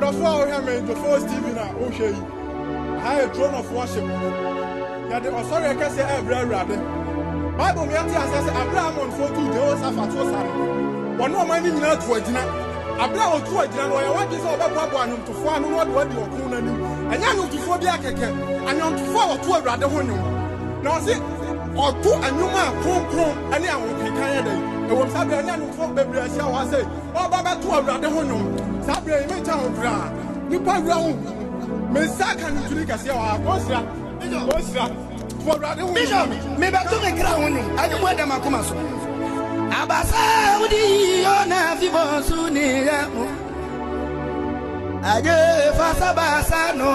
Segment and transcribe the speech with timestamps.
[0.00, 2.22] ɔdɔfo a wohwɛ me first tv na wohwɛ yi.
[2.96, 4.04] Aha yɛ throne of worship.
[5.10, 6.76] Yɛde ɔsɔre kɛseɛ ɛbrɛ awurade.
[7.58, 10.50] Bible mi ate asɛ sɛ abere a amonfoɔ tu jehoshaphat so sare
[11.18, 12.42] wɔne ɔman no nyinaa tu agyina.
[13.00, 16.50] Abere a wɔtu agyina no ɔyɛ wadwe sɛ ɔbɛboaboa anwomtofoɔ ano na ɔde wadi ɔko
[16.50, 16.76] no anim
[17.12, 18.28] ɛnyɛ anwomtofoɔ bi akɛkɛ.
[18.68, 21.12] Anwomtofoɔ a wɔto awurade ho nnwom na ɔse
[21.76, 24.54] ɔto anwom a kronkron ne ahokenkan yɛ dɛ
[24.88, 26.80] ɛwɔ saa berɛ ne anwomfoɔ bebree ahyia wɔ ha sɛ
[27.14, 30.06] ɔba bɛto awurade ho nnwom saa berɛ yi menkyɛ ho koraa
[30.50, 31.10] nipa wura ho
[31.92, 33.80] mensa ka no turi kɛseɛ wɔ ha kɔsira
[34.48, 34.84] kɔsira
[35.44, 38.74] to awurade ho bishop nnwom mebɛto me kra ho nwom adwom ada makoma so
[39.78, 40.22] abasa
[40.60, 40.82] wode
[41.34, 43.24] ɔna fibɔ so ne yɛ mo
[45.12, 45.36] agye
[45.78, 46.90] fasabasa no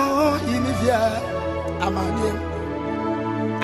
[0.48, 1.00] yimi fia.
[1.86, 2.30] Amaneɛ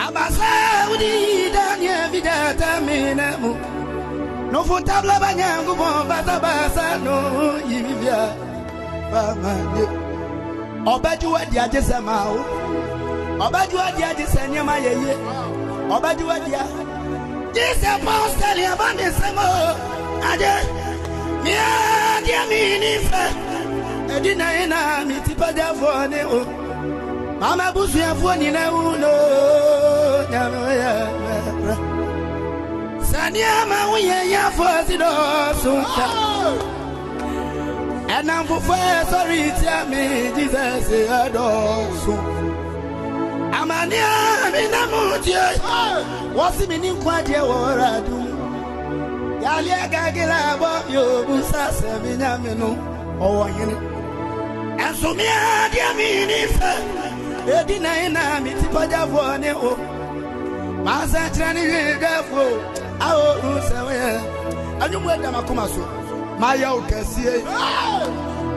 [0.06, 0.50] abasa
[0.89, 1.11] wode
[1.53, 3.70] daniel bidata mena mo nofo tabla banyankopɔn
[6.09, 7.16] fasabasa no
[7.69, 8.19] yimi fia
[9.11, 9.85] famaneɛ
[10.94, 12.39] ɔbɛgye wadi agye sɛ ma wo
[13.45, 15.16] ɔbɛgye wadi agye sɛ nneɛma yɛ yie
[15.95, 16.66] ɔbɛgye wadi a
[17.53, 19.47] Jesus postali abande semo.
[20.29, 20.53] Ade
[21.44, 23.23] mi ade mi ni fe.
[24.16, 26.39] Edi na ina mi ti pada fo ni o
[27.39, 29.13] mama busu ya fo ni na uno
[30.31, 31.91] nya
[33.12, 35.12] me ya sani ama uye ya fo si do
[35.62, 36.08] sunta.
[38.18, 40.02] Ẹnam fofo ẹ sọrọ ìtì àmì
[40.36, 41.45] jesus ẹdọ
[42.03, 42.20] sùn
[43.59, 43.98] amani
[44.45, 45.44] ami na mu tie
[46.36, 48.26] wɔsi mi ni nkwa deɛ wɔra dum
[49.44, 52.70] yali agagila abɔ mi o busa sɛmi nyami no
[53.25, 53.75] ɔwɔ hene
[54.85, 55.25] ɛnso mi
[55.64, 56.72] adeɛ mi ni fɛ
[57.58, 59.72] edi na yi na mi ti pɔgya fo ne o.
[60.85, 62.44] Maa sɛ kyerɛ ne hwee dɛfo
[63.07, 63.25] awo
[63.57, 64.09] nsɛm yɛ
[64.84, 65.81] anyumu edama koma so
[66.41, 67.35] maa yɛ o kɛseɛ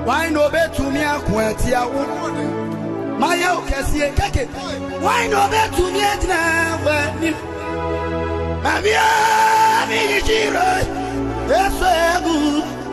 [0.07, 2.03] wɔn na obetumi ako ɛtia wo
[3.21, 4.43] mayɛ wo kɛseɛ kɛke
[5.05, 6.39] wan na ɔbɛtumi agyina
[6.85, 7.37] w'anim
[8.65, 9.07] mabia
[9.89, 10.69] meyikyiro
[11.61, 12.35] ɛsɔ agu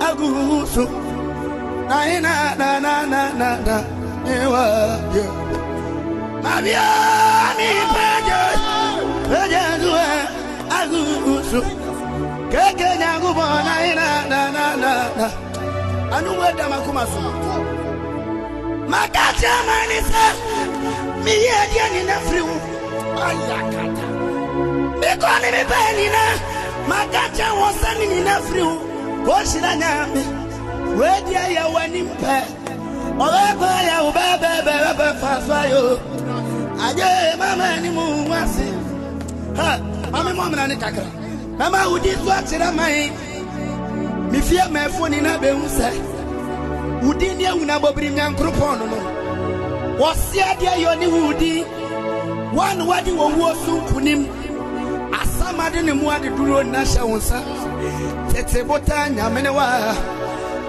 [0.08, 0.28] agu
[0.74, 0.84] so
[1.90, 3.78] naenanananana
[4.36, 4.64] ewa
[5.16, 5.26] yɛ
[6.44, 6.86] mabia
[7.58, 8.42] mepagye
[9.30, 10.41] pagye aguɛ agu
[11.52, 11.60] so
[12.52, 14.92] keke nyankopɔn naenananana
[16.16, 17.22] anomu adamakoma so
[18.92, 20.24] makati amani sɛ
[21.24, 22.56] meyɛ adeɛ nyina firi wo
[23.28, 24.06] ayakata
[25.02, 26.24] mekɔ ne mebɛɛ nyina
[26.90, 28.76] makata wɔ sɛ ne nyina firi wo
[29.26, 30.24] kɔhyira nyame
[30.98, 32.36] weadi ayɛ w'anim pɛ
[33.26, 35.82] ɔbɛkɔ yɛ wo bɛbɛbɛbɛbɛ fa so ayɛ
[36.86, 38.81] agye mama anim ho ase
[39.58, 39.80] ha
[40.12, 41.06] mame mɔmena ne kakra.
[41.58, 43.12] Mɛma wodi so akyerɛ man.
[44.32, 45.90] Mefie maɛfo nyina bɛhu sɛ
[47.04, 49.00] wudin ni ewu na bobiri nyankoropɔn no no.
[50.00, 51.66] Wɔsi adeɛ yɛ ɔne wudin
[52.56, 54.22] wɔn wadi wɔ wuo so nkunim
[55.12, 57.40] asamade ne mu ade duro na hyɛ wɔn nsa.
[58.32, 59.66] Tete bota nyamene wa.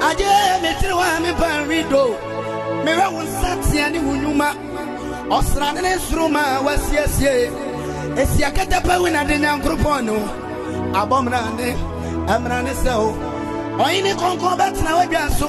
[0.01, 0.27] Agye
[0.63, 2.17] metiri wa me pan rido
[2.85, 4.49] mewɛ wɔn nsa tea ne wɔn nnwuma.
[5.31, 7.51] Ɔsrane ne soro ma wasiesie
[8.21, 10.17] esi akatapa wi na de nyankoropɔn no
[11.01, 11.69] abɔmrane
[12.35, 13.09] ɛmrane sɛ o.
[13.79, 15.47] Ɔyene kɔnkɔn bɛtena wadwa so.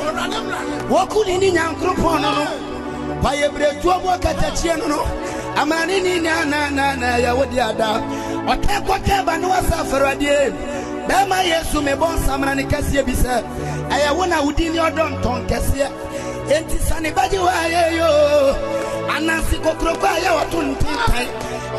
[0.90, 2.46] Wɔku ne ni nyankoropɔn no no
[3.22, 5.02] payɛ berɛtuo mu akatakyie no no
[5.62, 8.02] amane ni nananana yɛwo de ada.
[8.48, 10.54] Ɔtɛ kɔtɛ ba ne wasa afɛradeɛ
[11.08, 13.44] bɛrima yesu mebɔ nsamena ne kɛseɛ bi sɛ
[13.90, 15.88] ɛyɛ wo na wodi ne ɔdɔ ntɔn kɛseɛ
[16.50, 18.10] enti sane bagye wɔ ayɛ yo
[19.16, 21.28] ananse kokuroko a yɛ wɔto ntentan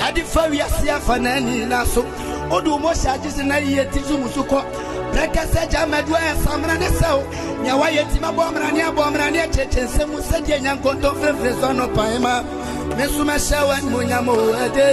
[0.06, 2.02] ɛde fa wiase afa n'ani na so
[2.50, 4.64] wode wo mɔhyɛ agye se na yiyɛ ti so mu so kɔ
[5.12, 7.19] brɛkɛsɛ gya mmadua ɛ samena ne sɛw
[7.62, 11.88] nea woayɛ tima bɔ mmrane abɔ mmrane akyerɛkyerɛ nsɛm mu sɛdeɛ nyankɔntɔ firifiri so no
[11.88, 12.43] pan ma
[12.96, 14.34] me so mɛhyɛ wo animonyam o
[14.64, 14.87] ɛde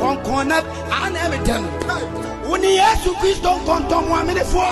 [0.00, 0.56] kɔnkɔn na
[1.04, 4.68] ana ɛmetɛ no wo ne yesu kristo nkɔntɔn mu amenefoɔ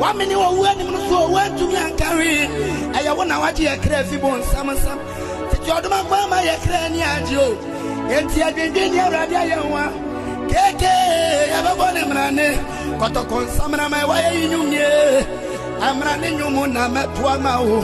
[0.00, 2.48] woamene wɔwu anim no so woantumi ankare
[2.92, 4.98] ɛyɛ wo na wagye yɛ kra fi bo nsam nsam
[5.50, 7.56] tete ɔdoma kwan ma yɛ kra ani agye o.
[8.08, 9.68] Enti adwendwen ne awurade ayɛ ho
[10.48, 10.92] keke
[11.52, 12.48] yɛbɛbɔ ne mmerane.
[12.98, 15.26] Kɔtɔkɔ nsamena ma wɔyɛ yi nwumnie
[15.80, 17.82] ɛmmara ne nwom na mɛtoa ma wo.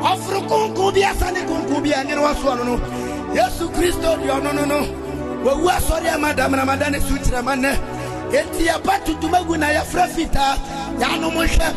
[0.00, 2.80] Ɔforo konko bi asa ne konko bi anyene wasoɔ no no
[3.34, 4.80] yesu kristo deɛ ɔno no no
[5.44, 7.76] wɔwu asɔre ama damanamada ne so kyerɛma nnɛ
[8.38, 10.54] enti yɛba tutuma gu na yɛfrɛ fitaa
[11.00, 11.68] yɛanom hwɛ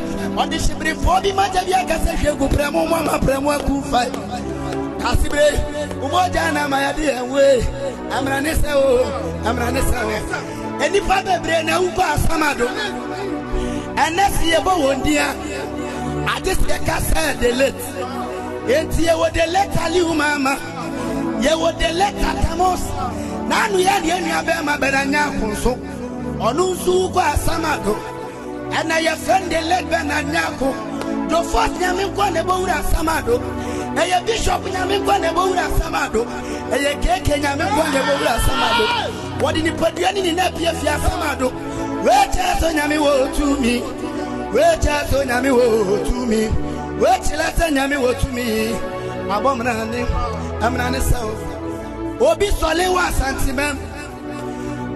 [0.41, 4.09] ɔde hyeberefoɔ bi magya bi aka sɛ hwɛ gu prɛmo mu ama prɛmo aku fae
[5.01, 5.59] kasibire
[6.01, 7.65] womɔgya na ma yɛn wee
[8.41, 9.03] ne sɛ o
[9.71, 10.53] ne sɛ o
[10.83, 12.67] nnipa bebree na awu kɔ asamado.
[13.95, 15.27] Ɛnɛ si yɛbɔ wɔn din a
[16.35, 17.83] agye sɛ yɛka sɛ de late
[18.67, 20.55] enti yɛwɔ de leta liu mama
[21.41, 22.81] yɛwɔ de leta tamos
[23.47, 25.77] n'anu yɛ deɛ nua bɛrima bɛrɛ nya akonso
[26.47, 27.93] ɔno nso kɔ asamado
[28.77, 30.93] ɛna yɛfrɛ de late bɛna nyako.
[31.29, 33.35] Dofos nyame nkɔ ne bɛwura asamado
[33.95, 36.21] ɛyɛ bishop nyame nkɔ ne bɛwura asamado
[36.73, 38.83] ɛyɛ keke nyame nkɔ ne bɛwura asamado
[39.41, 41.47] wɔde nipadua ne nina pie fie asamado
[42.05, 43.81] wɛkyɛ so nyame wɔ tumi
[44.53, 46.41] wɛkyɛ so nyame wɔ tumi
[47.01, 48.45] wɛkyerɛ sɛ nyame wɔ tumi
[49.33, 50.05] abɔ mmerane
[50.61, 51.29] mmerane sɛw
[52.29, 53.77] obi sɔle wɔ asantemɛm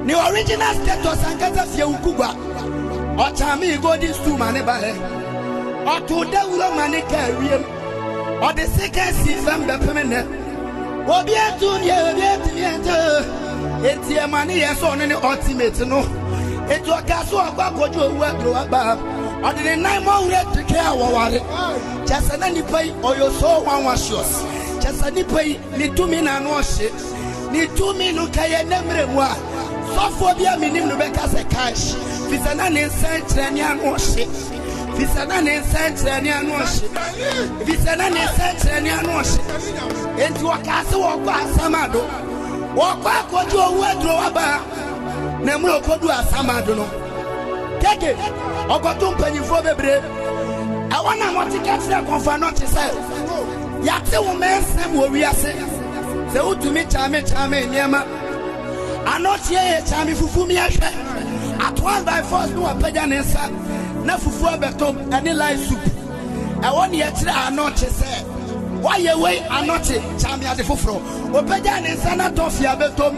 [0.07, 2.30] ne original status ankasa fie wo kugua
[3.25, 4.92] ɔkyame golden stool ma ne baɛ
[5.94, 7.63] ɔto dawuro ma ne ka awiem
[8.48, 10.19] ɔde sika si fam bɛpem nnɛ
[11.15, 12.95] obi atu deɛ obi atumi ɛnte
[13.89, 16.01] enti ɛma ne yɛ sɛ ɔno ne ultimate no.
[16.74, 18.98] Enti ɔka so ɔkɔ akɔgye owu aduro aba
[19.48, 21.39] ɔde ne nan ma wura teke a wɔware
[22.07, 24.31] kyɛ sɛ na nipa yi ɔyɛ so wanwasios
[24.81, 26.92] kyɛ sɛ nipa yi ne tumi na ano ɔhye
[27.51, 27.68] ne
[29.97, 31.83] sɔfoɔ bi a menim no bɛka sɛ cash.
[32.29, 34.25] Fisɛ na ne nsɛnkyerɛnne ano ɔhye
[34.97, 36.88] fisɛ na ne nsɛnkyerɛnne ano ɔhye
[37.65, 39.39] fisɛ na ne nsɛnkyerɛnne ano ɔhye
[40.25, 42.01] enti wɔkaa sɛ wɔkɔ asamado
[42.75, 44.45] wɔkɔ akɔgye owu aduro waba.
[45.44, 46.85] Na mmerɛ ɔkɔdu asamado no.
[47.81, 48.11] Keke
[48.69, 50.01] ɔkɔto mpanyimfoɔ bebree
[50.95, 52.85] ɛwɔ na mɔte ka kyerɛ kɔmfa no te sɛ
[53.88, 55.51] yɛate wo mɛnsɛm wɔ wiase.
[56.33, 58.26] Sɛ wotumi kyame kyame nneɛma
[59.13, 60.89] anɔkyeɛ yɛ kyame fufu mi ahwɛ
[61.65, 63.50] atoa by force ne wapagya ne nsa.
[64.06, 65.80] Na fufuo bɛtɔm ɛne live soup.
[66.62, 68.09] Ɛwɔ ne yɛkyerɛ anɔkye sɛ
[68.81, 71.01] woayɛ wei anɔkye kyame ade foforɔ.
[71.33, 73.15] Wɔpagya ne nsa na tɔ fia bɛtɔm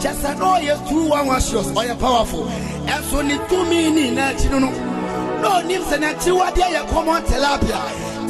[0.00, 2.44] kyɛ sɛ na ɔyɛ true one wasios ɔyɛ powerful.
[2.86, 4.70] Ɛnso ne tumi ne na akyi no no
[5.40, 7.80] na ɔnim sɛ n'akyiwadeɛ yɛ common tilapia.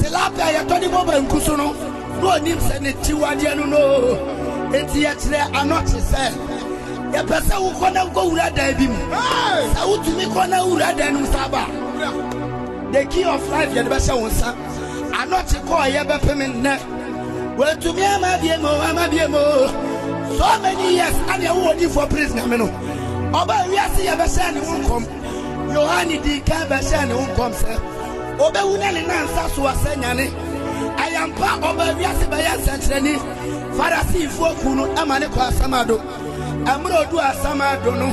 [0.01, 1.73] Tilapia yɛtɔ ne bɔ banku so no
[2.23, 3.79] na ɔnim sɛ ne kyiwadeɛ no no.
[4.73, 6.68] Enti yɛkyerɛ anɔkye sɛ
[7.13, 8.99] yɛpɛ sɛ wokɔ na nkɔ wura dan bi mu.
[9.75, 11.67] Sɛ wotumi kɔ na wura dan no sa ba.
[12.93, 14.55] The key of life yɛde bɛhyɛ wo nsa.
[15.13, 16.79] Anɔkye kɔɔ yɛbɛpem nnɛ.
[17.57, 19.39] Wɔatumi ama bie mo ama bie mo
[20.39, 22.67] so many years ane ɛwo wɔdi for praise nyame no.
[23.33, 25.05] Ɔba wiase yɛbɛhyɛ ne wo nkɔm.
[25.75, 27.73] Yohane di ka bɛhyɛ ne wo nkɔm sɛ
[28.39, 30.31] obɛwu ne ne nansa so asɛ nyane.
[30.97, 33.15] Ayampa ɔba wiase bɛyɛ nsɛnkyerɛni
[33.77, 36.01] farisifoɔ ku no ama ne kɔ asamado
[36.73, 38.09] ɛmmerɛ odu asamado no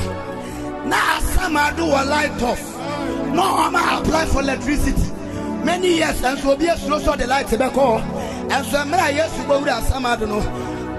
[0.88, 2.62] na asamado wɔ light off.
[3.34, 5.02] Na ɔma apply for electricity.
[5.64, 8.02] Many years ɛnso obi asuro sɛ ɔde light bɛkɔ hɔ
[8.48, 10.40] ɛnso mmerɛ a yesu bɛwura asamado no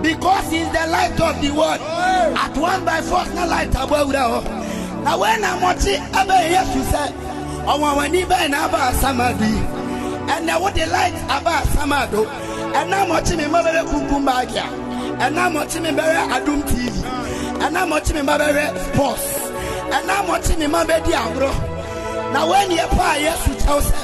[0.01, 1.81] because he is the light of the world.
[2.38, 6.80] At one by force na light abɔ awura hɔ na wei na mmɔkye ɛbɛyɛ yesu
[6.92, 7.04] sɛ
[7.65, 9.62] ɔwɔwani bɛyɛ na aba asamado yi
[10.33, 12.21] ɛnɛ wode light aba asamado
[12.74, 14.68] ɛna mmɔkye me mma bɛbɛ kunkum baage a
[15.24, 16.94] ɛna mmɔkye me bɛhwɛ adom tv
[17.65, 19.25] ɛna mmɔkye me mma bɛhwɛ sports
[19.95, 21.51] ɛna mmɔkye me mma bɛdi agorɔ
[22.33, 23.97] na wei ne yɛpɛ a yesu kyɛw sɛ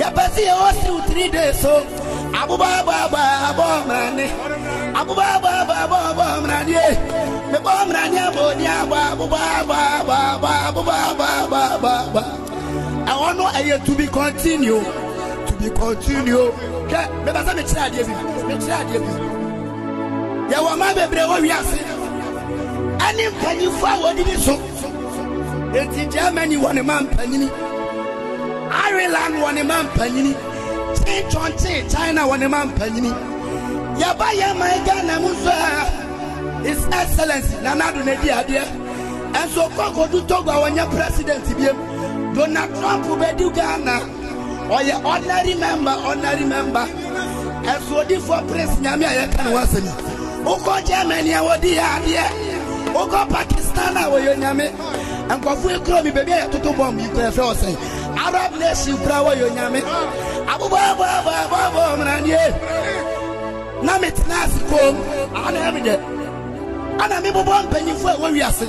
[0.00, 1.74] yɛpɛ sɛ yɛwɔ siw three days so
[2.40, 4.26] abobaababa abɔ mmerane
[5.00, 6.80] abobaababa abɔ abɔ mmerane
[7.52, 8.98] mebɔ mmerane abɔ ni abɔ
[10.68, 12.22] abobaababa
[13.10, 14.80] ɛwɔ no ɛyɛ to be continue
[15.46, 16.44] to be continue
[16.88, 18.14] hwɛ mebɛ sɛ mekyerɛ adeɛ bi
[18.48, 19.12] mekyerɛ adeɛ bi
[20.54, 21.80] yɛwɔ ma bebree wɔ wiase
[23.06, 24.54] ɛne mpanyimfo a wɔdidi so.
[25.78, 27.48] Enti germany wɔ ne ma mpanyini.
[28.86, 30.34] Ireland wɔ ne ma mpanyini.
[31.30, 33.10] Chonchon china wɔ ne ma mpanyini.
[34.00, 38.64] Yɛba yɛ ma ghana mu nso a his excellence nanado na di adeɛ.
[39.32, 42.34] Ɛnso kɔkɔdu togo a wɔnyɛ president biem.
[42.34, 44.00] Donald trump bɛdi ghana.
[44.68, 46.86] Ɔyɛ ordinary member ordinary member.
[47.64, 50.10] Ɛnso odifoɔ prince nyame a yɛka ne wasɛm
[50.44, 52.24] wokɔ germany a wɔdi yɛ adeɛ
[52.94, 54.66] wokɔ pakistan a wɔyɛ nyame.
[55.28, 57.76] Nkɔfo ekuro mi baabi a yɛtoto bɔm yi kura fɛ ɔsɛn.
[58.26, 59.80] Arab nation kura wɔyɛ nyame.
[60.46, 62.90] Aboboaboaboaboabo mmeranie
[63.82, 64.94] na metena ase kom
[65.46, 65.94] ana ɛmi dɛ
[67.02, 68.66] ana mebobɔ mpanyimfo a wɔwi ase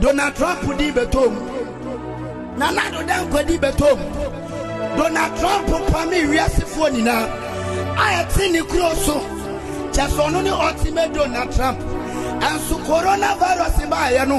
[0.00, 1.32] donald trump di bɛtom
[2.58, 3.98] nanado danko di bɛtom
[4.96, 7.24] donald trump mpame wiasefoɔ nyinaa
[7.96, 9.14] a yɛte ne kuro so
[9.92, 11.78] kyɛ sɛ ɔno ne ultimate donald trump
[12.40, 14.38] ɛnso corona virus baayɛ no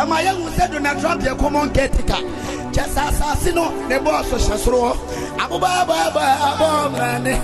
[0.00, 2.22] ɛma yɛhu sɛ donald trump yɛ common caretaker
[2.72, 4.94] kyɛ sɛ asase no ne bɔɔso hyɛ soro hɔ
[5.42, 7.34] abobaabaababɔmrane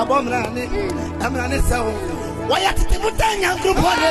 [0.00, 0.64] abɔmrane
[1.20, 1.92] ɛmrane sɛ wo
[2.48, 4.10] wɔyɛ tete bota nyankoropɔne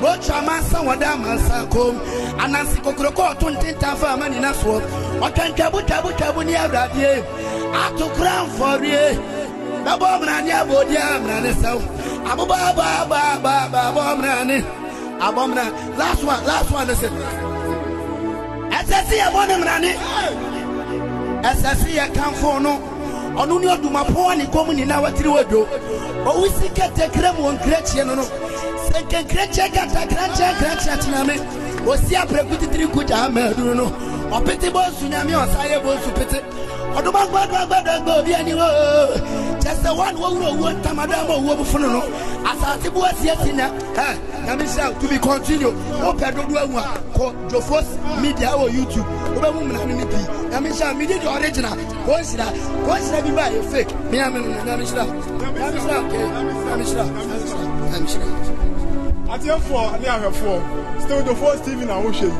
[0.00, 1.98] brotwa mansa wɔde amansa kom.
[2.38, 4.80] Ananse kokoroko ɔto ntentan fa ama nyina soɔ
[5.26, 7.12] ɔtwantwabotwabotwabu ne awuradeɛ
[7.82, 9.18] atokora mfɔreɛ
[9.84, 11.82] bɛbɔ mmerane abɔdi a mmerane sɛ wo
[12.28, 14.58] sɛw abobaabaabaabaa abɔ mmerane
[15.26, 17.08] abɔ mmerane last one last one sɛ
[18.78, 19.90] ɛsɛ sɛ yɛbɔ ne mmerane
[21.42, 22.72] ɛsɛ sɛ yɛkamfo no
[23.40, 25.66] ɔno ne ɔdumapɔn ne kɔm nyinaa watiri wadwo
[26.24, 31.34] ɔwo si kɛtɛkrɛ mu wɔ nkrakyie no no sɛ nkɛnkrakyie katakrankyɛ nkrakyɛ kyena me
[31.90, 33.86] ɔsi aprɛku titiri ku gyaa maaduru no
[34.30, 36.38] ɔpete bɔ nsu nyame ɔsa yɛ bɔ nsu pete
[36.96, 38.68] ɔdoma gbagbagbadagba obi ani wo
[39.60, 42.00] kyɛ sɛ woa ne wɔwura owuo ntamada ma owuo bofono no
[42.50, 43.70] asase bo asiasi na
[44.46, 45.72] nyame hyɛ to be continue.
[46.00, 47.86] Wopɛ dodo ahu a kɔ jofos
[48.20, 49.06] media wɔ youtube.
[49.34, 51.76] Wobɛhu mmara no ne pii nyame hyɛ mede de original.
[52.06, 52.46] Kɔnhyira
[52.86, 53.92] kɔnhyira bi ba yɛ fake.
[54.10, 57.04] Mea me no nyame hyira nyame hyira nyame hyira
[57.90, 58.58] nyame hyira
[59.28, 60.58] ateɛfoɔ ne ahwɛfoɔ
[61.02, 62.32] stewdofoɔ steve na wohwɛ yi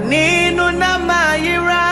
[0.00, 1.84] Enkaninu na mayira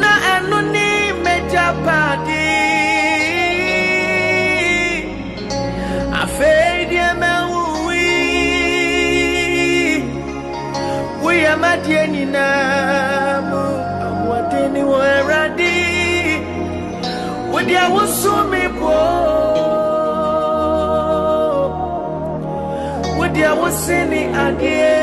[0.00, 0.86] na ɛno ne
[1.24, 2.46] mɛgya paade
[6.22, 8.04] afei deɛ mɛwuwi
[11.22, 12.75] woyɛ madeɛ nyinaa
[23.66, 24.94] wode awose ne adeɛ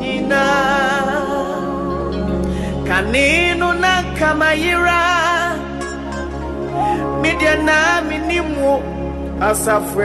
[0.00, 1.16] nyinaa
[2.88, 5.02] kane no na kamayera
[7.22, 8.74] medeɛ naa menim wo
[9.48, 10.00] asafo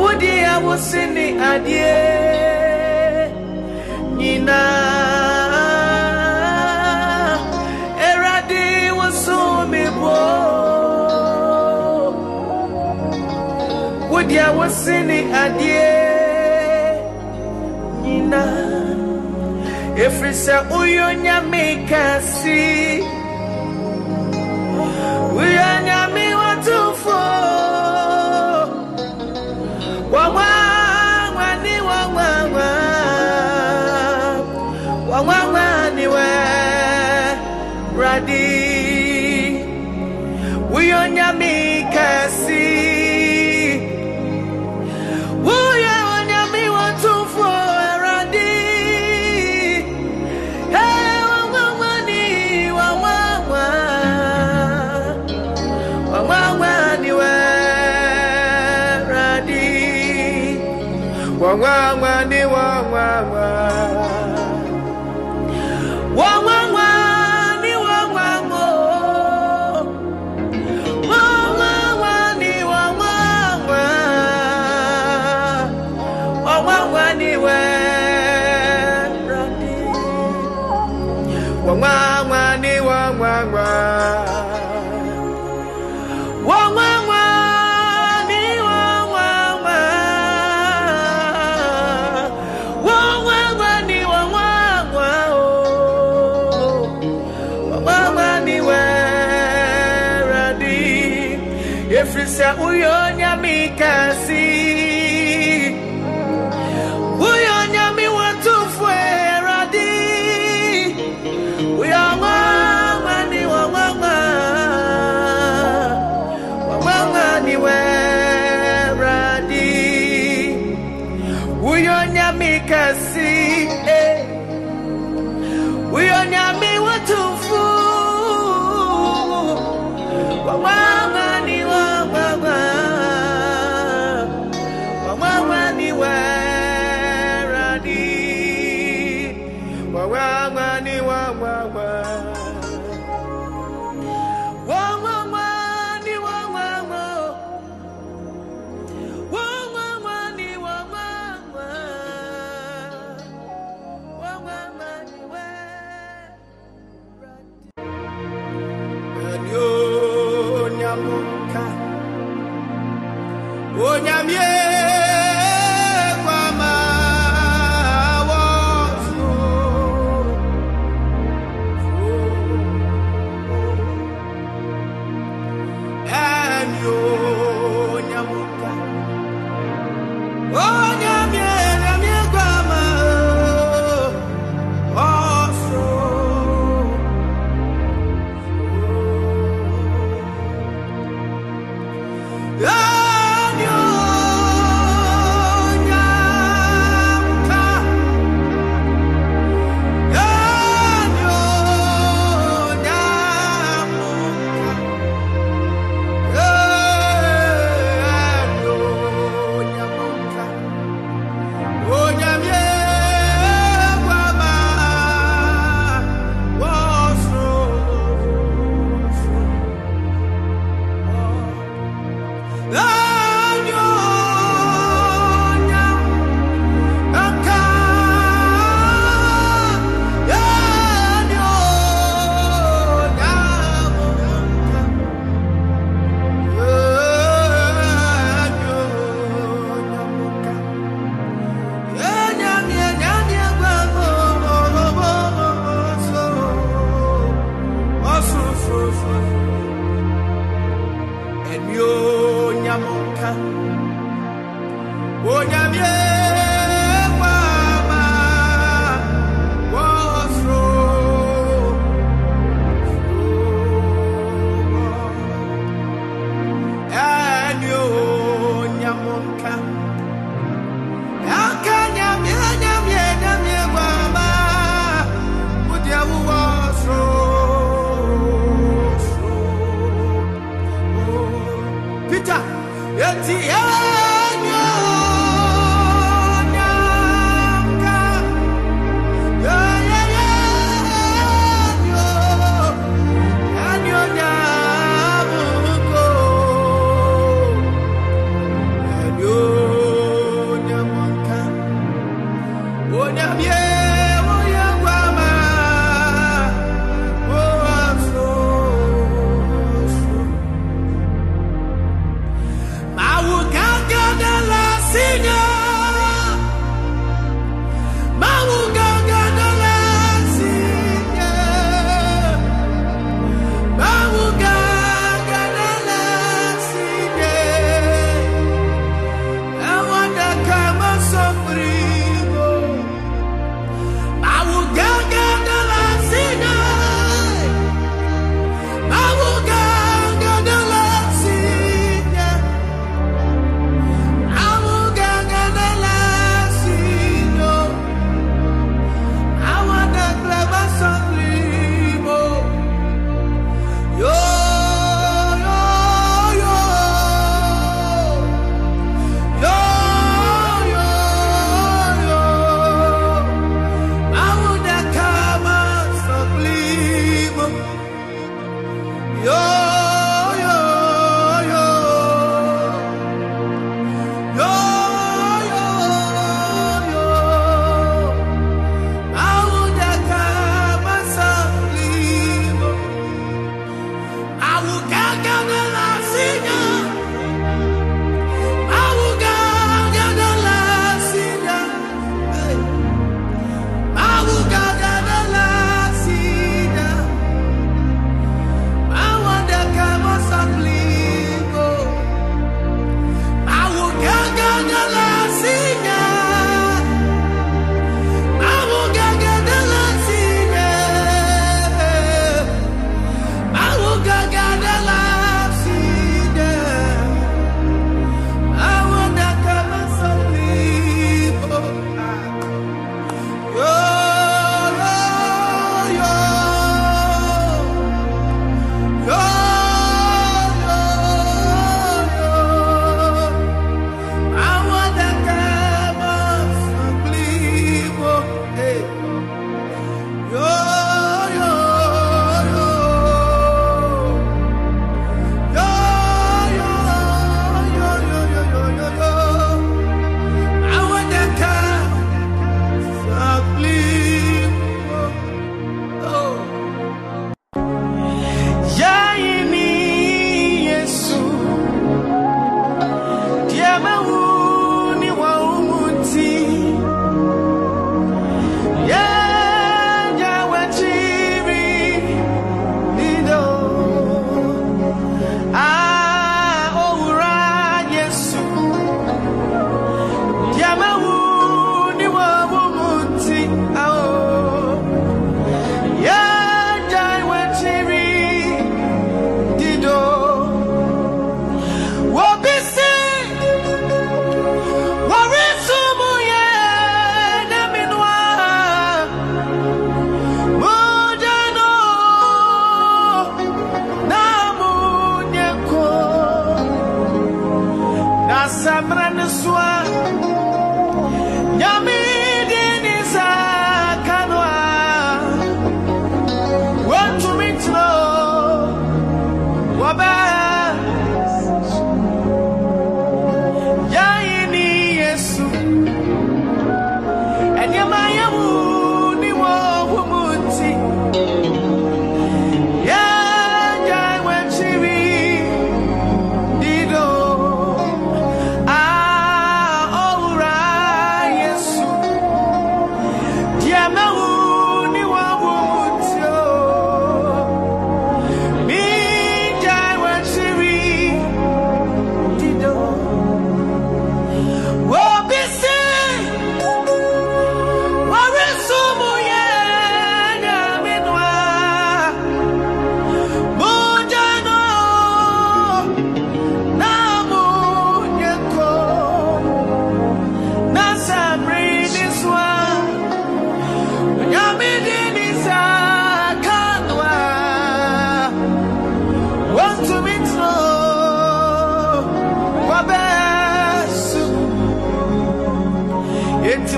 [0.00, 1.94] wode awose ne adeɛ
[4.18, 4.84] nyinaa
[9.70, 10.14] me bo
[14.14, 15.18] Wodi awose ne
[20.42, 22.83] sɛ woyɛ onyame kɛse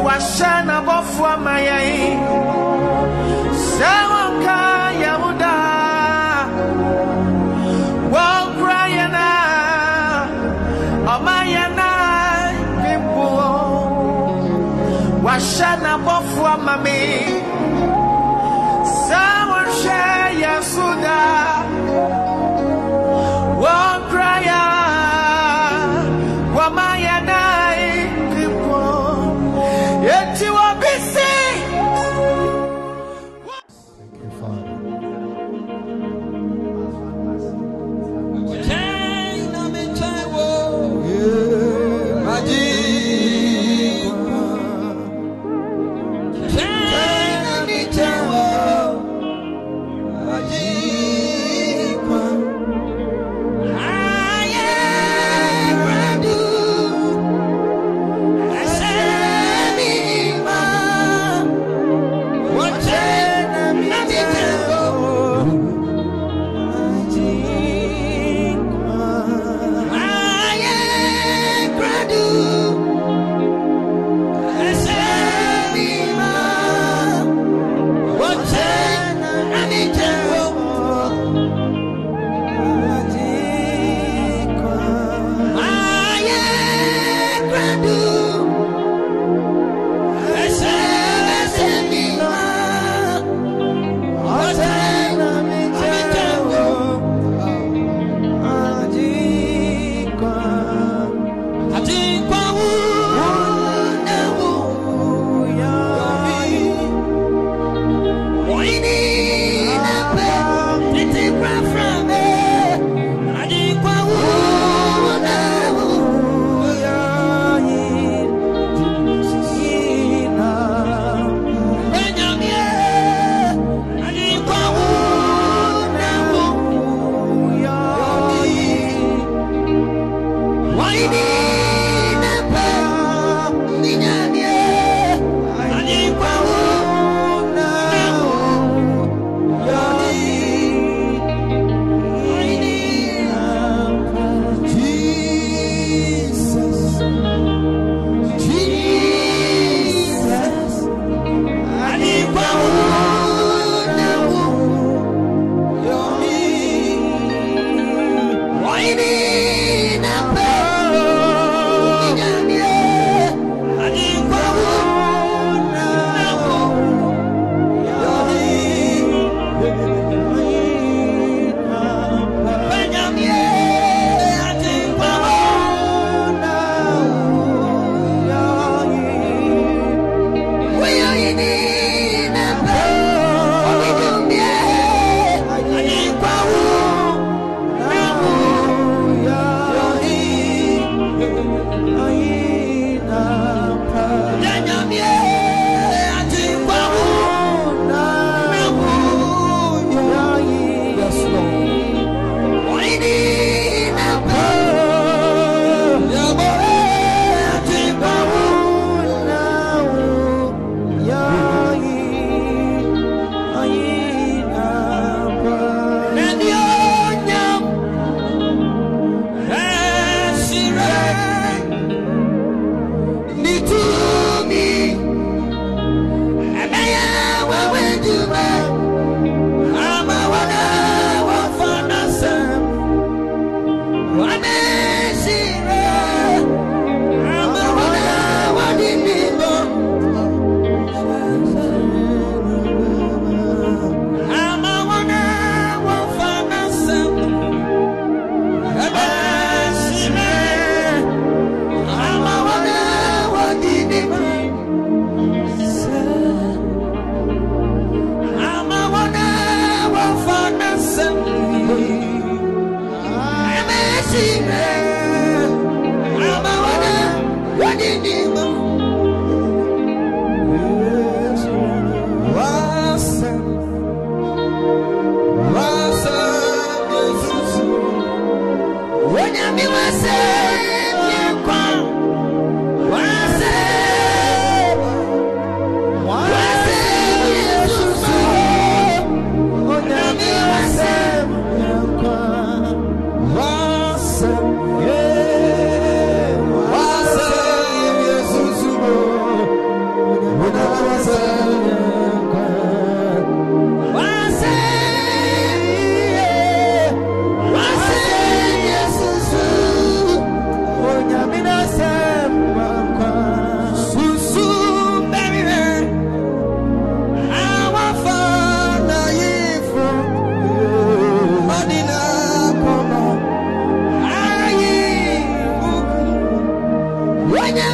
[0.06, 2.18] Washana bofu amayayi
[3.78, 4.58] Sawonka
[5.02, 5.54] yamuda
[8.14, 9.26] Wokrayana
[11.14, 11.88] Amayana
[12.82, 13.26] Pipo
[15.24, 17.35] Washana bofu amami Sawonshe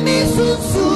[0.02, 0.91] me sussurra.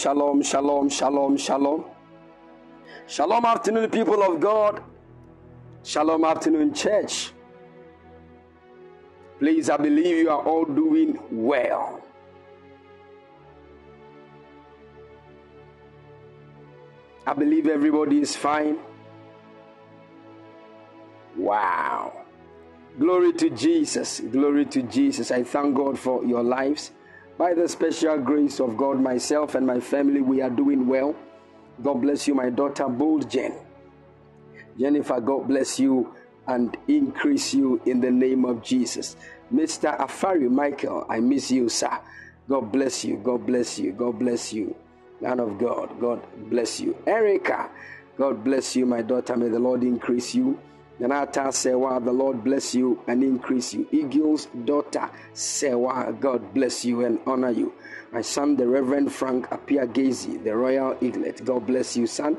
[0.00, 1.84] Shalom, shalom, shalom, shalom,
[3.06, 3.44] shalom.
[3.44, 4.82] Afternoon, people of God.
[5.82, 7.32] Shalom, afternoon, church.
[9.38, 12.02] Please, I believe you are all doing well.
[17.26, 18.78] I believe everybody is fine.
[21.36, 22.24] Wow.
[22.98, 24.20] Glory to Jesus.
[24.20, 25.30] Glory to Jesus.
[25.30, 26.90] I thank God for your lives.
[27.50, 31.16] By the special grace of God, myself and my family, we are doing well.
[31.82, 33.52] God bless you, my daughter, Bold Jen.
[34.78, 36.14] Jennifer, God bless you
[36.46, 39.16] and increase you in the name of Jesus.
[39.52, 39.98] Mr.
[39.98, 41.98] Afari Michael, I miss you, sir.
[42.48, 43.16] God bless you.
[43.16, 43.90] God bless you.
[43.94, 44.76] God bless you.
[45.20, 46.96] Man of God, God bless you.
[47.04, 47.68] Erica,
[48.16, 49.36] God bless you, my daughter.
[49.36, 50.56] May the Lord increase you.
[51.00, 53.88] Nanata Sewa, the Lord bless you and increase you.
[53.90, 57.72] Eagle's daughter Sewa, God bless you and honor you.
[58.12, 62.36] My son, the Reverend Frank Apia Gazy, the Royal Eaglet, God bless you, son,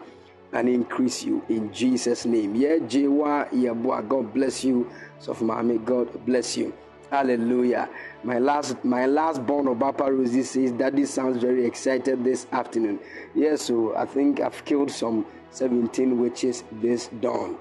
[0.53, 2.53] and increase you in Jesus' name.
[2.53, 4.91] Yeah, Jewa Yabua, God bless you.
[5.17, 6.71] So, Mommy, God bless you.
[7.09, 7.89] Hallelujah.
[8.23, 12.99] My last my last born of Papa Rosie says Daddy sounds very excited this afternoon.
[13.33, 17.57] Yes, so I think I've killed some 17 witches this dawn.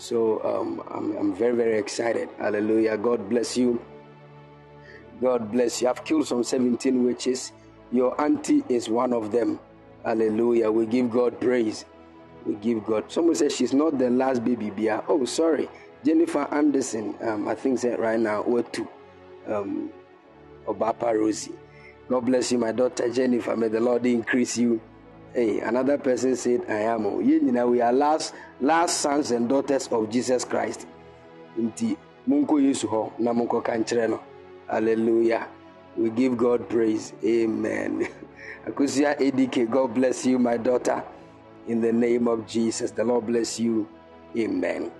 [0.00, 2.30] So um, I'm, I'm very, very excited.
[2.38, 2.96] Hallelujah.
[2.96, 3.84] God bless you.
[5.20, 5.88] God bless you.
[5.88, 7.52] I've killed some 17 witches.
[7.92, 9.60] Your auntie is one of them.
[10.02, 10.70] Hallelujah.
[10.70, 11.84] We give God praise.
[12.46, 13.12] We give God.
[13.12, 15.02] Someone says she's not the last baby bear.
[15.06, 15.68] Oh, sorry.
[16.02, 17.14] Jennifer Anderson.
[17.20, 18.88] Um, I think right now we're two.
[19.46, 19.90] Um,
[20.66, 21.52] Obapa Rosie.
[22.08, 23.54] God bless you, my daughter Jennifer.
[23.54, 24.80] May the Lord increase you.
[25.32, 27.06] Hey, another person said, I am.
[27.06, 30.88] Oh, you know, we are last last sons and daughters of Jesus Christ.
[31.56, 31.96] Nti
[32.28, 33.62] munko Yesu na munko
[34.08, 34.20] no.
[34.68, 35.46] Hallelujah.
[35.96, 37.12] We give God praise.
[37.24, 38.08] Amen.
[38.66, 41.00] Akusia God bless you, my daughter.
[41.68, 43.88] In the name of Jesus, the Lord bless you.
[44.36, 44.90] Amen.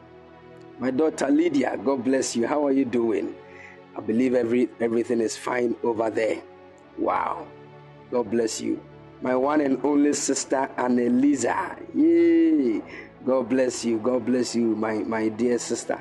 [0.78, 2.46] My daughter Lydia, God bless you.
[2.46, 3.34] How are you doing?
[3.96, 6.40] I believe every everything is fine over there.
[6.96, 7.48] Wow.
[8.12, 8.80] God bless you.
[9.22, 11.76] My one and only sister Annelisa.
[11.94, 12.82] Yay.
[13.24, 13.98] God bless you.
[13.98, 16.00] God bless you, my, my dear sister.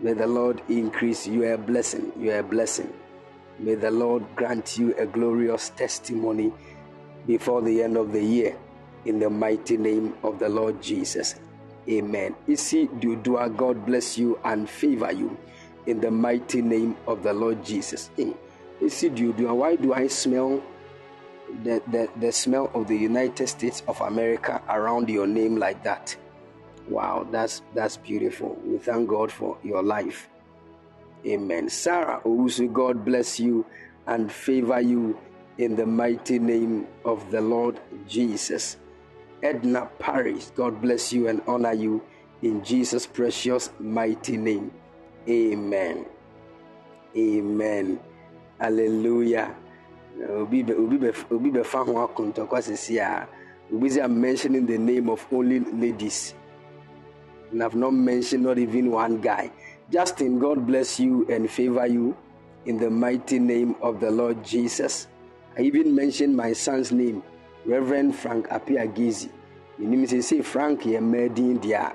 [0.00, 1.52] May the Lord increase you.
[1.52, 2.12] A blessing.
[2.18, 2.92] You a blessing.
[3.58, 6.52] May the Lord grant you a glorious testimony
[7.26, 8.56] before the end of the year.
[9.04, 11.34] In the mighty name of the Lord Jesus.
[11.88, 12.36] Amen.
[12.46, 15.36] Isi Dudua, God bless you and favor you
[15.86, 18.10] in the mighty name of the Lord Jesus.
[18.16, 18.32] Hey,
[18.80, 20.62] Isi Dudua, why do I smell
[21.64, 26.16] the, the, the smell of the United States of America around your name like that?
[26.88, 28.58] Wow, that's that's beautiful.
[28.64, 30.28] We thank God for your life.
[31.24, 31.68] Amen.
[31.68, 33.64] Sarah Owusu, God bless you
[34.06, 35.18] and favor you
[35.58, 37.78] in the mighty name of the Lord
[38.08, 38.78] Jesus.
[39.42, 42.02] Edna Paris, God bless you and honor you
[42.42, 44.72] in Jesus' precious mighty name.
[45.28, 46.04] Amen.
[47.16, 48.00] Amen.
[48.58, 49.54] Hallelujah.
[50.20, 53.26] Obi be obi be obi be fa ho akontokwa sisi a
[53.72, 56.34] obi say I'm mentioning the name of only ladies.
[57.50, 59.50] And I've not mentioned not even one guy.
[59.90, 62.16] Justin, God bless you and favor you
[62.64, 65.08] in the mighty name of the Lord Jesus.
[65.56, 67.22] I even mentioned my son's name,
[67.66, 69.30] Reverend Frank Apia Gizi.
[69.80, 71.92] Menim sɛ say Frank yɛ mmaa din deɛ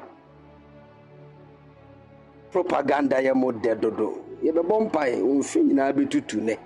[2.51, 4.20] propaganda yɛ mo dɛ dodo.
[4.43, 6.57] Yɛbɛbɔ mpae, mfe nyinaa bɛtutu nɛ.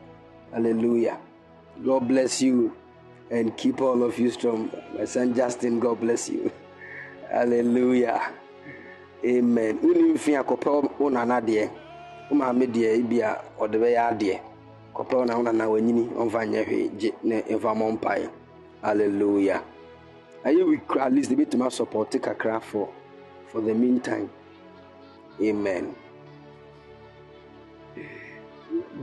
[0.52, 1.18] Hallelujah.
[1.84, 2.76] God bless you
[3.32, 4.70] and keep all of you strong.
[4.98, 6.52] My son Justin, God bless you.
[7.32, 8.22] Hallelujah.
[9.26, 9.80] Amen.
[9.80, 11.70] Wonim fi akɔpɛ wo nana deɛ.
[12.30, 13.78] Wo maame deɛ bi a ɔde
[15.26, 18.30] na wo wanyini ɔmfa nyɛ hwee ne mfa mpae.
[18.82, 19.64] Hallelujah.
[20.44, 22.90] Ayɛ kora at least ebɛtumi asɔpɔte kakra for
[23.48, 24.30] for the meantime.
[25.42, 25.96] Amen.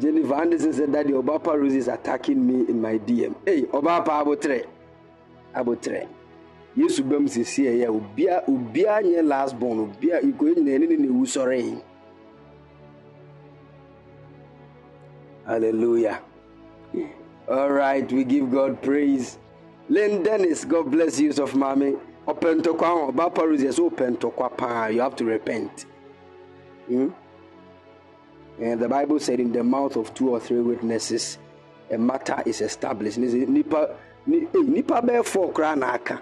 [0.01, 3.35] Jennifer Anderson said that the Obapa Rose is attacking me in my DM.
[3.45, 4.67] Hey, Obapa Abotre.
[5.55, 6.09] Abotre.
[6.77, 11.25] Yesu bam sisi ɛyɛ obia obia nyɛ last born ikoye nyina ɛne ne na ewu
[11.27, 11.83] sɔre.
[15.45, 16.21] Hallelujah.
[17.49, 19.39] All right, we give God praise.
[19.89, 21.97] Lynn Dennis, God bless you, of mommy.
[22.27, 24.87] Open to kwa Obapa Rose is open to kwa pa.
[24.89, 25.87] You have to repent.
[26.87, 27.09] Hmm?
[28.61, 31.39] And the Bible said, in the mouth of two or three witnesses,
[31.91, 33.19] a matter is established.
[33.19, 33.97] Nipa,
[34.27, 36.21] eh, nipa bɛyɛ four koraa na aka.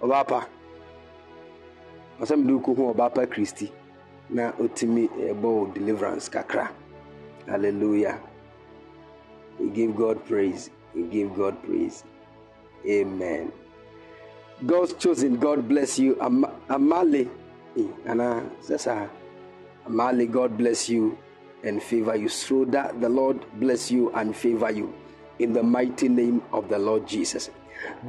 [0.00, 0.46] Ɔbaapa.
[3.28, 3.70] Kristi
[4.30, 6.70] na otimi eh, ɛbɔ deliverance kakra.
[7.46, 8.18] Hallelujah.
[9.58, 10.70] We give God praise.
[10.94, 12.04] We give God praise.
[12.86, 13.52] Amen.
[14.64, 15.36] God's chosen.
[15.36, 16.16] God bless you.
[16.20, 17.28] Am- Amale.
[17.76, 19.10] Eh, Anna, sasa.
[19.88, 21.18] Amali, God bless you
[21.62, 22.28] and favor you.
[22.28, 24.94] So that the Lord bless you and favor you
[25.38, 27.50] in the mighty name of the Lord Jesus.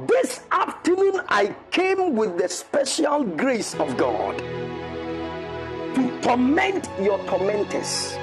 [0.06, 8.16] This afternoon, I came with the special grace of God to torment your tormentors,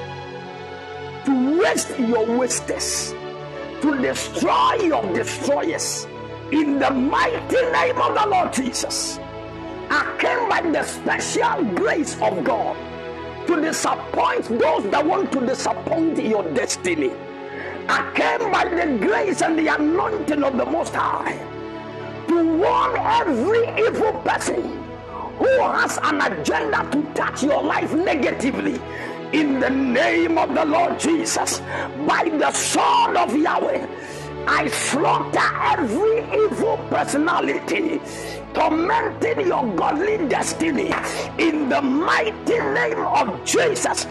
[1.25, 3.13] to waste your wasters,
[3.81, 6.07] to destroy your destroyers
[6.51, 9.19] in the mighty name of the Lord Jesus.
[9.91, 12.75] I came by the special grace of God
[13.47, 17.11] to disappoint those that want to disappoint your destiny.
[17.87, 21.37] I came by the grace and the anointing of the Most High
[22.27, 24.83] to warn every evil person
[25.37, 28.79] who has an agenda to touch your life negatively
[29.33, 31.59] in the name of the Lord Jesus
[32.07, 33.85] by the sword of Yahweh.
[34.47, 35.39] I slaughter
[35.79, 37.99] every evil personality
[38.53, 40.93] tormenting your godly destiny
[41.37, 44.05] in the mighty name of Jesus.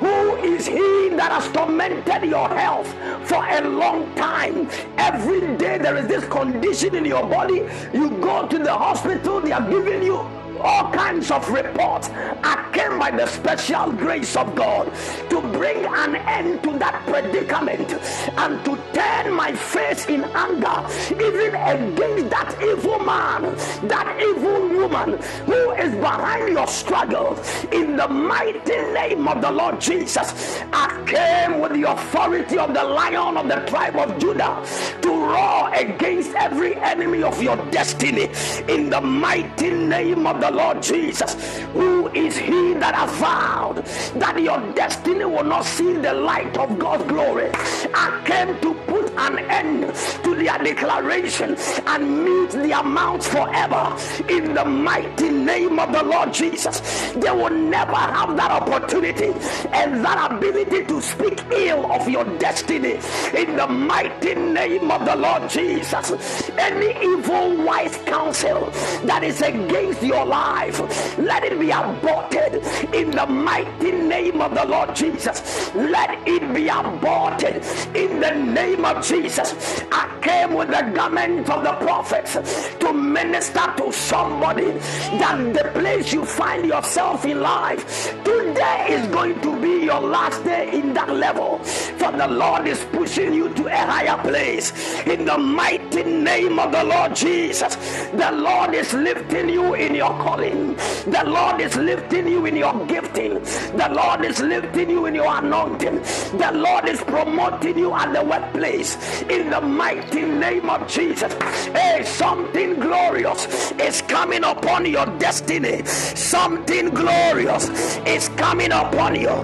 [0.00, 2.88] Who is he that has tormented your health
[3.28, 4.68] for a long time?
[4.96, 7.66] Every day there is this condition in your body.
[7.92, 10.26] You go to the hospital, they are giving you
[10.62, 12.08] all kinds of reports.
[12.10, 14.92] I came by the special grace of God
[15.30, 17.92] to bring an end to that predicament
[18.36, 23.42] and to turn my face in anger even against that evil man,
[23.88, 27.38] that evil woman who is behind your struggle.
[27.72, 32.84] In the mighty name of the Lord Jesus, I came with the authority of the
[32.84, 34.64] lion of the tribe of Judah
[35.02, 38.30] to roar against every enemy of your destiny.
[38.68, 43.84] In the mighty name of the Lord Jesus, who is he that has vowed
[44.20, 47.50] that your destiny will not see the light of God's glory?
[47.94, 49.94] I came to put an end
[50.24, 51.56] to their declaration
[51.86, 53.96] and meet the amounts forever
[54.28, 56.80] in the mighty name of the Lord Jesus.
[57.12, 59.32] They will never have that opportunity
[59.72, 62.98] and that ability to speak ill of your destiny
[63.34, 66.50] in the mighty name of the Lord Jesus.
[66.58, 68.70] Any evil wise counsel
[69.04, 70.80] that is against your life,
[71.18, 75.74] let it be aborted in the mighty name of the Lord Jesus.
[75.74, 79.82] Let it be aborted in the name of Jesus.
[79.92, 82.34] I came with the garment of the prophets
[82.76, 84.70] to minister to somebody
[85.18, 90.42] that the place you find yourself in life today is going to be your last
[90.44, 91.58] day in that level.
[92.00, 94.72] For the Lord is pushing you to a higher place
[95.06, 97.76] in the mighty name of the Lord Jesus.
[98.12, 100.76] The Lord is lifting you in your calling.
[101.06, 103.34] The Lord is lifting you in your gifting.
[103.76, 105.96] The Lord is lifting you in your anointing.
[106.38, 108.89] The Lord is promoting you at the workplace
[109.28, 111.32] in the mighty name of Jesus.
[111.72, 115.82] Hey, something glorious is coming upon your destiny.
[115.86, 117.64] Something glorious
[118.04, 119.34] is coming upon you.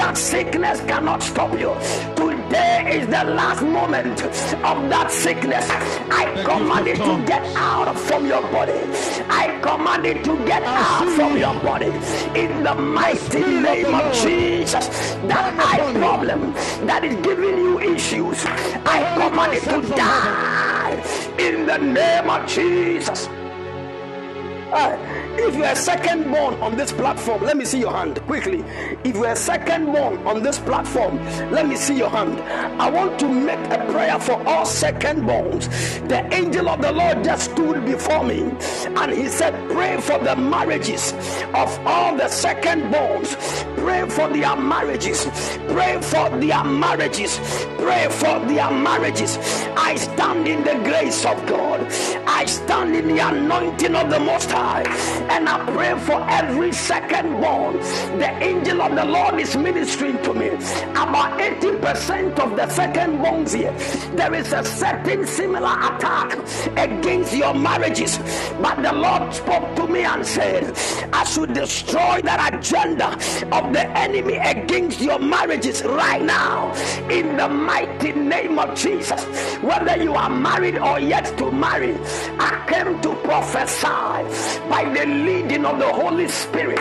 [0.00, 1.74] That sickness cannot stop you.
[2.16, 4.22] Today is the last moment
[4.70, 5.68] of that sickness.
[6.10, 8.80] I command it to get out from your body.
[9.28, 11.92] I command it to get out from your body.
[12.34, 14.88] In the mighty name of Jesus.
[15.28, 16.54] That eye problem
[16.86, 18.46] that is giving you issues.
[18.96, 20.96] I command it to die.
[21.38, 23.28] In the name of Jesus.
[24.72, 24.96] Uh,
[25.38, 28.64] if you're a second born on this platform, let me see your hand quickly.
[29.04, 31.18] If you're a second born on this platform,
[31.50, 32.40] let me see your hand.
[32.80, 35.68] I want to make a prayer for all second borns.
[36.08, 38.42] The angel of the Lord just stood before me
[38.86, 41.12] and he said, Pray for the marriages
[41.54, 43.36] of all the second borns.
[43.76, 45.26] Pray for their marriages.
[45.68, 47.38] Pray for their marriages.
[47.78, 49.36] Pray for their marriages.
[49.76, 51.80] I stand in the grace of God.
[52.26, 54.84] I stand in the anointing of the Most High.
[55.30, 57.78] And I pray for every second born.
[58.18, 60.48] The angel of the Lord is ministering to me.
[60.92, 63.72] About 80% of the second borns here,
[64.16, 66.38] there is a certain similar attack
[66.76, 68.18] against your marriages.
[68.60, 70.76] But the Lord spoke to me and said,
[71.12, 73.12] I should destroy that agenda
[73.52, 76.72] of the enemy against your marriages right now.
[77.10, 79.24] In the mighty name of Jesus.
[79.62, 81.96] Whether you are married or yet to marry,
[82.38, 83.86] I came to prophesy
[84.68, 86.78] by the leading of the Holy Spirit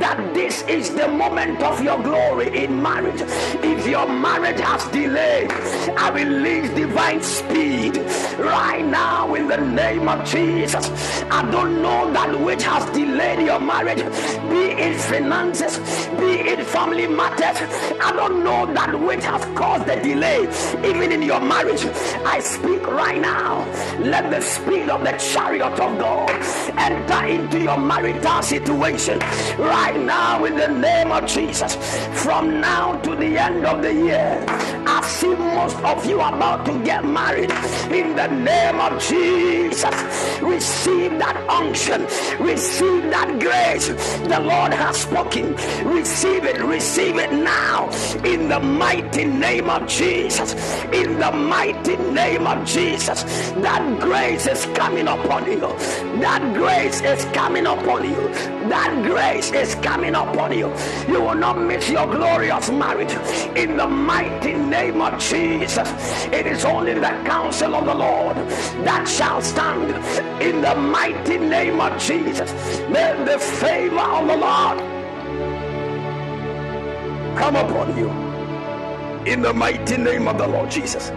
[0.00, 3.20] that this is the moment of your glory in marriage.
[3.62, 5.50] If your marriage has delayed,
[5.96, 7.98] I release divine speed
[8.38, 10.90] right now in the name of Jesus.
[11.30, 14.02] I don't know that which has delayed your marriage,
[14.50, 15.78] be it finances,
[16.18, 17.58] be it family matters.
[18.00, 20.42] I don't know that which has caused the delay,
[20.88, 21.84] even in your marriage.
[22.24, 23.64] I speak right now.
[24.00, 26.30] Let the speed of the chariot of God
[26.78, 29.18] enter into your marital situation
[29.58, 31.76] right now in the name of Jesus.
[32.22, 34.44] From now to the end of the year,
[34.86, 37.50] I see most of you about to get married
[37.90, 39.94] in the name of Jesus.
[40.42, 42.02] Receive that unction,
[42.38, 43.88] receive that grace.
[44.28, 45.54] The Lord has spoken.
[45.84, 47.88] Receive it, receive it now
[48.24, 50.54] in the mighty name of Jesus.
[50.92, 53.22] In the mighty name of Jesus,
[53.62, 55.60] that grace is coming upon you.
[56.20, 58.28] That grace is coming upon you.
[58.68, 60.72] That grace is coming upon you.
[61.08, 63.12] You will not miss your glorious marriage
[63.56, 65.88] in the mighty name of Jesus.
[66.26, 68.36] It is only the counsel of the Lord
[68.84, 69.90] that shall stand
[70.42, 72.52] in the mighty name of Jesus.
[72.88, 74.78] May the favor of the Lord
[77.36, 78.10] come upon you
[79.26, 81.10] in the mighty name of the Lord Jesus.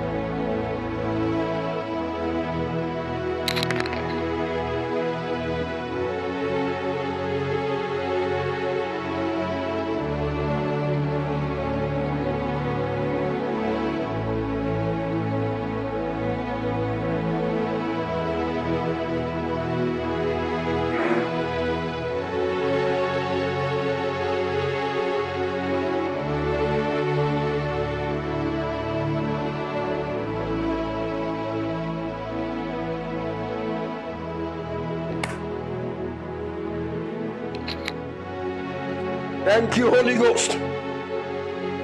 [39.78, 40.52] Thank you, Holy Ghost.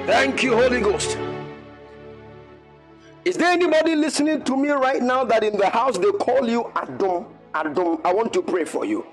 [0.04, 1.16] Thank you, Holy Ghost.
[3.24, 6.72] Is there anybody listening to me right now that in the house they call you
[6.74, 7.26] Adam?
[7.54, 9.06] Adam, I want to pray for you.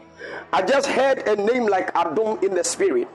[0.52, 3.08] I just heard a name like Adam in the spirit.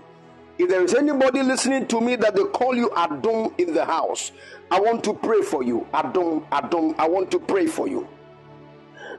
[0.56, 4.30] If there is anybody listening to me that they call you Adam in the house,
[4.70, 5.84] I want to pray for you.
[5.92, 8.06] Adam, Adam, I want to pray for you.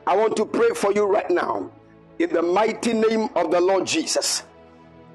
[0.07, 1.69] I want to pray for you right now
[2.19, 4.43] in the mighty name of the Lord Jesus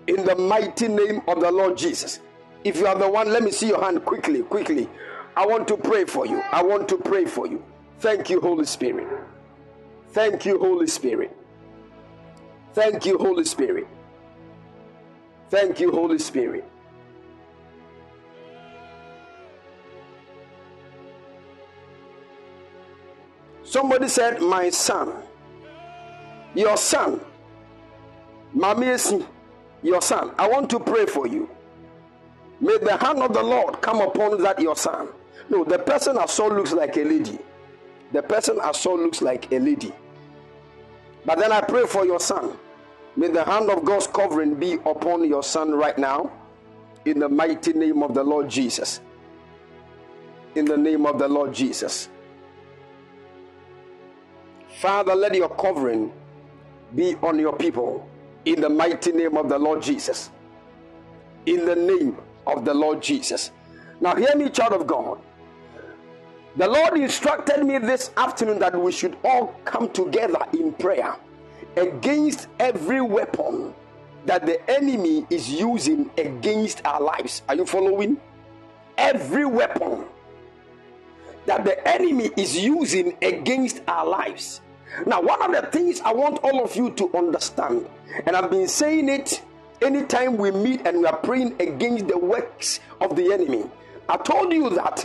[0.06, 2.20] in the mighty name of the Lord Jesus.
[2.64, 4.88] If you are the one, let me see your hand quickly, quickly.
[5.36, 6.40] I want to pray for you.
[6.52, 7.64] I want to pray for you.
[8.00, 9.08] Thank you, Holy Spirit.
[10.10, 11.36] Thank you, Holy Spirit.
[12.74, 13.86] Thank you, Holy Spirit.
[15.50, 16.64] Thank you, Holy Spirit.
[23.62, 25.14] Somebody said, My son,
[26.54, 27.20] your son,
[28.54, 29.26] Mamiesi
[29.82, 30.32] your son.
[30.38, 31.48] I want to pray for you.
[32.60, 35.08] May the hand of the Lord come upon that your son.
[35.50, 37.38] No, the person I saw looks like a lady.
[38.12, 39.92] The person I saw looks like a lady.
[41.24, 42.56] But then I pray for your son.
[43.16, 46.30] May the hand of God's covering be upon your son right now.
[47.04, 49.00] In the mighty name of the Lord Jesus.
[50.54, 52.08] In the name of the Lord Jesus.
[54.80, 56.12] Father, let your covering
[56.94, 58.08] be on your people
[58.44, 60.30] in the mighty name of the Lord Jesus.
[61.46, 62.16] In the name
[62.46, 63.50] of the Lord Jesus.
[64.00, 65.20] Now, hear me, child of God.
[66.56, 71.16] The Lord instructed me this afternoon that we should all come together in prayer
[71.76, 73.74] against every weapon
[74.26, 77.42] that the enemy is using against our lives.
[77.48, 78.20] Are you following?
[78.98, 80.04] Every weapon
[81.46, 84.60] that the enemy is using against our lives.
[85.06, 87.88] Now, one of the things I want all of you to understand,
[88.26, 89.42] and I've been saying it
[89.80, 93.64] anytime we meet and we are praying against the works of the enemy.
[94.08, 95.00] I told you that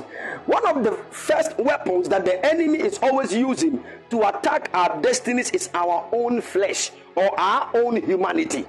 [0.46, 5.52] one of the first weapons that the enemy is always using to attack our destinies
[5.52, 8.66] is our own flesh or our own humanity.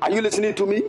[0.00, 0.84] Are you listening to me?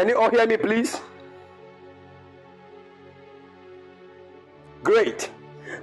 [0.00, 0.98] Can you all hear me, please?
[4.82, 5.30] Great.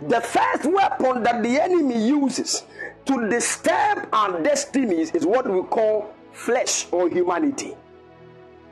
[0.07, 2.63] The first weapon that the enemy uses
[3.05, 7.75] to disturb our destinies is what we call flesh or humanity.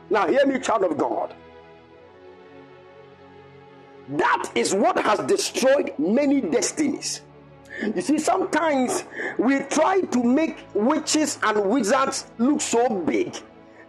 [0.10, 1.36] Now, hear me, child of God.
[4.10, 7.22] That is what has destroyed many destinies.
[7.84, 9.04] You see, sometimes
[9.38, 13.36] we try to make witches and wizards look so big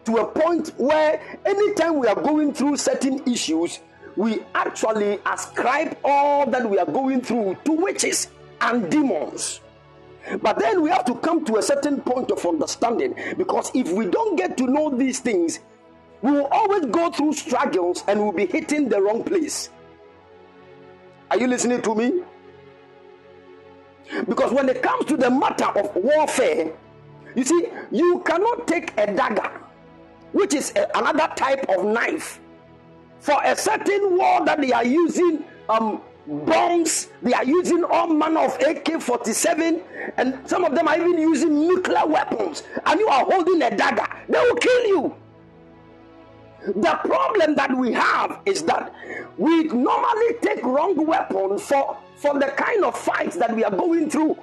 [0.06, 3.80] to a point where anytime we are going through certain issues,
[4.16, 8.28] we actually ascribe all that we are going through to witches
[8.60, 9.60] and demons.
[10.42, 14.06] But then we have to come to a certain point of understanding because if we
[14.06, 15.60] don't get to know these things,
[16.22, 19.70] we will always go through struggles and we'll be hitting the wrong place.
[21.30, 22.22] Are you listening to me?
[24.28, 26.72] Because when it comes to the matter of warfare,
[27.34, 29.50] you see, you cannot take a dagger
[30.32, 32.40] which is a, another type of knife.
[33.20, 38.40] For a certain war that they are using um, bombs, they are using all manner
[38.40, 39.80] of AK 47,
[40.16, 44.06] and some of them are even using nuclear weapons, and you are holding a dagger,
[44.28, 45.14] they will kill you.
[46.66, 48.92] The problem that we have is that
[49.38, 54.10] we normally take wrong weapons for, for the kind of fights that we are going
[54.10, 54.36] through.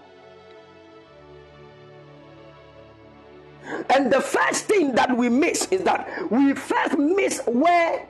[3.89, 8.05] And the first thing that we miss is that we first miss where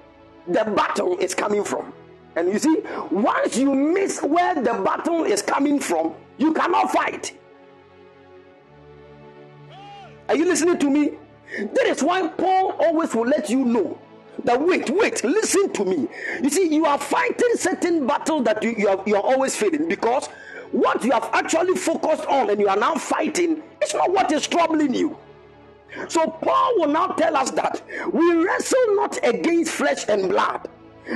[0.47, 1.93] the battle is coming from.
[2.35, 2.81] And you see,
[3.11, 7.37] once you miss where the battle is coming from, you cannot fight.
[10.29, 11.11] Are you listening to me?
[11.57, 13.99] That is why Paul always will let you know
[14.45, 16.07] that wait, wait, listen to me.
[16.41, 19.87] You see, you are fighting certain battle that you, you, are, you are always failing
[19.87, 20.27] because
[20.71, 24.47] what you have actually focused on and you are now fighting is not what is
[24.47, 25.15] troubling you.
[26.07, 27.81] So Paul will now tell us that
[28.11, 30.69] we wrestle not against flesh and blood.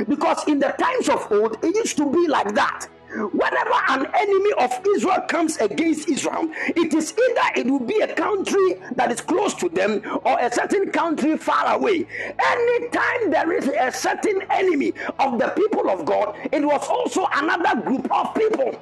[0.08, 2.88] Because in the times of old, it used to be like that.
[3.10, 8.14] Whenever an enemy of Israel comes against Israel, it is either it will be a
[8.14, 12.06] country that is close to them or a certain country far away.
[12.38, 17.82] Anytime there is a certain enemy of the people of God, it was also another
[17.82, 18.78] group of people.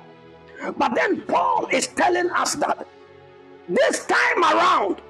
[0.75, 2.87] But then Paul is telling us that
[3.69, 5.01] this time around,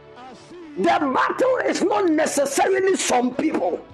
[0.78, 3.86] the battle is not necessarily some people.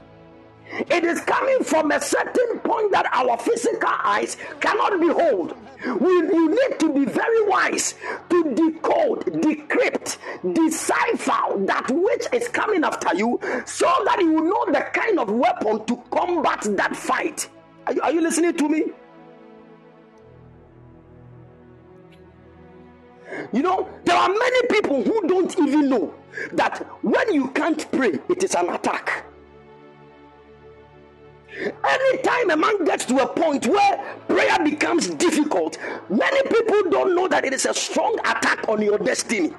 [0.90, 5.56] It is coming from a certain point that our physical eyes cannot behold.
[6.00, 7.96] We, you need to be very wise
[8.30, 10.18] to decode, decrypt,
[10.54, 15.86] decipher that which is coming after you so that you know the kind of weapon
[15.86, 17.50] to combat that fight.
[17.88, 18.86] Are you, are you listening to me?
[23.52, 26.14] You know, there are many people who don't even know
[26.54, 29.26] that when you can't pray, it is an attack.
[31.58, 35.78] Anytime a man gets to a point where prayer becomes difficult,
[36.10, 39.52] many people don't know that it is a strong attack on your destiny.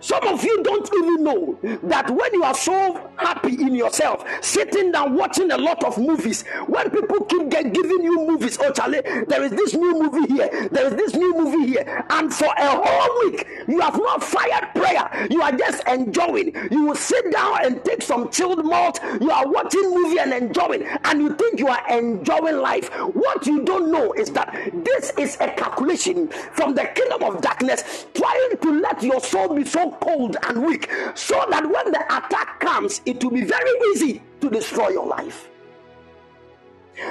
[0.00, 4.92] Some of you don't even know that when you are so happy in yourself, sitting
[4.92, 9.02] down watching a lot of movies, when people keep get, giving you movies, oh Charlie,
[9.28, 12.68] there is this new movie here, there is this new movie here, and for a
[12.68, 16.54] whole week you have not fired prayer, you are just enjoying.
[16.70, 20.84] You will sit down and take some chilled malt, you are watching movie and enjoying,
[21.04, 22.88] and you think you are enjoying life.
[23.14, 28.06] What you don't know is that this is a calculation from the kingdom of darkness
[28.14, 32.60] trying to let your soul be so cold and weak so that when the attack
[32.60, 35.48] comes, it will be very easy to destroy your life.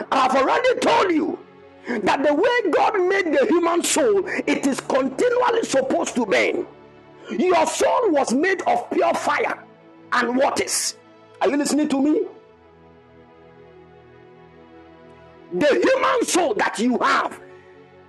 [0.10, 1.40] I've already told you
[1.88, 6.66] that the way God made the human soul, it is continually supposed to burn.
[7.38, 9.62] Your soul was made of pure fire
[10.14, 10.96] and waters.
[11.42, 12.22] Are you listening to me?
[15.52, 17.43] The human soul that you have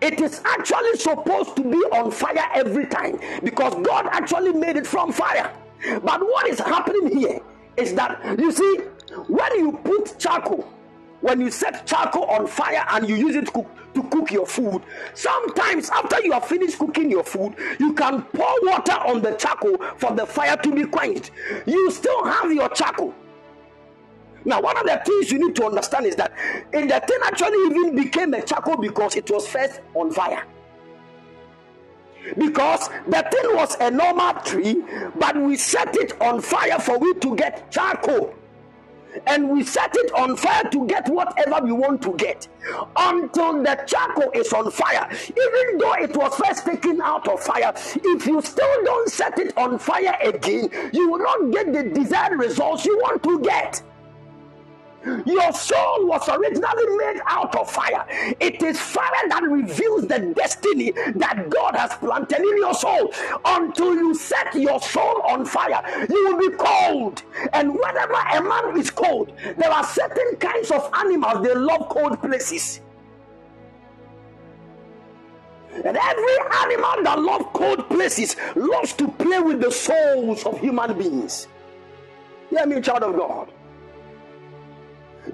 [0.01, 4.87] it is actually supposed to be on fire every time because God actually made it
[4.87, 5.53] from fire.
[6.03, 7.41] But what is happening here
[7.77, 8.77] is that you see,
[9.29, 10.69] when you put charcoal,
[11.21, 14.47] when you set charcoal on fire and you use it to cook, to cook your
[14.47, 14.83] food,
[15.15, 19.79] sometimes after you have finished cooking your food, you can pour water on the charcoal
[19.97, 21.31] for the fire to be quenched.
[21.67, 23.15] You still have your charcoal
[24.45, 26.33] now, one of the things you need to understand is that
[26.73, 30.45] in the thing actually even became a charcoal because it was first on fire.
[32.37, 34.83] Because the thing was a normal tree,
[35.17, 38.35] but we set it on fire for it to get charcoal.
[39.27, 42.49] And we set it on fire to get whatever we want to get
[42.97, 45.09] until the charcoal is on fire.
[45.13, 49.57] Even though it was first taken out of fire, if you still don't set it
[49.57, 53.83] on fire again, you will not get the desired results you want to get.
[55.27, 58.07] Your soul was originally made out of fire.
[58.41, 63.13] It is fire that reveals the destiny that God has planted in your soul.
[63.45, 67.23] Until you set your soul on fire, you will be cold.
[67.53, 72.21] And whenever a man is cold, there are certain kinds of animals they love cold
[72.21, 72.81] places.
[75.85, 80.97] And every animal that loves cold places loves to play with the souls of human
[80.97, 81.49] beings.
[82.49, 83.53] Hear me, child of God.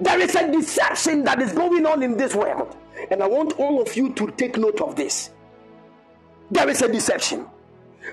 [0.01, 2.75] There is a deception that is going on in this world.
[3.11, 5.29] And I want all of you to take note of this.
[6.49, 7.45] There is a deception.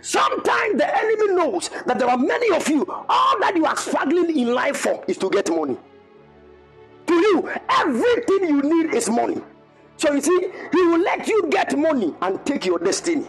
[0.03, 4.37] Sometimes the enemy knows that there are many of you, all that you are struggling
[4.39, 5.79] in life for is to get money.
[7.07, 9.41] To you, everything you need is money.
[9.97, 13.27] So you see, he will let you get money and take your destiny.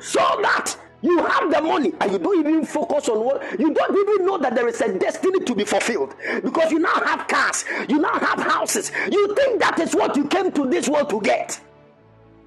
[0.00, 3.96] So that you have the money and you don't even focus on what you don't
[3.96, 7.62] even know that there is a destiny to be fulfilled because you now have cars,
[7.90, 8.90] you now have houses.
[9.12, 11.60] You think that is what you came to this world to get.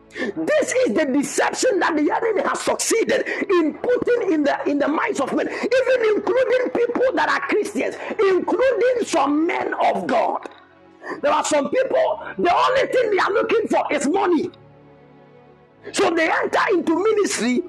[0.10, 4.88] This is the deception that the enemy has succeeded in putting in the in the
[4.88, 10.49] minds of men, even including people that are Christians, including some men of God.
[11.22, 14.49] There are some people, the only thing they are looking for is money.
[15.93, 17.64] So they enter into ministry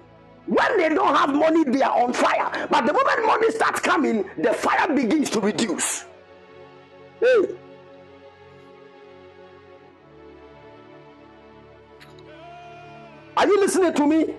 [0.49, 2.67] when they don't have money, they are on fire.
[2.71, 6.05] But the moment money starts coming, the fire begins to reduce.
[7.21, 7.57] Hey.
[13.37, 14.35] Are you listening to me?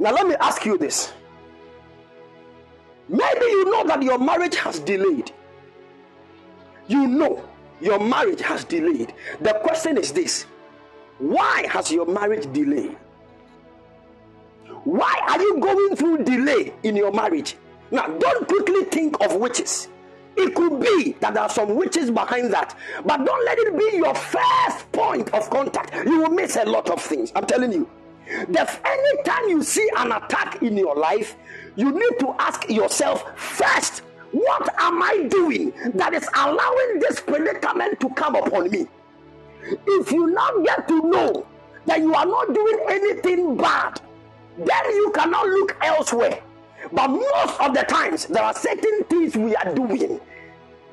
[0.00, 1.12] Now, let me ask you this.
[3.08, 5.32] Maybe you know that your marriage has delayed.
[6.88, 7.48] You know
[7.80, 9.14] your marriage has delayed.
[9.40, 10.46] The question is this
[11.18, 12.96] why has your marriage delayed?
[14.84, 17.56] Why are you going through delay in your marriage?
[17.90, 19.88] Now, don't quickly think of witches.
[20.36, 23.96] It could be that there are some witches behind that, but don't let it be
[23.96, 25.92] your first point of contact.
[26.06, 27.32] You will miss a lot of things.
[27.34, 27.90] I'm telling you.
[28.48, 31.36] The anytime you see an attack in your life,
[31.76, 34.02] you need to ask yourself first,
[34.32, 38.86] what am I doing that is allowing this predicament to come upon me?
[39.62, 41.46] If you now get to know
[41.86, 44.00] that you are not doing anything bad,
[44.56, 46.42] then you cannot look elsewhere.
[46.92, 50.20] But most of the times, there are certain things we are doing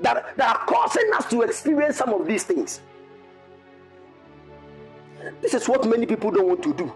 [0.02, 2.82] that, that are causing us to experience some of these things.
[5.42, 6.94] This is what many people don't want to do.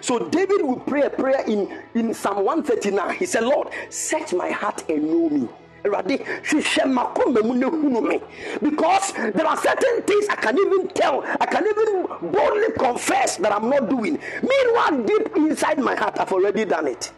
[0.00, 3.14] So David will pray a prayer in, in Psalm 139.
[3.16, 5.48] He said, Lord, search my heart and know me
[5.84, 8.20] Awurade hwehwɛ m'akoma mu me.
[8.62, 13.52] Because there are certain things I can even tell I can even boldly confess that
[13.52, 14.18] I'm not doing.
[14.42, 17.12] Meanwhile deep inside my heart I've already done it.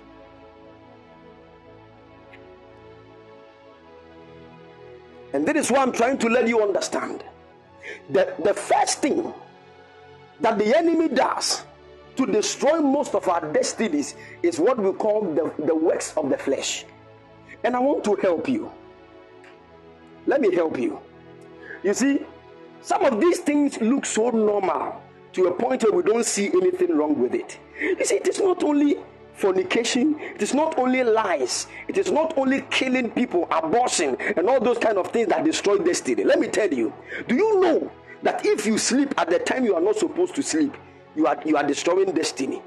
[5.34, 7.24] And that is why I'm trying to let you understand
[8.10, 9.34] that the first thing
[10.40, 11.64] that the enemy does
[12.16, 16.38] to destroy most of our destinies is what we call the, the works of the
[16.38, 16.84] flesh.
[17.64, 18.70] And I want to help you.
[20.26, 21.00] Let me help you.
[21.82, 22.20] You see,
[22.80, 25.02] some of these things look so normal
[25.32, 27.58] to a point where we don't see anything wrong with it.
[27.80, 28.98] You see, it is not only
[29.34, 34.60] fornication, it is not only lies, it is not only killing people, abortion, and all
[34.60, 36.24] those kind of things that destroy destiny.
[36.24, 36.92] Let me tell you,
[37.26, 37.90] do you know
[38.22, 40.74] that if you sleep at the time you are not supposed to sleep,
[41.16, 42.62] you are you are destroying destiny.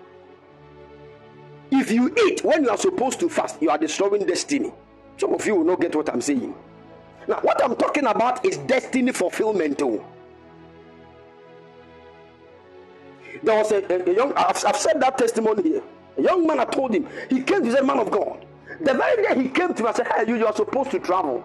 [1.71, 4.71] If you eat when you are supposed to fast, you are destroying destiny.
[5.18, 6.53] Some of you will not get what I'm saying.
[7.28, 9.80] Now, what I'm talking about is destiny fulfillment.
[9.80, 10.03] Too.
[13.43, 15.84] There was a, a, a young, I've, I've, said that testimony here.
[16.18, 18.45] A young man, I told him, he came to say, Man of God.
[18.82, 20.99] The very day he came to me, I said, Hey, you, you are supposed to
[20.99, 21.43] travel.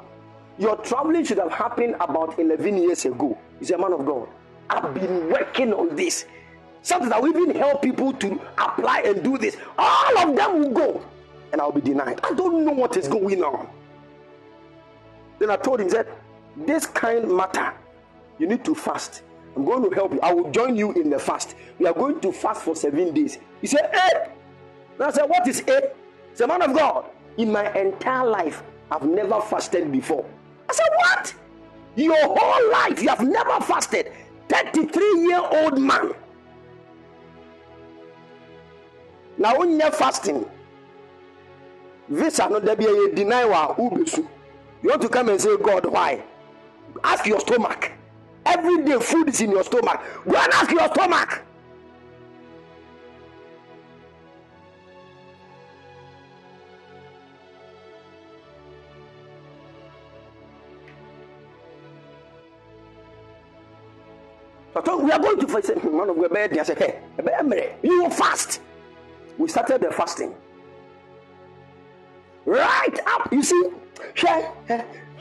[0.58, 3.36] Your traveling should have happened about 11 years ago.
[3.58, 4.28] He said, Man of God,
[4.70, 6.26] I've been working on this.
[6.82, 9.56] Something that we even help people to apply and do this.
[9.78, 11.04] All of them will go,
[11.52, 12.20] and I'll be denied.
[12.24, 13.68] I don't know what is going on.
[15.38, 16.08] Then I told him, said,
[16.56, 17.72] This kind matter,
[18.38, 19.22] you need to fast.
[19.54, 20.20] I'm going to help you.
[20.20, 21.56] I will join you in the fast.
[21.78, 23.38] We are going to fast for seven days.
[23.60, 24.30] He said, Eight.
[24.94, 25.84] And I said, What is eight?
[26.30, 27.04] He said, Man of God,
[27.36, 30.24] in my entire life, I've never fasted before.
[30.68, 31.34] I said, What?
[31.96, 34.12] Your whole life, you have never fasted.
[34.48, 36.12] 33 year old man.
[39.38, 40.46] Now, when you're fasting,
[42.12, 44.26] visa no be a deny wa ubesu.
[44.82, 46.22] You want to come and say, God, why?
[47.04, 47.92] Ask your stomach.
[48.44, 50.00] Every day, food is in your stomach.
[50.24, 51.42] Go and ask your stomach.
[64.84, 65.46] So we are going to
[66.10, 68.60] of the bed, I said, Hey, you fast.
[69.38, 70.34] We started the fasting.
[72.44, 73.70] Right up, you see,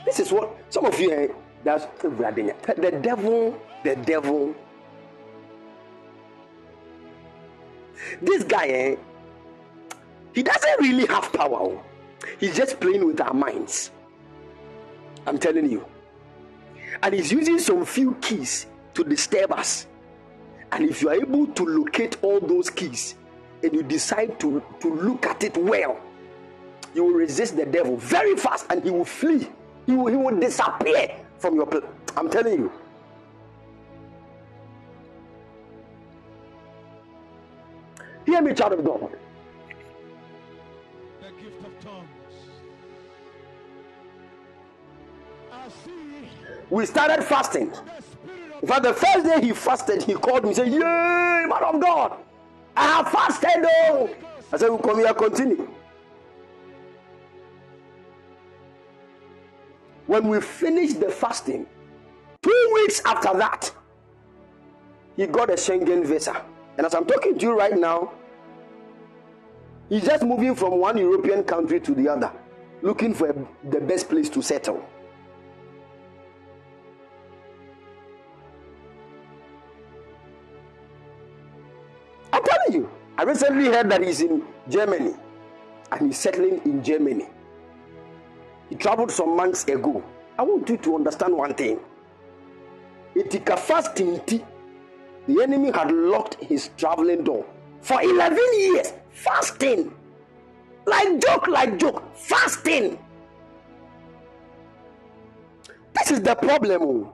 [0.04, 4.54] this is what some of you that's the devil, the devil.
[8.20, 8.96] This guy, eh,
[10.34, 11.80] he doesn't really have power.
[12.38, 13.92] He's just playing with our minds.
[15.26, 15.86] I'm telling you.
[17.02, 19.86] And he's using some few keys to disturb us.
[20.72, 23.14] And if you are able to locate all those keys
[23.62, 26.00] and you decide to, to look at it well,
[26.94, 29.48] you will resist the devil very fast and he will flee.
[29.86, 31.84] He will, he will disappear from your place.
[32.16, 32.72] I'm telling you.
[38.26, 39.10] Hear me, child of God.
[41.20, 42.06] The gift of tongues.
[45.50, 46.28] I see
[46.70, 47.72] We started fasting.
[48.62, 51.80] In fact, the first day he fasted, he called me and said, Yay, man of
[51.80, 52.16] God,
[52.76, 53.64] I have fasted.
[53.64, 54.08] Oh.
[54.52, 55.68] I said, well, Come here, continue.
[60.12, 61.64] When we finished the fasting,
[62.42, 63.72] two weeks after that,
[65.16, 66.44] he got a Schengen visa.
[66.76, 68.12] And as I'm talking to you right now,
[69.88, 72.30] he's just moving from one European country to the other,
[72.82, 73.32] looking for
[73.70, 74.84] the best place to settle.
[82.34, 85.14] I'm telling you, I recently heard that he's in Germany
[85.90, 87.28] and he's settling in Germany.
[88.72, 90.02] He traveled some months ago.
[90.38, 91.78] I want you to understand one thing.
[93.14, 97.44] Etika fasting, the enemy had locked his traveling door
[97.82, 98.94] for 11 years.
[99.10, 99.92] Fasting.
[100.86, 102.16] Like joke, like joke.
[102.16, 102.98] Fasting.
[105.92, 107.08] This is the problem.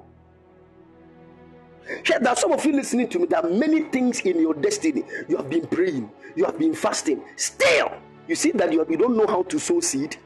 [2.06, 3.26] Here, there are some of you listening to me.
[3.26, 5.02] There are many things in your destiny.
[5.26, 7.20] You have been praying, you have been fasting.
[7.34, 7.90] Still,
[8.28, 10.18] you see that you, you don't know how to sow seed.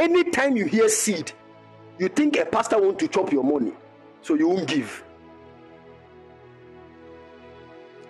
[0.00, 1.30] Anytime you hear seed,
[1.98, 3.74] you think a pastor want to chop your money,
[4.22, 5.04] so you won't give.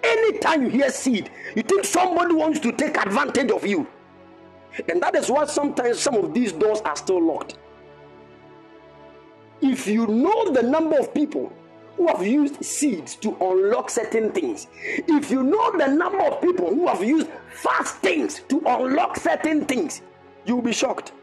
[0.05, 3.89] Anytime you hear seed, you think somebody wants to take advantage of you.
[4.89, 7.59] And that is why sometimes some of these doors are still locked.
[9.61, 11.53] If you know the number of people
[11.97, 16.69] who have used seeds to unlock certain things, if you know the number of people
[16.73, 20.03] who have used fast things to unlock certain things,
[20.47, 21.15] you'll be shocked.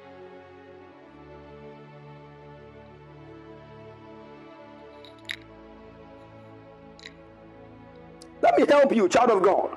[8.48, 9.76] Let me help you, child of God.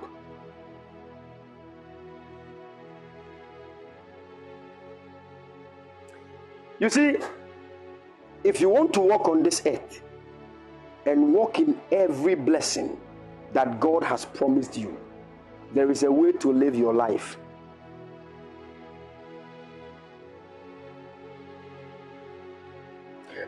[6.78, 7.16] You see,
[8.44, 10.02] if you want to walk on this earth
[11.04, 12.96] and walk in every blessing,
[13.52, 14.96] that God has promised you.
[15.74, 17.36] There is a way to live your life.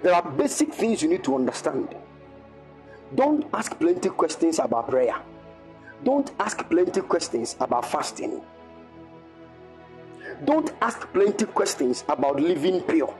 [0.02, 1.94] There are basic things you need to understand.
[3.14, 5.16] Don't ask plenty questions about prayer.
[6.04, 8.40] Don't ask plenty questions about fasting.
[10.44, 13.14] Don't ask plenty questions about living pure.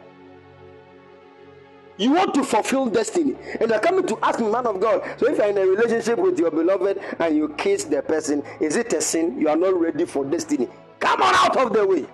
[1.98, 5.02] You want to fulfill destiny, and you're coming to ask man of God.
[5.18, 8.76] So, if you're in a relationship with your beloved and you kiss the person, is
[8.76, 9.38] it a sin?
[9.38, 10.68] You are not ready for destiny.
[10.98, 12.06] Come on out of the way.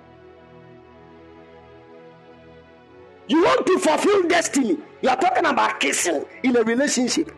[3.28, 4.78] You want to fulfill destiny.
[5.00, 7.30] You are talking about kissing in a relationship.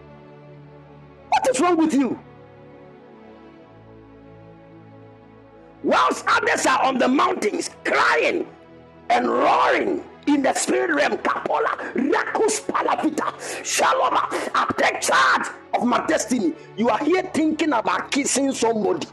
[1.31, 2.19] What is wrong with you?
[5.83, 8.47] Whilst others are on the mountains crying
[9.09, 16.05] and roaring in the spirit realm, Kapola, Rakus Palavita, Shaloma, I take charge of my
[16.07, 16.53] destiny.
[16.77, 19.07] You are here thinking about kissing somebody.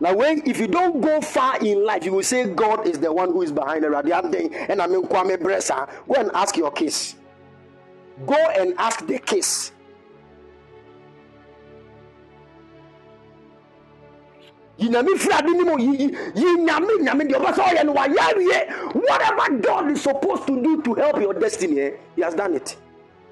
[0.00, 3.10] Now, when if you don't go far in life, you will say God is the
[3.12, 4.34] one who is behind the radiant.
[4.68, 7.14] And I mean, Kwame Bressa, go and ask your kiss.
[8.26, 9.72] Go and ask the kiss.
[14.78, 18.94] Yinyame firi ade nim o yi yi yi nyame ɔbɛ sɛ ɔyɛ no wayɛ awie
[18.94, 22.76] whatever God is supposed to do to help your destiny eh, he has done it.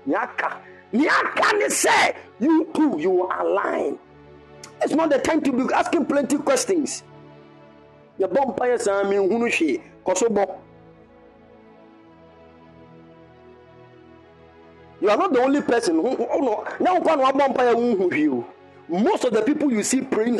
[0.07, 0.59] Nyaka
[0.93, 3.99] nyaka ne sɛ you too you will align.
[4.83, 7.03] It's not the time to be asking plenty questions.
[8.21, 10.47] Yɛbɔ mpaeɛ saa mi nhunu hwee kɔ so bɔ
[15.03, 18.29] you are not the only person who no nyɛ nkwa na wabɔ mpaeɛ nhunu hwee
[18.31, 18.45] o.
[18.89, 20.39] Most of the people you see praying,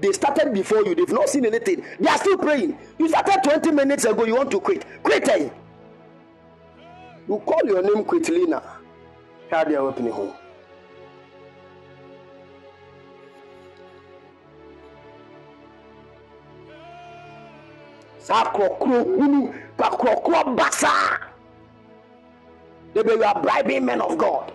[0.00, 0.94] they started before you.
[0.94, 1.82] They've not seen anything.
[1.98, 2.76] They are still praying.
[2.98, 4.24] You started 20 minutes ago.
[4.26, 4.84] You want to quit.
[5.02, 5.26] Quit.
[5.28, 5.48] Eh?
[7.28, 8.62] You call your name Quitlina.
[9.50, 10.34] How they are opening home.
[18.18, 19.40] saa korɔkorɔ hunu
[22.94, 24.52] they be you are bribing men of god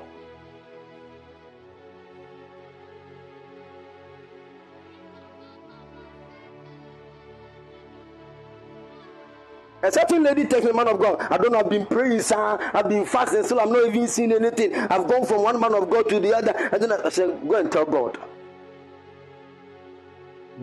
[9.86, 12.58] A certain lady takes me, man of God, I don't know, I've been praying, sir.
[12.74, 14.74] I've been fasting, still I'm not even seeing anything.
[14.74, 16.56] I've gone from one man of God to the other.
[16.72, 17.00] I, don't know.
[17.06, 18.18] I said, go and tell God.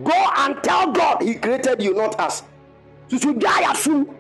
[0.03, 2.43] Go and tell God He created you, not us.
[3.09, 4.13] So to die as soon.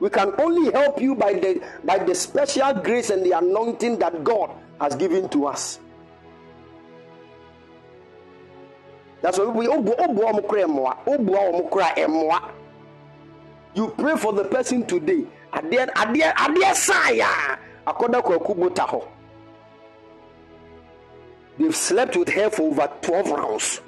[0.00, 4.24] We can only help you by the by the special grace and the anointing that
[4.24, 5.78] God has given to us.
[9.20, 9.66] That's why we.
[13.72, 15.26] You pray for the person today.
[15.52, 17.26] Adeɛ adeɛ adeɛ san ya
[17.86, 19.04] akɔda kwaku bota hɔ.
[21.58, 23.80] They've slept with her for over twelve rounds.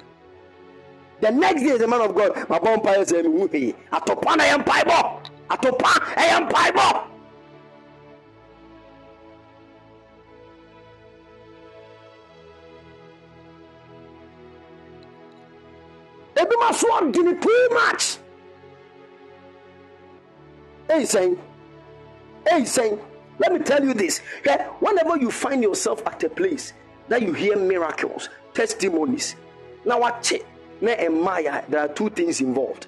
[1.21, 2.59] The next day, the man of God, my
[3.05, 5.22] said, Atopa na yam paibo.
[5.53, 7.07] Atopa na yam paibo.
[16.35, 18.17] Ebi ma so ɔdini too much.
[20.87, 21.39] Hey, saying,
[22.47, 22.99] hey, saying,
[23.37, 24.21] let me tell you this.
[24.45, 26.73] Yeah, whenever you find yourself at a place
[27.07, 29.35] that you hear miracles, testimonies,
[29.85, 30.45] now watch it.
[30.81, 32.87] Now, and Maya, there are two things involved.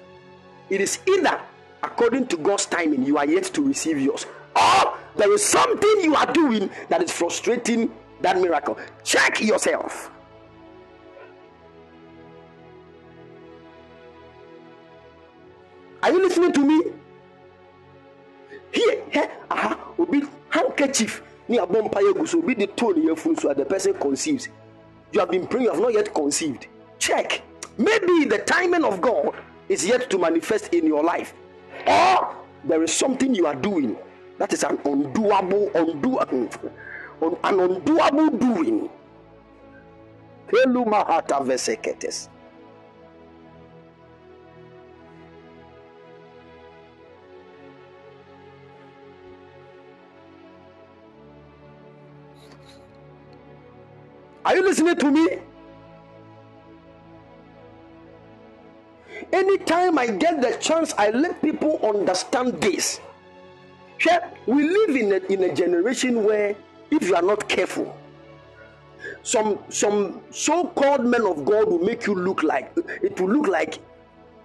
[0.68, 1.40] It is either
[1.82, 6.14] according to God's timing, you are yet to receive yours, or there is something you
[6.14, 8.78] are doing that is frustrating that miracle.
[9.04, 10.10] Check yourself.
[16.02, 16.82] Are you listening to me?
[18.72, 23.40] Here, here, aha, obi handkerchief ni abɔ mpaeɛ gu so obi de toe ne yɛfunu
[23.40, 24.48] so the person conceives.
[25.12, 26.66] You have been praying, you have not yet conceived.
[26.98, 27.42] Check.
[27.78, 29.34] Maybe the timing of God
[29.68, 31.34] is yet to manifest in your life,
[31.86, 33.96] or there is something you are doing
[34.38, 36.48] that is an undoable, undo, an
[37.42, 38.90] undoable doing.
[40.48, 42.28] Kelumahata veseketes.
[54.44, 55.38] Are you listening to me?
[59.32, 63.00] Anytime I get the chance, I let people understand this.
[64.46, 66.54] We live in a, in a generation where,
[66.90, 67.96] if you are not careful,
[69.22, 73.78] some some so-called men of God will make you look like it will look like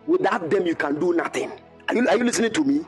[0.07, 1.51] without them you can do nothing.
[1.89, 2.85] Are you, are you listening to me?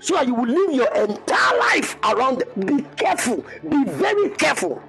[0.00, 2.44] so you will live your entire life around.
[2.66, 3.44] Be careful.
[3.68, 4.82] Be very careful.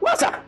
[0.00, 0.40] Masa.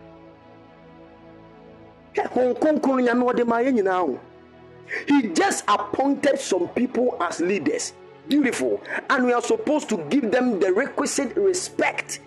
[5.07, 7.93] He just appointed some people as leaders.
[8.29, 8.83] Beautiful.
[9.09, 12.21] And we are supposed to give them the requisite respect.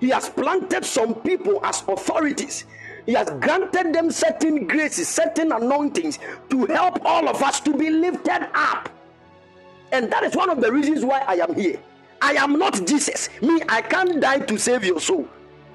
[0.00, 2.64] He has planted some people as authorities.
[3.06, 6.18] He has granted them certain graces, certain anointings
[6.50, 8.88] to help all of us to be lifted up.
[9.92, 11.78] And that is one of the reasons why I am here.
[12.20, 13.28] I am not Jesus.
[13.42, 15.28] Me, I can't die to save your soul.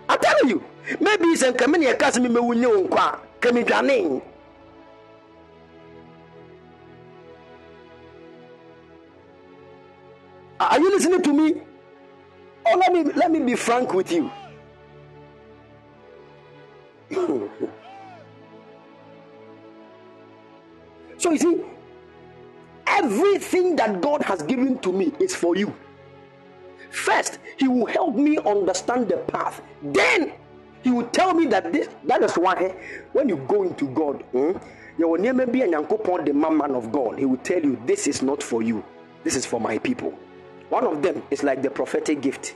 [0.09, 0.63] I'm telling you.
[0.99, 3.19] Maybe it's a coming a cast me me wunye unkwa.
[3.41, 4.21] Kemi dwane.
[10.59, 11.61] Are you listening to me?
[12.65, 14.31] Oh, let me let me be frank with you.
[21.17, 21.61] so you see,
[22.87, 25.73] everything that God has given to me is for you.
[26.91, 29.61] First, He will help me understand the path.
[29.83, 30.33] Then
[30.87, 32.71] He will tell me that this that is why eh,
[33.11, 34.53] when you go into God, hmm,
[34.97, 37.19] you will never be a nyankopon, the man man of God.
[37.19, 38.85] He will tell you this is not for you.
[39.25, 40.17] This is for my people.
[40.69, 42.55] One of them is like the prophetic gift.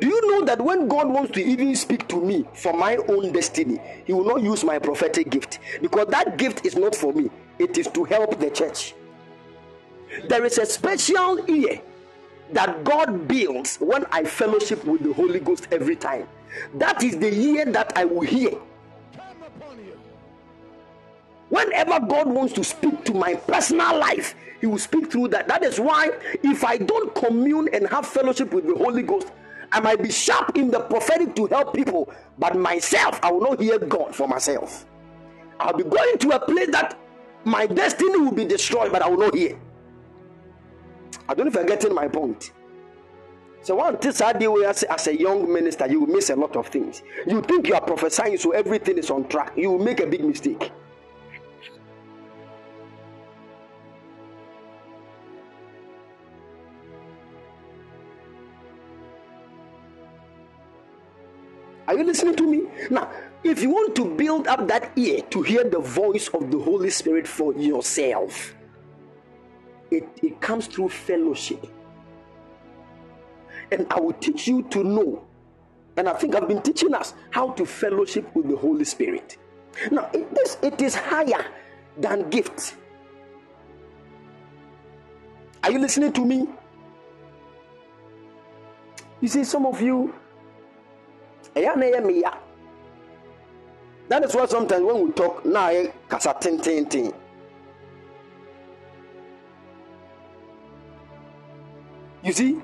[0.00, 3.30] Do you know that when God wants to even speak to me for my own
[3.30, 7.30] destiny, He will not use my prophetic gift because that gift is not for me,
[7.60, 8.96] it is to help the church.
[10.28, 11.80] There is a special ear
[12.52, 16.28] that God builds when I fellowship with the Holy Ghost every time.
[16.74, 18.52] That is the ear that I will hear.
[21.48, 25.48] Whenever God wants to speak to my personal life, He will speak through that.
[25.48, 26.10] That is why,
[26.42, 29.28] if I don't commune and have fellowship with the Holy Ghost,
[29.72, 33.60] I might be sharp in the prophetic to help people, but myself, I will not
[33.60, 34.86] hear God for myself.
[35.58, 36.98] I'll be going to a place that
[37.44, 39.58] my destiny will be destroyed, but I will not hear.
[41.30, 42.50] I don't know if you're getting my point.
[43.62, 46.66] So one this idea as, as a young minister, you will miss a lot of
[46.66, 47.04] things.
[47.24, 49.52] You think you are prophesying, so everything is on track.
[49.56, 50.72] You will make a big mistake.
[61.86, 62.68] Are you listening to me?
[62.90, 63.08] Now,
[63.44, 66.90] if you want to build up that ear to hear the voice of the Holy
[66.90, 68.56] Spirit for yourself,
[69.90, 71.66] it, it comes through fellowship.
[73.72, 75.24] And I will teach you to know.
[75.96, 79.36] And I think I've been teaching us how to fellowship with the Holy Spirit.
[79.90, 81.44] Now, it is, it is higher
[81.98, 82.76] than gifts.
[85.62, 86.48] Are you listening to me?
[89.20, 90.14] You see, some of you.
[91.54, 91.76] That
[94.24, 97.12] is why sometimes when we talk, ayɛ kasa tententen.
[102.30, 102.56] You see,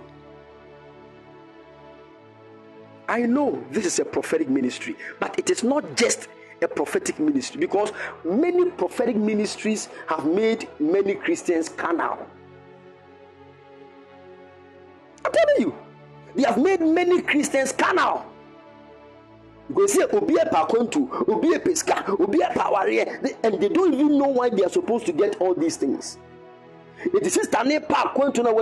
[3.09, 6.29] I know this is a prophetic ministry, but it is not just
[6.63, 7.93] a prophetic ministry because
[8.25, 12.17] many prophetic ministries have made many Christians carnal.
[15.25, 15.75] I'm telling you,
[16.37, 18.25] they have made many Christians carnal.
[19.67, 24.63] Because obi pakontu, obi a pesca, obi power, and they don't even know why they
[24.63, 26.19] are supposed to get all these things.
[26.99, 28.53] It is sister ne pa akwantu na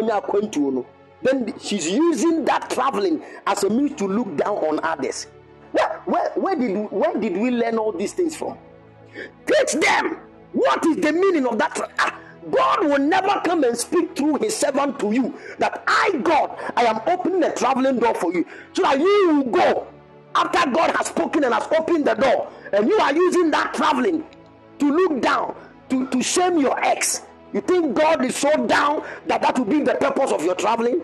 [0.70, 0.86] no.
[1.24, 5.26] Then she's using that traveling as a means to look down on others.
[5.72, 8.58] Where, where, where did where did we learn all these things from?
[9.46, 10.18] Teach them
[10.52, 11.90] what is the meaning of that.
[11.98, 12.20] Ah,
[12.50, 16.84] God will never come and speak through his servant to you that I, God, I
[16.84, 18.44] am opening a traveling door for you
[18.74, 19.86] so that you will go
[20.34, 24.24] after God has spoken and has opened the door, and you are using that traveling
[24.78, 25.54] to look down,
[25.88, 27.22] to, to shame your ex.
[27.54, 31.00] You think God is so down that that will be the purpose of your traveling?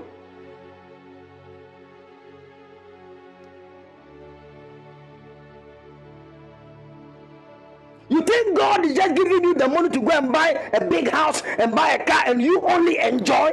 [8.09, 11.09] You think God is just giving you the money to go and buy a big
[11.09, 13.53] house and buy a car and you only enjoy?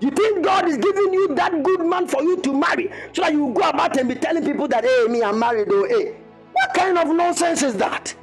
[0.00, 3.32] You think God is giving you that good man for you to marry so that
[3.32, 6.16] you go about and be telling people that, hey, me, I'm married, oh, hey.
[6.52, 8.14] What kind of nonsense is that?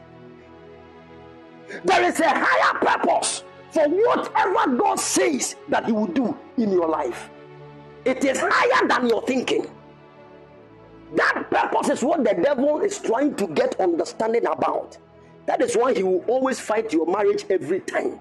[1.84, 6.88] There is a higher purpose for whatever God says that He will do in your
[6.88, 7.30] life.
[8.06, 9.68] It is higher than your thinking.
[11.16, 14.98] That purpose is what the devil is trying to get understanding about.
[15.46, 18.20] That is why he will always fight your marriage every time.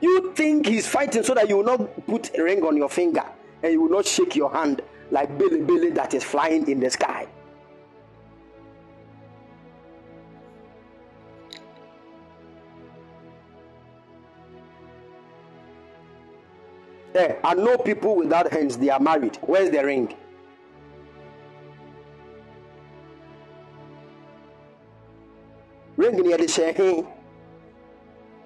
[0.00, 3.24] You think he's fighting so that you will not put a ring on your finger
[3.62, 6.90] and you will not shake your hand like Billy Billy that is flying in the
[6.90, 7.26] sky.
[17.12, 19.36] Hey, I know people without hands, they are married.
[19.42, 20.14] Where's the ring?
[25.96, 26.46] Ring near the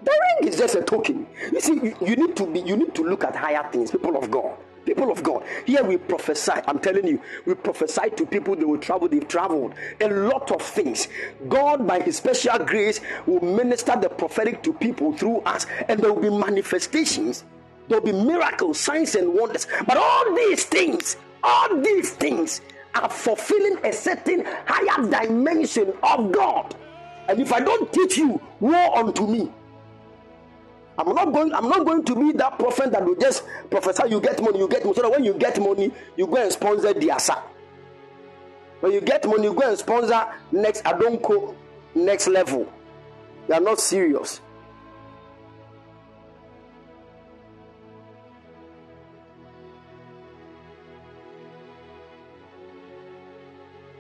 [0.05, 1.27] the ring is just a token.
[1.53, 4.17] You see, you, you need to be you need to look at higher things, people
[4.17, 4.57] of God.
[4.85, 6.53] People of God, here we prophesy.
[6.67, 9.75] I'm telling you, we prophesy to people they will travel, they've traveled.
[10.03, 11.09] A lot of things.
[11.49, 16.13] God, by His special grace, will minister the prophetic to people through us, and there
[16.13, 17.45] will be manifestations,
[17.89, 19.67] there will be miracles, signs, and wonders.
[19.87, 22.61] But all these things, all these things
[22.95, 26.75] are fulfilling a certain higher dimension of God.
[27.29, 29.51] And if I don't teach you, woe unto me.
[30.97, 31.53] I'm not going.
[31.53, 34.09] I'm not going to be that prophet that will just prophesy.
[34.11, 34.59] You get money.
[34.59, 34.95] You get money.
[34.95, 37.43] So that when you get money, you go and sponsor the asa.
[38.81, 41.55] When you get money, you go and sponsor next Adonko,
[41.95, 42.73] next level.
[43.49, 44.41] You are not serious.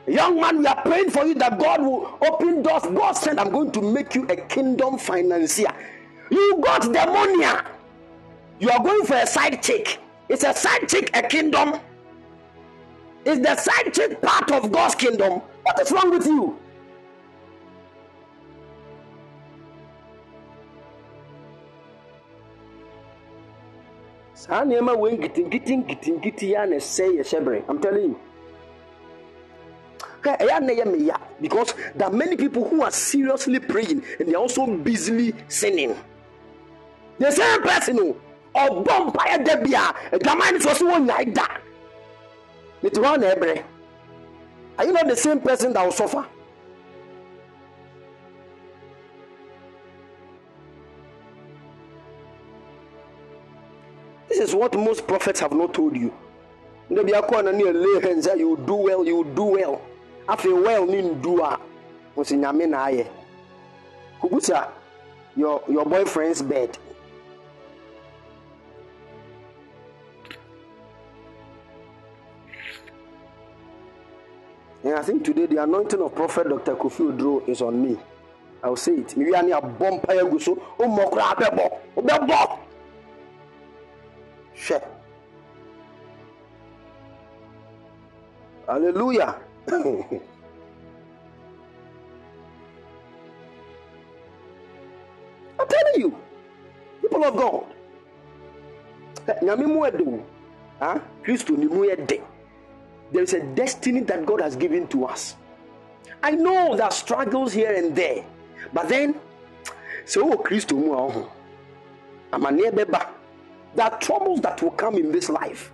[0.06, 2.82] Young man, we are praying for you that God will open doors.
[2.82, 5.72] God said, I'm going to make you a kingdom financier.
[6.30, 7.46] You got the money.
[8.58, 9.98] You are going for a side chick.
[10.28, 11.80] It's a side chick, a kingdom.
[13.24, 15.40] Is the side chick part of God's kingdom?
[15.62, 16.58] What is wrong with you?
[27.68, 28.20] i'm telling you
[31.40, 35.96] because there are many people who are seriously praying and they are also busily sinning
[37.18, 38.16] the same person o
[38.54, 41.46] ɔbɔ mpaeɛ da bi a adwaman no so so wɔnyae da
[42.82, 43.62] mete hɔ na ɛbrɛ
[44.78, 46.26] are you not the same person that will suffer?
[54.28, 56.12] This is what most prophets have not told you.
[56.90, 59.80] Bi akɔ na ne lay hands a you do well you do well.
[60.28, 61.60] Afei well ne ndu a
[65.36, 66.76] your your boyfriend's bed
[74.84, 76.74] And I think today the anointing of Prophet Dr.
[76.76, 77.96] Kofi Oduro is on me.
[78.62, 79.16] I will say it.
[79.16, 80.62] Maybe I need a bomb fire go so.
[80.78, 81.80] Oh, mo kra bebo.
[81.96, 82.58] Bebo.
[84.54, 84.84] Share.
[88.66, 89.36] Hallelujah.
[95.58, 96.18] I'm telling you,
[97.00, 97.64] people of God.
[99.42, 100.20] Nyame mu edo.
[100.80, 102.20] Ah, Kristo ni ede
[103.14, 105.36] there is a destiny that God has given to us.
[106.20, 108.24] I know there are struggles here and there,
[108.72, 109.14] but then,
[110.04, 111.30] so oh, Christo mu oh,
[112.32, 113.06] beba.
[113.76, 115.72] There are troubles that will come in this life.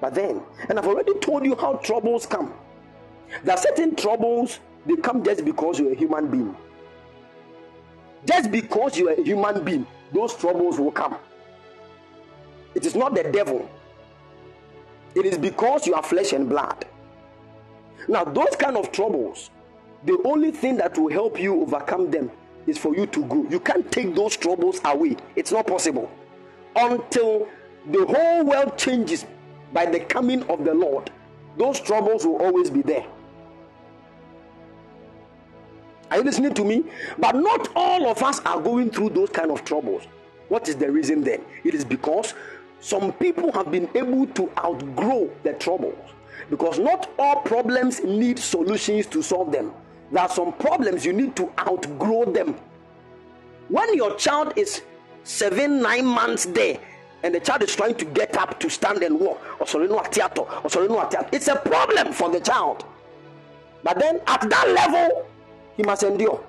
[0.00, 2.52] But then, and I've already told you how troubles come.
[3.44, 6.56] There are certain troubles, they come just because you're a human being.
[8.24, 11.16] Just because you're a human being, those troubles will come.
[12.74, 13.70] It is not the devil,
[15.16, 16.84] it is because you are flesh and blood.
[18.06, 19.50] Now, those kind of troubles,
[20.04, 22.30] the only thing that will help you overcome them
[22.66, 23.46] is for you to go.
[23.48, 25.16] You can't take those troubles away.
[25.34, 26.10] It's not possible
[26.76, 27.48] until
[27.90, 29.24] the whole world changes
[29.72, 31.10] by the coming of the Lord.
[31.56, 33.06] Those troubles will always be there.
[36.10, 36.84] Are you listening to me?
[37.18, 40.04] But not all of us are going through those kind of troubles.
[40.48, 41.42] What is the reason then?
[41.64, 42.34] It is because
[42.80, 45.98] some people have been able to outgrow the troubles
[46.50, 49.72] because not all problems need solutions to solve them.
[50.12, 52.56] There are some problems you need to outgrow them.
[53.68, 54.82] When your child is
[55.24, 56.78] seven, nine months there,
[57.24, 59.66] and the child is trying to get up to stand and walk, or
[60.04, 62.84] theater, or it's a problem for the child.
[63.82, 65.26] But then at that level,
[65.76, 66.42] he must endure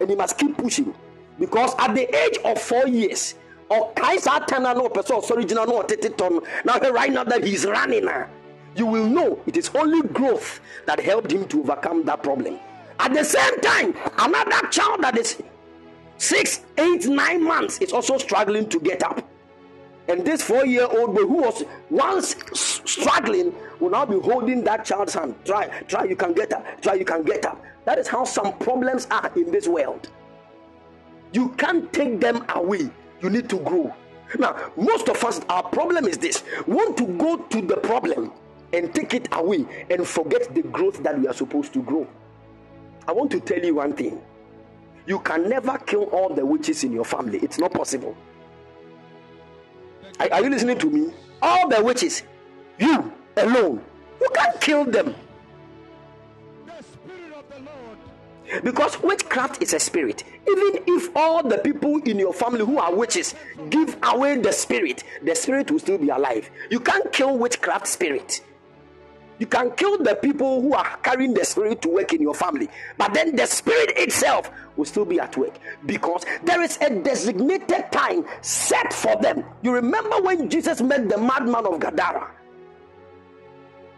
[0.00, 0.94] and he must keep pushing
[1.38, 3.34] because at the age of four years,
[3.70, 7.12] ɔkae saa time na na ɔpɛ sɛ ɔsɔre gyina na ɔtete tɔ no now right
[7.12, 8.26] now that he's running now
[8.76, 12.58] you will know it is only growth that helped him to overcome that problem.
[13.00, 15.42] At the same time another child that is
[16.18, 19.26] six eight nine months is also struggling to get up.
[20.08, 25.34] And this four-year-old boy who was once struggling will now be holding that child's hand.
[25.44, 26.64] Try try you can get up.
[26.82, 27.60] Try you can get up.
[27.84, 30.08] That is how some problems are in this world.
[31.32, 32.90] You can't take them away
[33.26, 33.92] you need to grow.
[34.38, 38.32] Now, most of us, our problem is this want to go to the problem
[38.72, 42.06] and take it away and forget the growth that we are supposed to grow.
[43.08, 44.20] I want to tell you one thing
[45.06, 48.16] you can never kill all the witches in your family, it's not possible.
[50.20, 51.12] Are, are you listening to me?
[51.42, 52.22] All the witches,
[52.78, 53.84] you alone,
[54.20, 55.14] you can't kill them
[58.62, 60.24] because witchcraft is a spirit.
[60.48, 63.34] Even if all the people in your family who are witches
[63.70, 66.50] give away the spirit, the spirit will still be alive.
[66.70, 68.42] You can't kill witchcraft spirit.
[69.38, 72.68] You can kill the people who are carrying the spirit to work in your family,
[72.96, 77.92] but then the spirit itself will still be at work because there is a designated
[77.92, 79.44] time set for them.
[79.62, 82.30] You remember when Jesus met the madman of Gadara?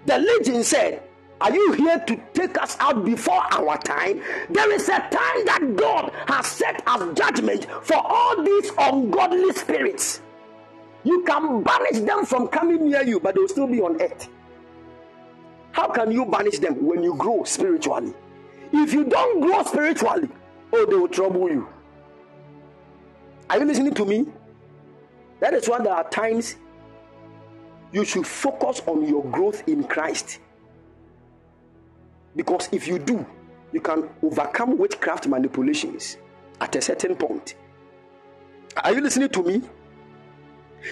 [0.07, 1.08] The legion said,
[1.41, 4.21] Are you here to take us out before our time?
[4.51, 10.21] There is a time that God has set as judgment for all these ungodly spirits.
[11.05, 14.29] You can banish them from coming near you, but they will still be on earth.
[15.71, 18.13] How can you banish them when you grow spiritually?
[18.73, 20.29] If you don't grow spiritually,
[20.73, 21.69] oh, they will trouble you.
[23.49, 24.27] Are you listening to me?
[25.39, 26.57] That is why there are times
[27.93, 30.41] you should focus on your growth in Christ.
[32.39, 33.27] Because if you do,
[33.73, 36.19] you can overcome witchcraft manipulations
[36.61, 37.57] at a certain point.
[38.85, 39.61] Are you listening to me?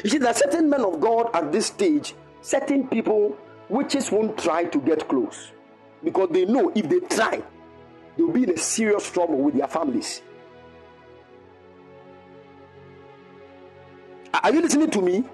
[0.03, 3.37] You see, there are certain men of God at this stage, certain people,
[3.69, 5.53] witches won't try to get close
[6.03, 7.41] because they know if they try,
[8.17, 10.23] they'll be in a serious trouble with their families.
[14.35, 15.25] Are you listening to me?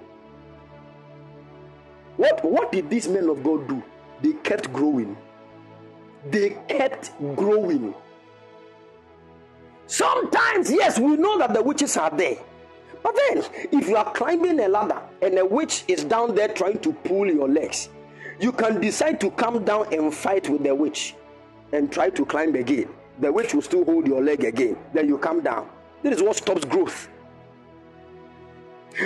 [2.17, 3.81] What, what did these men of God do?
[4.21, 5.17] They kept growing.
[6.29, 7.93] They kept growing.
[9.87, 12.37] Sometimes, yes, we know that the witches are there.
[13.03, 16.79] But then, if you are climbing a ladder and a witch is down there trying
[16.79, 17.89] to pull your legs,
[18.39, 21.15] you can decide to come down and fight with the witch
[21.73, 22.89] and try to climb again.
[23.19, 24.77] The witch will still hold your leg again.
[24.93, 25.69] Then you come down.
[26.01, 27.09] This is what stops growth.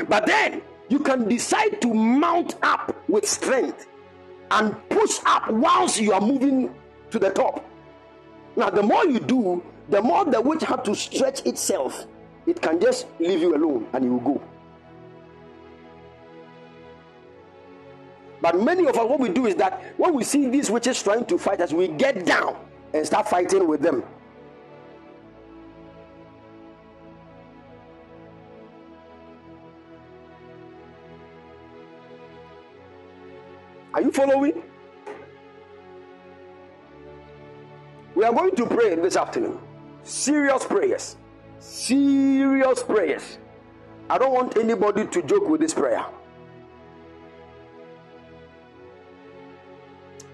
[0.08, 3.88] But then, you can decide to mount up with strength
[4.52, 6.74] and push up whilst you are moving
[7.12, 7.66] to the top.
[8.56, 12.06] Now, the more you do, the more the witch has to stretch itself.
[12.46, 14.42] It can just leave you alone and you will go.
[18.42, 21.26] But many of us, what we do is that when we see these witches trying
[21.26, 22.56] to fight us, we get down
[22.94, 24.04] and start fighting with them.
[33.94, 34.62] Are you following?
[38.18, 39.60] We are going to pray this afternoon.
[40.02, 41.18] Serious prayers.
[41.60, 43.38] Serious prayers.
[44.10, 46.04] I don't want anybody to joke with this prayer.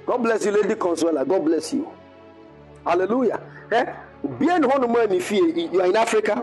[0.05, 1.27] God bless you, Lady Consuela.
[1.27, 1.91] God bless you.
[2.85, 3.41] Hallelujah.
[3.73, 3.93] Eh?
[4.39, 6.35] You are in Africa.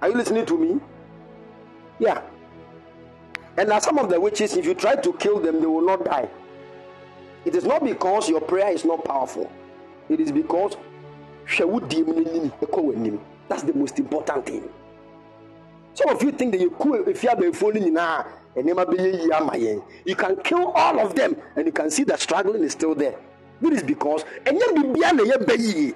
[0.00, 0.80] Are you listening to me?
[1.98, 2.22] Yeah.
[3.58, 6.06] And now some of the witches, if you try to kill them, they will not
[6.06, 6.30] die.
[7.44, 9.50] It is not because your prayer is not powerful.
[10.08, 10.76] It is because.
[13.48, 14.68] That's the most important thing.
[15.94, 16.74] Some of you think that you
[17.08, 17.94] if you have a phone in
[18.56, 19.82] nneɛma bɛyɛ yie ama yɛn.
[20.04, 23.16] You can kill all of them and you can see that struggling is still there.
[23.60, 25.94] This is because bɛ yie.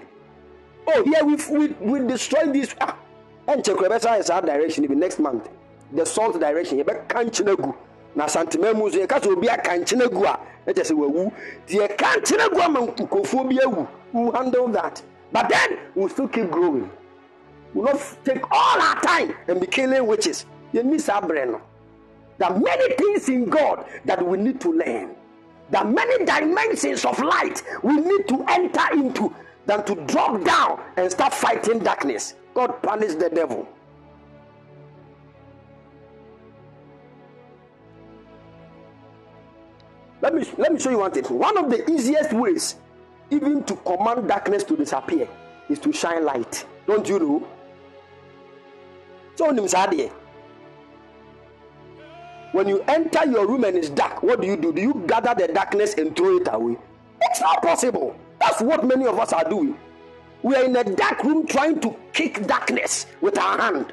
[0.86, 2.74] Oh, here we we we destroy this.
[2.80, 2.96] Ah,
[3.46, 5.48] kura bɛsa yɛ saa direction bi next month.
[5.92, 7.74] The salt direction yɛbɛka nkyɛn gu
[8.14, 11.32] na asantema mu nso yɛka sɛ obi aka nkyɛn gu a ɛkyɛ sɛ wawu.
[11.66, 13.86] Ti yɛka nkyɛn gu ama nkurɔfoɔ bi awu.
[14.12, 15.02] We handle that.
[15.32, 16.88] But then we still keep growing.
[17.74, 20.46] We not take all our time and be killing witches.
[20.72, 21.56] You miss our brain.
[22.38, 25.14] There are many things in God that we need to learn.
[25.70, 29.34] There are many dimensions of light we need to enter into
[29.66, 32.34] than to drop down and start fighting darkness.
[32.54, 33.66] God punish the devil.
[40.24, 41.24] Let me let me show you one thing.
[41.24, 42.76] One of the easiest ways,
[43.30, 45.28] even to command darkness to disappear,
[45.68, 46.64] is to shine light.
[46.86, 47.48] Don't you know?
[49.36, 49.52] So.
[52.52, 54.72] When you enter your room and it's dark, what do you do?
[54.72, 56.78] Do you gather the darkness and throw it away?
[57.20, 58.16] It's not possible.
[58.40, 59.76] That's what many of us are doing.
[60.42, 63.92] We are in a dark room trying to kick darkness with our hand.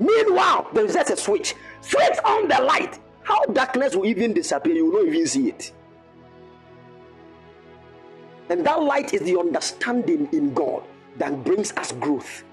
[0.00, 1.54] Meanwhile, there is just a switch.
[1.86, 2.98] Switch on the light.
[3.22, 5.72] How darkness will even disappear, you will not even see it.
[8.48, 10.82] And that light is the understanding in God
[11.16, 12.44] that brings us growth.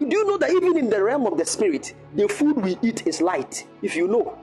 [0.00, 3.06] Do you know that even in the realm of the spirit, the food we eat
[3.06, 3.66] is light?
[3.82, 4.38] If you know.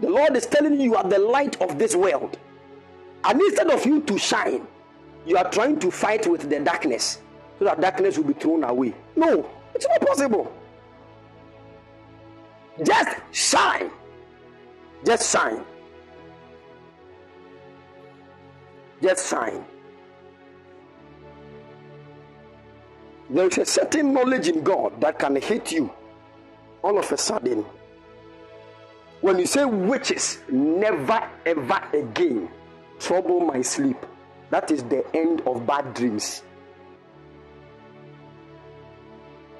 [0.00, 2.38] The Lord is telling you you are the light of this world.
[3.24, 4.66] And instead of you to shine,
[5.24, 7.20] you are trying to fight with the darkness
[7.58, 8.94] so that darkness will be thrown away.
[9.16, 10.52] No, it's not possible.
[12.82, 13.90] Just shine.
[15.04, 15.64] Just shine.
[19.02, 19.64] Just shine.
[23.30, 25.90] There is a certain knowledge in God that can hit you
[26.82, 27.64] all of a sudden.
[29.20, 32.50] When you say witches, never ever again
[32.98, 33.96] trouble my sleep.
[34.50, 36.42] That is the end of bad dreams.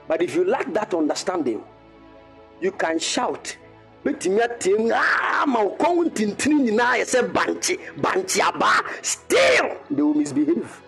[0.07, 1.63] But if you lack that understanding,
[2.61, 3.57] you can shout.
[4.05, 5.61] bɛtumi atem ah, ama
[8.45, 10.83] abaa still they will misbehave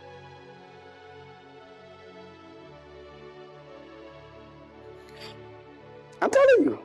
[6.20, 6.78] i'm telling you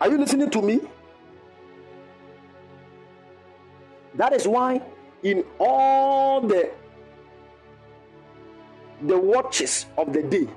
[0.00, 0.80] are you listening to me
[4.16, 4.80] that is why
[5.22, 6.70] in all the
[9.02, 10.48] the watches of the day,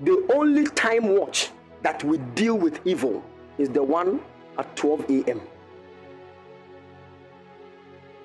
[0.00, 1.50] the only time watch
[1.82, 3.22] that we deal with evil
[3.58, 4.20] is the one
[4.58, 5.40] at 12 a.m.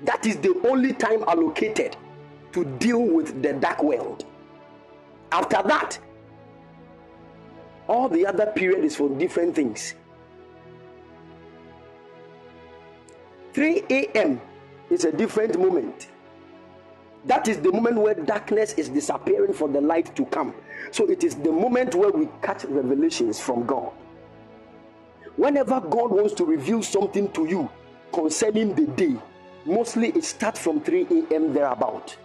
[0.04, 1.98] That is the only time allocated
[2.54, 4.26] to deal with the dark world.
[5.32, 6.00] After that,
[7.88, 9.96] all the other period is for different things.
[13.54, 14.40] 3 a.m.
[14.90, 16.08] is a different moment.
[17.26, 20.54] That is the moment where darkness is disappearing for the light to come.
[20.92, 23.92] So it is the moment where we catch revelations from God.
[25.36, 27.70] Whenever God wants to reveal something to you
[28.14, 29.16] concerning the day,
[29.66, 31.54] mostly it starts from 3 a.m.
[31.54, 32.16] thereabout.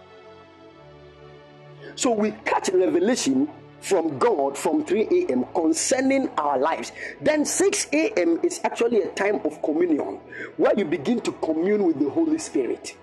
[1.95, 3.49] So we catch revelation
[3.85, 5.45] from God from 3 a.m.
[5.53, 6.91] concerning our lives.
[7.21, 8.39] Then 6 a.m.
[8.43, 10.19] is actually a time of communion
[10.57, 12.97] where you begin to commune with the Holy Spirit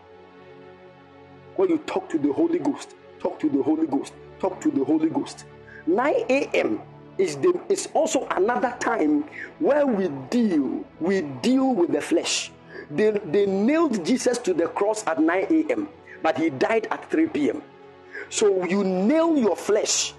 [1.57, 4.85] where you talk to the Holy Ghost, talk to the Holy Ghost, talk to the
[4.85, 5.45] Holy Ghost.
[5.87, 6.81] 9 a.m.
[7.19, 9.25] is the is also another time
[9.59, 12.51] where we deal we deal with the flesh.
[12.91, 15.89] They, they nailed Jesus to the cross at 9 a.m.,
[16.23, 17.63] but he died at 3 p.m.
[18.29, 20.15] So you nail your flesh.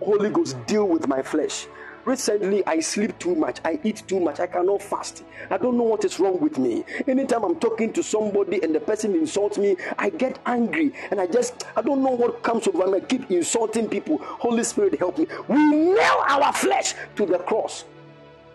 [0.00, 1.66] Holy Ghost, deal with my flesh.
[2.06, 3.60] Recently, I sleep too much.
[3.64, 4.40] I eat too much.
[4.40, 5.22] I cannot fast.
[5.50, 6.84] I don't know what is wrong with me.
[7.06, 11.26] Anytime I'm talking to somebody and the person insults me, I get angry and I
[11.26, 12.98] just, I don't know what comes over me.
[12.98, 14.18] I keep insulting people.
[14.22, 15.26] Holy Spirit, help me.
[15.48, 17.84] We nail our flesh to the cross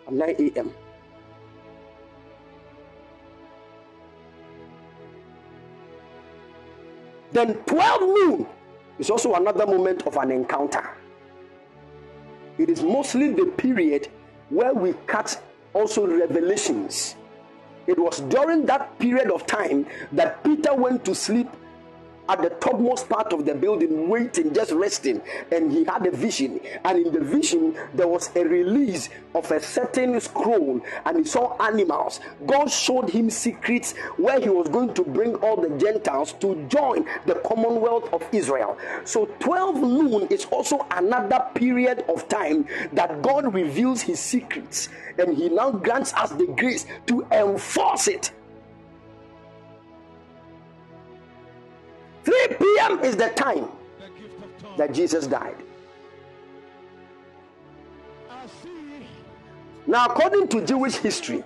[0.07, 0.73] at 9 a.m.
[7.31, 8.47] Then 12 noon
[8.97, 10.89] is also another moment of an encounter.
[12.57, 14.07] It is mostly the period
[14.49, 15.41] where we cut
[15.73, 17.15] also revelations.
[17.87, 21.49] It was during that period of time that Peter went to sleep
[22.27, 25.21] at the topmost part of the building, waiting, just resting.
[25.51, 26.59] And he had a vision.
[26.83, 31.55] And in the vision, there was a release of a certain scroll, and he saw
[31.61, 32.19] animals.
[32.45, 37.05] God showed him secrets where he was going to bring all the Gentiles to join
[37.25, 38.77] the commonwealth of Israel.
[39.03, 45.35] So 12 noon is also another period of time that God reveals his secrets, and
[45.35, 48.31] he now grants us the grace to enforce it
[52.25, 52.99] 3 p.m.
[53.03, 53.69] is the time
[54.77, 55.55] that Jesus died.
[59.87, 61.43] Now, according to Jewish history,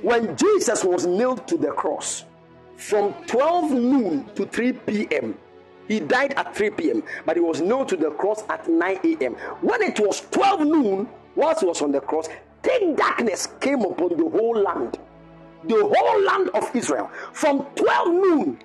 [0.00, 2.24] when Jesus was nailed to the cross
[2.76, 5.36] from 12 noon to 3 p.m.,
[5.86, 9.34] he died at 3 p.m., but he was nailed to the cross at 9 a.m.
[9.60, 12.28] When it was 12 noon, whilst he was on the cross,
[12.62, 14.98] thick darkness came upon the whole land
[15.68, 18.58] the whole land of Israel from 12 noon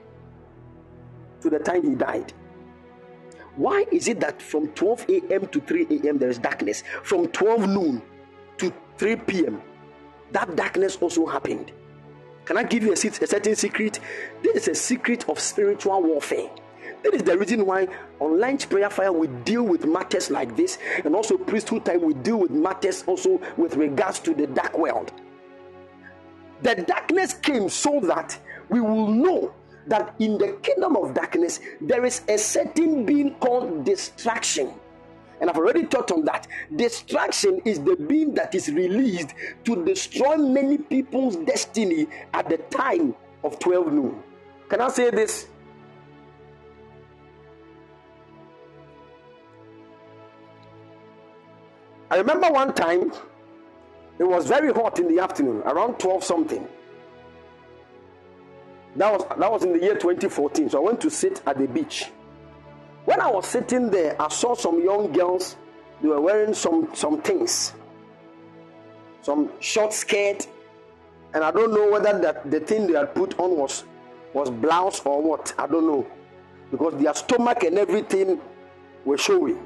[1.41, 2.33] to the time he died.
[3.55, 5.47] Why is it that from 12 a.m.
[5.47, 6.17] to 3 a.m.
[6.17, 6.83] there is darkness?
[7.03, 8.01] From 12 noon
[8.57, 9.61] to 3 p.m.,
[10.31, 11.71] that darkness also happened.
[12.45, 12.97] Can I give you a, a
[13.27, 13.99] certain secret?
[14.41, 16.49] This is a secret of spiritual warfare.
[17.03, 17.87] That is the reason why
[18.19, 22.37] on Prayer Fire we deal with matters like this, and also priesthood time we deal
[22.37, 25.11] with matters also with regards to the dark world.
[26.61, 28.37] The darkness came so that
[28.69, 29.53] we will know
[29.87, 34.73] that in the kingdom of darkness there is a certain being called distraction.
[35.41, 36.47] And I've already taught on that.
[36.75, 39.33] Distraction is the being that is released
[39.63, 44.21] to destroy many people's destiny at the time of 12 noon.
[44.67, 45.47] Can I say this?
[52.11, 53.13] I remember one time
[54.19, 56.67] it was very hot in the afternoon, around 12 something.
[58.95, 60.69] That was that was in the year 2014.
[60.69, 62.11] So I went to sit at the beach.
[63.05, 65.55] When I was sitting there, I saw some young girls.
[66.01, 67.73] They were wearing some some things,
[69.21, 70.47] some short skirt,
[71.33, 73.83] and I don't know whether that the thing they had put on was
[74.33, 75.53] was blouse or what.
[75.57, 76.05] I don't know
[76.71, 78.39] because their stomach and everything
[79.05, 79.65] were showing.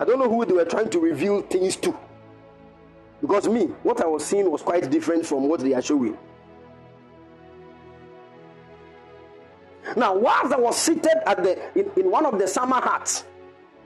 [0.00, 1.94] I don't know who they were trying to reveal things to.
[3.20, 6.16] Because me, what I was seeing was quite different from what they are showing.
[9.96, 13.24] Now, whilst I was seated at the in, in one of the summer huts,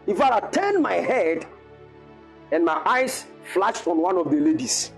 [0.06, 1.46] if I turned my head
[2.52, 4.92] and my eyes flashed on one of the ladies.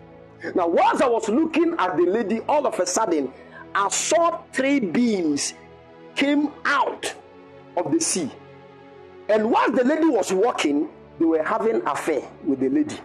[0.54, 3.32] Now, whilst I was looking at the lady, all of a sudden,
[3.74, 5.54] I saw three beams
[6.14, 7.14] came out
[7.76, 8.30] of the sea.
[9.30, 12.98] And whilst the lady was walking, they were having affair with the lady.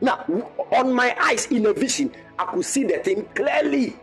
[0.00, 0.24] Now,
[0.72, 3.96] on my eyes, in a vision, I could see the thing clearly.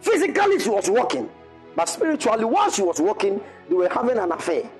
[0.00, 1.28] Physically, she was walking,
[1.74, 4.70] but spiritually, while she was walking, they were having an affair.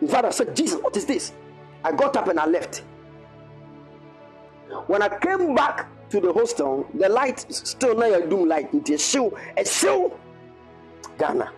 [0.00, 1.32] In fact, I said, Jesus, what is this?
[1.84, 2.82] I got up and I left.
[4.88, 8.68] When I came back to the hostel, the light still not a doom light.
[8.74, 10.18] It's a show, a show,
[11.18, 11.52] Ghana.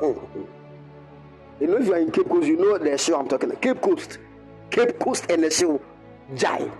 [0.00, 3.62] You know, if you are in Cape Coast, you know the show I'm talking about.
[3.62, 4.18] Cape Coast,
[4.70, 5.80] Cape Coast, and the show,
[6.36, 6.70] Jai.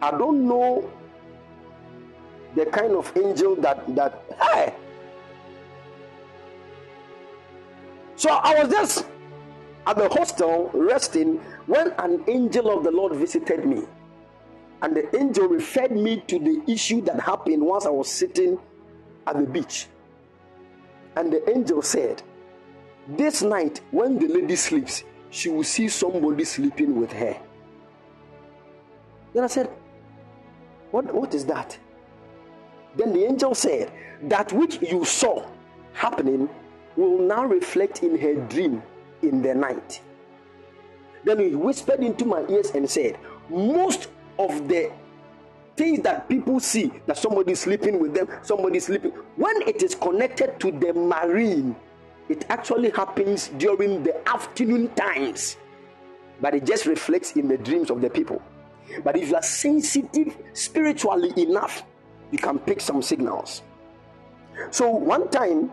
[0.00, 0.90] I don't know
[2.54, 4.22] the kind of angel that that.
[4.40, 4.74] Hey.
[8.16, 9.06] So I was just
[9.86, 13.82] at the hostel resting when an angel of the Lord visited me.
[14.82, 18.58] And the angel referred me to the issue that happened once I was sitting
[19.26, 19.88] at the beach.
[21.20, 22.22] And the angel said,
[23.06, 27.36] This night, when the lady sleeps, she will see somebody sleeping with her.
[29.34, 29.68] Then I said,
[30.92, 31.78] What, what is that?
[32.96, 33.92] Then the angel said,
[34.22, 35.46] That which you saw
[35.92, 36.48] happening
[36.96, 38.82] will now reflect in her dream
[39.20, 40.00] in the night.
[41.24, 43.18] Then he whispered into my ears and said,
[43.50, 44.90] Most of the
[45.80, 50.60] things that people see that somebody sleeping with them, somebody sleeping, when it is connected
[50.60, 51.74] to the marine,
[52.28, 55.56] it actually happens during the afternoon times,
[56.38, 58.42] but it just reflects in the dreams of the people.
[59.02, 61.82] But if you are sensitive spiritually enough,
[62.30, 63.62] you can pick some signals.
[64.70, 65.70] So one time,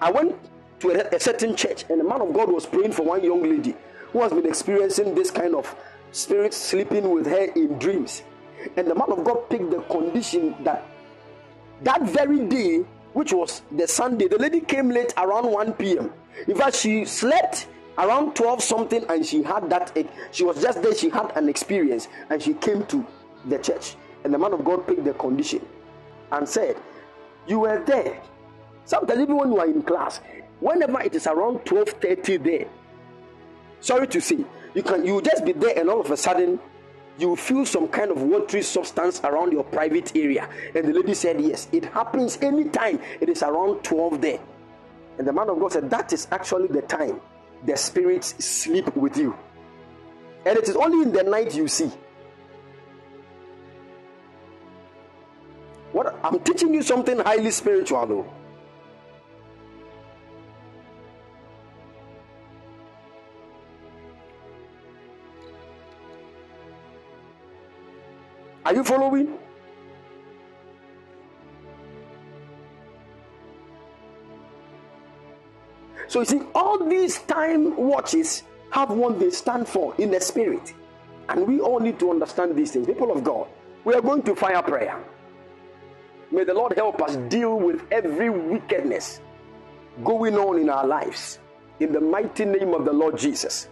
[0.00, 0.34] I went
[0.80, 3.44] to a, a certain church, and a man of God was praying for one young
[3.44, 3.76] lady
[4.12, 5.72] who has been experiencing this kind of
[6.10, 8.22] spirit sleeping with her in dreams.
[8.76, 10.84] And the man of God picked the condition that
[11.82, 16.12] that very day, which was the Sunday, the lady came late around 1 p.m.
[16.46, 19.96] In fact, she slept around 12 something and she had that,
[20.32, 23.06] she was just there, she had an experience and she came to
[23.46, 23.96] the church.
[24.24, 25.64] And the man of God picked the condition
[26.32, 26.76] and said,
[27.46, 28.20] You were there.
[28.84, 30.20] Sometimes, even when you are in class,
[30.60, 32.66] whenever it is around 12:30 there,
[33.80, 34.44] sorry to say,
[34.74, 36.58] you can you just be there and all of a sudden
[37.18, 40.48] you feel some kind of watery substance around your private area.
[40.74, 44.40] And the lady said, Yes, it happens anytime it is around 12 there.
[45.18, 47.20] And the man of God said, That is actually the time
[47.64, 49.36] the spirits sleep with you.
[50.46, 51.90] And it is only in the night you see.
[55.92, 58.37] What I'm teaching you something highly spiritual though.
[68.68, 69.32] Are you following?
[76.06, 80.74] So you see, all these time watches have what they stand for in the spirit.
[81.30, 82.86] And we all need to understand these things.
[82.86, 83.48] People of God,
[83.86, 85.02] we are going to fire prayer.
[86.30, 89.22] May the Lord help us deal with every wickedness
[90.04, 91.38] going on in our lives.
[91.80, 93.68] In the mighty name of the Lord Jesus.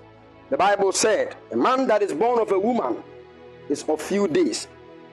[0.49, 3.03] The Bible said, A man that is born of a woman
[3.69, 4.69] is of few days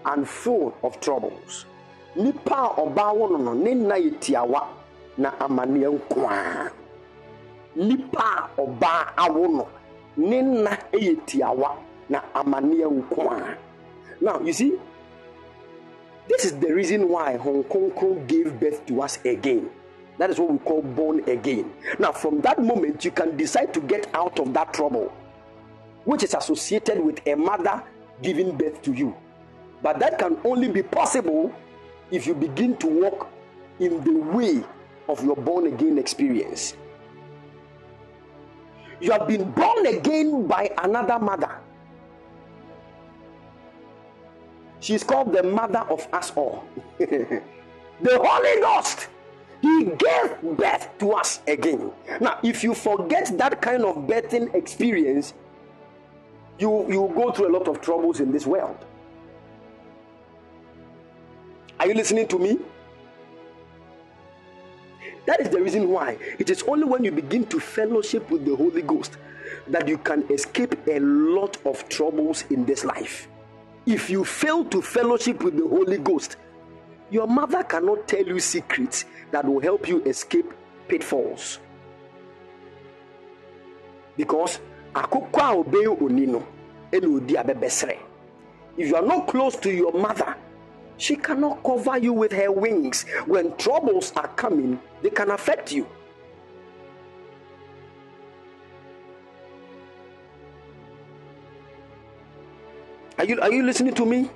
[0.05, 1.65] and full of troubles.
[2.15, 4.67] Nipa a ɔbaa wɔ no ne nna yɛ tiawa
[5.17, 6.71] na amanneɛ nkoaa.
[7.75, 9.67] Nipa a ɔbaa awo no
[10.17, 11.75] ne nna yɛ tiawa
[12.09, 13.57] na amanneɛ nkoaa.
[14.21, 14.73] Now you see,
[16.27, 19.69] this is the reason why Hong Kong gave birth to us again.
[20.17, 21.73] That is what we call born again.
[21.99, 25.11] Now, from that moment, you can decide to get out of that trouble,
[26.05, 27.81] which is associated with a mother
[28.21, 29.15] giving birth to you.
[29.83, 31.53] But that can only be possible
[32.09, 33.29] if you begin to walk
[33.79, 34.63] in the way
[35.09, 36.75] of your born again experience.
[39.01, 41.51] You have been born again by another mother.
[44.79, 46.63] She's called the mother of us all.
[46.97, 47.41] the
[48.01, 49.09] Holy Ghost.
[49.61, 51.91] He gave birth to us again.
[52.19, 55.33] Now, if you forget that kind of birthing experience,
[56.59, 58.77] you you go through a lot of troubles in this world.
[61.79, 62.59] Are you listening to me?
[65.25, 68.55] That is the reason why it is only when you begin to fellowship with the
[68.55, 69.17] Holy Ghost
[69.67, 73.27] that you can escape a lot of troubles in this life.
[73.85, 76.37] If you fail to fellowship with the Holy Ghost,
[77.11, 80.51] your mother cannot tell you secrets that will help you escape
[80.87, 81.59] pitfalls.
[84.17, 84.59] Because.
[88.77, 90.35] If you are not close to your mother,
[91.03, 93.03] she cannot cover you with her wings.
[93.25, 95.85] When troubles are coming, they can affect you.
[103.17, 104.29] Are you, are you listening to me?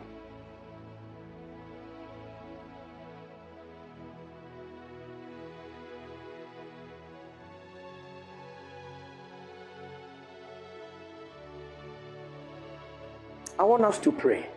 [13.57, 14.49] I want us to pray.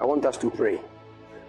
[0.00, 0.80] I want us to pray.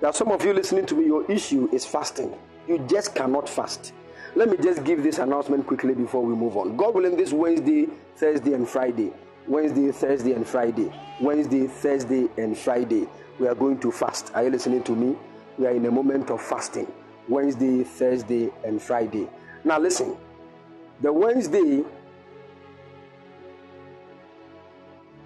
[0.01, 2.35] Are some of you listening to me, your issue is fasting.
[2.67, 3.93] You just cannot fast.
[4.35, 6.75] Let me just give this announcement quickly before we move on.
[6.75, 9.13] God willing, this Wednesday, Thursday, and Friday.
[9.47, 10.91] Wednesday, Thursday, and Friday.
[11.21, 13.07] Wednesday, Thursday, and Friday.
[13.39, 14.31] We are going to fast.
[14.33, 15.15] Are you listening to me?
[15.57, 16.91] We are in a moment of fasting.
[17.27, 19.29] Wednesday, Thursday, and Friday.
[19.63, 20.17] Now, listen.
[21.01, 21.83] The Wednesday,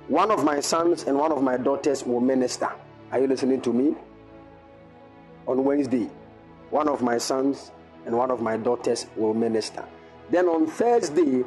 [0.08, 2.70] one of my sons and one of my daughters will minister.
[3.12, 3.96] Are you listening to me?
[5.48, 6.10] On Wednesday,
[6.72, 7.72] one of my sons
[8.06, 9.84] and one of my daughters will minister.
[10.30, 11.46] Then on Thursday,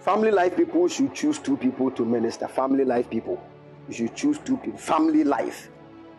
[0.00, 2.48] family life people should choose two people to minister.
[2.48, 3.40] Family life people,
[3.88, 4.78] you should choose two people.
[4.78, 5.70] Family life,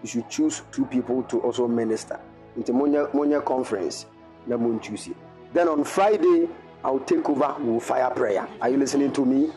[0.02, 2.20] you should choose two people to also minister.
[2.56, 4.06] Into Monya, Monya conference.
[4.48, 6.48] Then on Friday,
[6.86, 8.48] I'll take over with fire prayer.
[8.62, 9.52] Are you listening to me?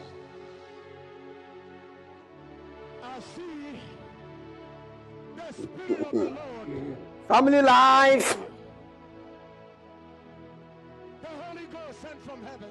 [7.31, 8.37] Family life.
[11.23, 12.71] the Holy Ghost sent from heaven.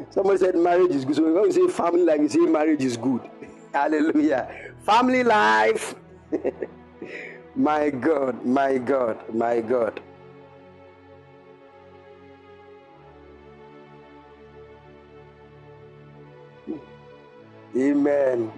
[0.10, 1.14] Somebody said marriage is good.
[1.14, 3.20] So when you say family life, you say marriage is good.
[3.72, 4.72] Hallelujah.
[4.84, 5.94] Family life.
[7.54, 10.00] my God, my God, my God.
[17.76, 18.52] Amen.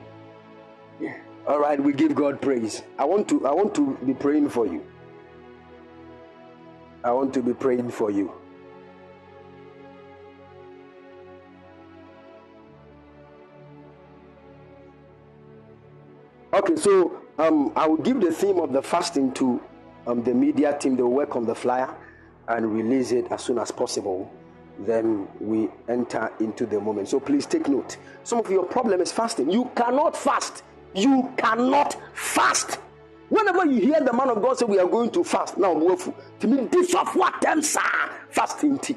[1.47, 2.82] All right, we give God praise.
[2.99, 4.85] I want to I want to be praying for you.
[7.05, 8.32] I want to be praying for you.
[16.55, 19.61] Okay, so um, I will give the theme of the fasting to
[20.07, 20.97] um, the media team.
[20.97, 21.95] They'll work on the flyer
[22.49, 24.32] and release it as soon as possible.
[24.81, 27.09] Then we enter into the moment.
[27.09, 27.97] So please take note.
[28.25, 29.51] Some of your problem is fasting.
[29.51, 30.63] You cannot fast.
[30.95, 32.81] You cannot fast.
[33.29, 36.15] Whenever you hear the man of God say we are going to fast, now woeful.
[36.41, 37.81] To me, this of what them sir
[38.31, 38.97] fasting tea.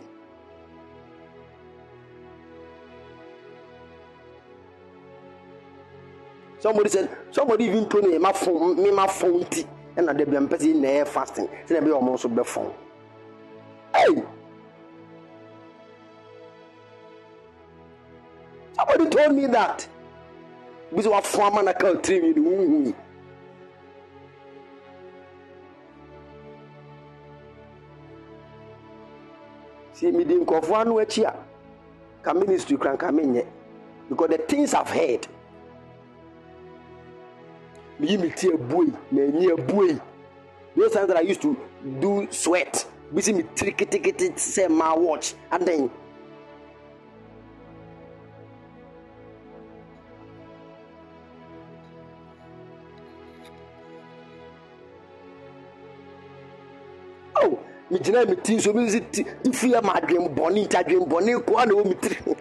[6.60, 9.66] Somebody said, somebody even told me my phone, me my phone tea.
[9.96, 11.50] And they be in fasting.
[11.66, 12.74] So they be almost be phone.
[13.96, 14.24] Hey!
[18.78, 19.88] Somebody told me that.
[20.90, 22.96] Because what form and I can't trim you.
[29.94, 31.34] See, me didn't go for one which year.
[32.22, 33.48] Come ministry can come in yet.
[34.08, 35.28] Because the things I've heard.
[38.00, 40.00] Me me tea boy, me near boy.
[40.76, 41.58] Those times that I used to
[42.00, 42.86] do sweat.
[43.14, 45.90] Busy me tricky ticket say my watch and then
[57.90, 59.24] Oh, me gyina me ti so me si ti
[59.54, 62.36] fi ma adwen bɔne nti adwen bɔne koa na wɔ me tiri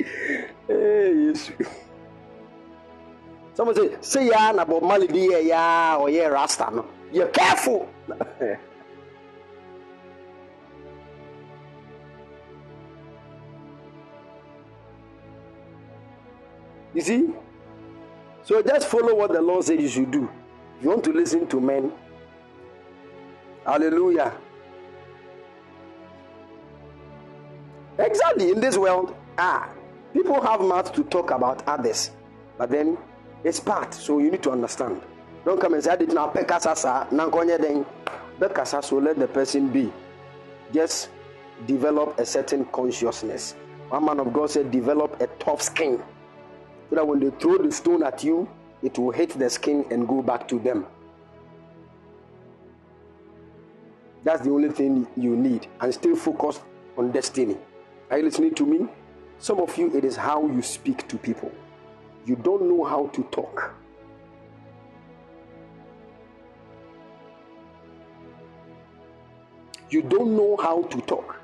[0.70, 1.52] ee yesu
[3.54, 7.88] someone say say ya na bob marley bi yɛ ya ɔyɛ rasta no yɛ careful
[16.92, 17.30] You see?
[18.42, 20.28] So just follow what the Lord said you should do.
[20.78, 21.92] If you want to listen to men,
[23.64, 24.32] hallelujah.
[27.98, 29.68] Exactly in this world, ah,
[30.12, 32.10] people have mouth to talk about others,
[32.56, 32.96] but then
[33.44, 35.02] it's part, so you need to understand.
[35.44, 37.86] Don't come and say, I did not peck asasa, nankonye den.
[38.40, 39.92] Bekasa, so let the person be.
[40.72, 41.10] Just
[41.66, 43.54] develop a certain consciousness.
[43.90, 46.02] One man of God said, develop a tough skin.
[46.88, 48.48] So that when they throw the stone at you,
[48.82, 50.86] it will hit the skin and go back to them.
[54.22, 55.66] That's the only thing you need.
[55.80, 56.62] And still focused
[56.96, 57.56] on destiny.
[58.10, 58.86] Are you listening to me?
[59.38, 61.50] Some of you, it is how you speak to people.
[62.26, 63.74] You don't know how to talk.
[69.88, 71.36] You don't know how to talk.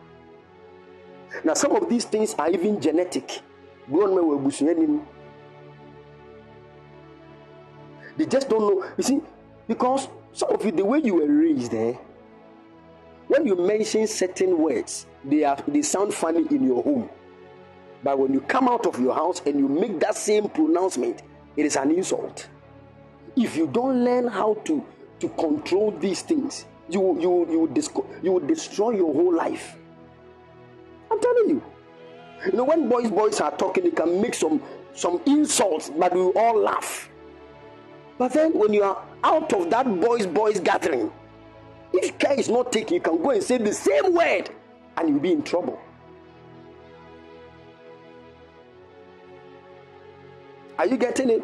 [1.44, 3.40] Now, some of these things are even genetic.
[3.89, 3.97] They
[8.27, 8.85] just don't know.
[8.97, 9.20] You see,
[9.66, 11.94] because some of you, the way you were raised, eh,
[13.28, 17.11] when you mention certain words, they are they sound funny in your home.
[18.03, 21.23] But when you come out of your house and you make that same pronouncement,
[21.57, 22.48] it is an insult.
[23.35, 24.85] If you don't learn how to,
[25.20, 29.77] to control these things, you you you will, you will destroy your whole life.
[31.11, 31.62] I'm telling you.
[32.47, 34.62] You know, when boys boys are talking, they can make some
[34.94, 37.11] some insults, but we all laugh.
[38.19, 41.12] But then when you are out of that boys boys gathering,
[41.98, 44.51] if care is not taken, you can go and say the same word
[44.97, 45.81] and you'll be in trouble.
[50.78, 51.43] Are you getting it?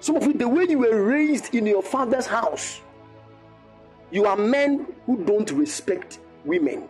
[0.00, 2.80] Some of you, the way you were raised in your father's house,
[4.10, 6.88] you are men who don't respect women.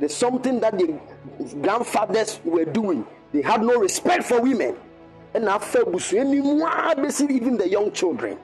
[0.00, 0.98] It is something that the
[1.60, 3.06] grandfathers were doing.
[3.32, 4.74] They had no respect for women.
[5.34, 5.84] And after
[7.30, 8.38] even the young children.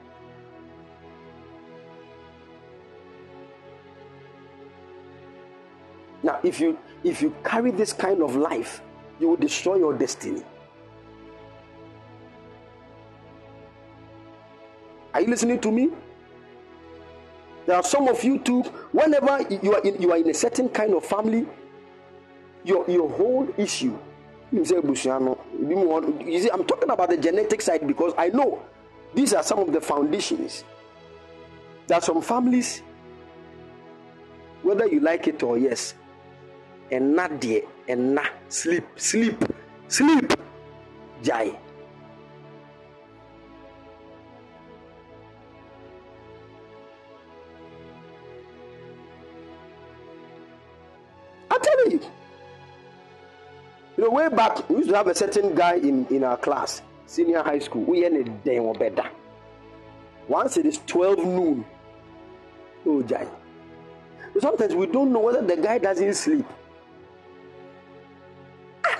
[6.21, 8.81] Now, if you if you carry this kind of life,
[9.19, 10.43] you will destroy your destiny.
[15.15, 15.89] Are you listening to me?
[17.67, 18.61] There are some of you too.
[18.93, 21.45] Whenever you are in, you are in a certain kind of family,
[22.63, 23.99] your your whole issue.
[24.53, 24.95] You see, I'm
[26.63, 28.63] talking about the genetic side because I know
[29.13, 30.63] these are some of the foundations.
[31.87, 32.81] There are some families,
[34.63, 35.93] whether you like it or yes,
[36.89, 39.43] and not there, and not sleep, sleep,
[39.89, 40.31] sleep,
[41.21, 41.59] jai.
[54.07, 57.43] Know, way back, we used to have a certain guy in, in our class, senior
[57.43, 57.83] high school.
[57.83, 59.09] We had a day or better.
[60.27, 61.65] Once it is 12 noon,
[62.85, 63.27] oh, Jai.
[64.39, 66.45] Sometimes we don't know whether the guy doesn't sleep.
[68.85, 68.99] Ah.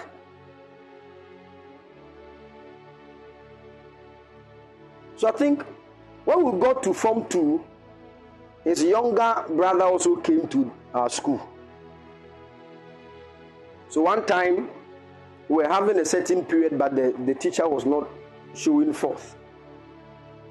[5.16, 5.64] So I think
[6.26, 7.64] when we got to Form 2,
[8.64, 11.48] his younger brother also came to our school.
[13.90, 14.70] So one time
[15.50, 18.10] we were having a certain period, but the, the teacher was not
[18.54, 19.36] showing forth.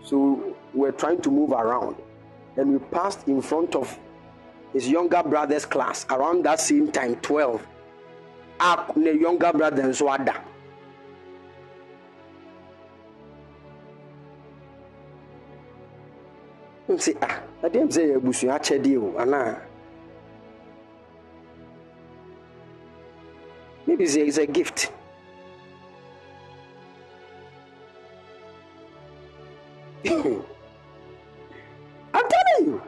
[0.05, 1.97] So we were trying to move around.
[2.57, 3.99] And we passed in front of
[4.73, 7.67] his younger brother's class around that same time, 12.
[8.59, 10.41] Up the younger brother and Swada.
[16.99, 18.21] Say, ah, I didn't say a
[23.99, 24.93] it's a, it's a gift.
[30.07, 30.45] I'm
[32.13, 32.83] telling you.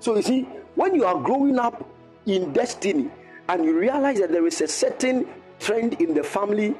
[0.00, 0.42] So you see,
[0.74, 1.86] when you are growing up
[2.26, 3.10] in destiny
[3.48, 5.26] and you realize that there is a certain
[5.58, 6.74] trend in the family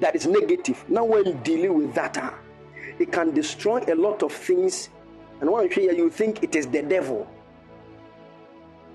[0.00, 2.34] that is negative, now when dealing with that, ah,
[2.98, 4.90] it can destroy a lot of things.
[5.40, 7.28] And when you you think it is the devil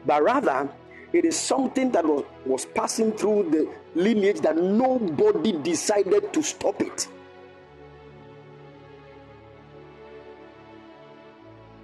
[0.05, 0.69] but rather
[1.13, 3.69] it is something that was, was passing through the
[3.99, 7.07] lineage that nobody decided to stop it.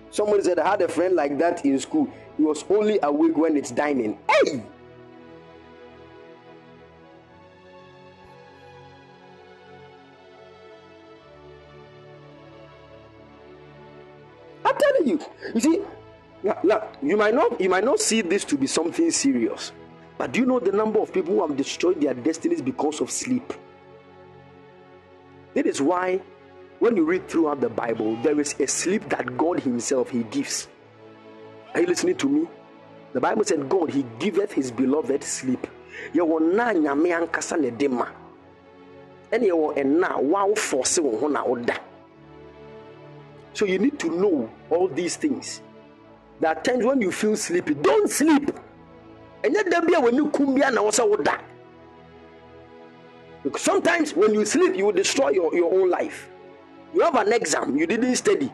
[0.10, 2.12] Somebody said, I had a friend like that in school.
[2.36, 4.18] He was only awake when it's dining.
[4.28, 4.64] Hey!
[14.66, 15.20] I'm telling you.
[15.54, 15.82] You see,
[16.44, 19.72] now, now, you might not you might not see this to be something serious,
[20.18, 23.12] but do you know the number of people who have destroyed their destinies because of
[23.12, 23.54] sleep?
[25.54, 26.22] That is why
[26.80, 30.68] when you read throughout the Bible, there is a sleep that God Himself He gives.
[31.74, 32.48] Are you listening to me?
[33.14, 35.68] The Bible said, God He giveth His beloved sleep.
[36.14, 38.08] Yɛwɔ nna nyame ankasa na ɛde ma
[39.32, 41.80] yɛwɔ ɛna na woda
[43.54, 45.62] so you need to know all these things
[46.40, 47.74] there are times when you feel sleepy.
[47.74, 48.52] Don't sleep.
[49.44, 51.40] Ɛnyɛ da bi a w'ani kum bi a na wɔ sɛ woda
[53.58, 56.30] sometimes when you sleep you destroy your, your own life.
[56.94, 58.52] You have an exam you didn't study.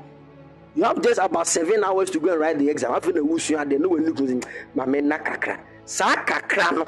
[0.76, 2.92] You have just about seven hours to go and write the exam.
[2.92, 4.46] Afei na wusua de na w'ani kum sɛ
[4.76, 5.60] maame nna kakra.
[5.86, 6.86] Saa kakra no.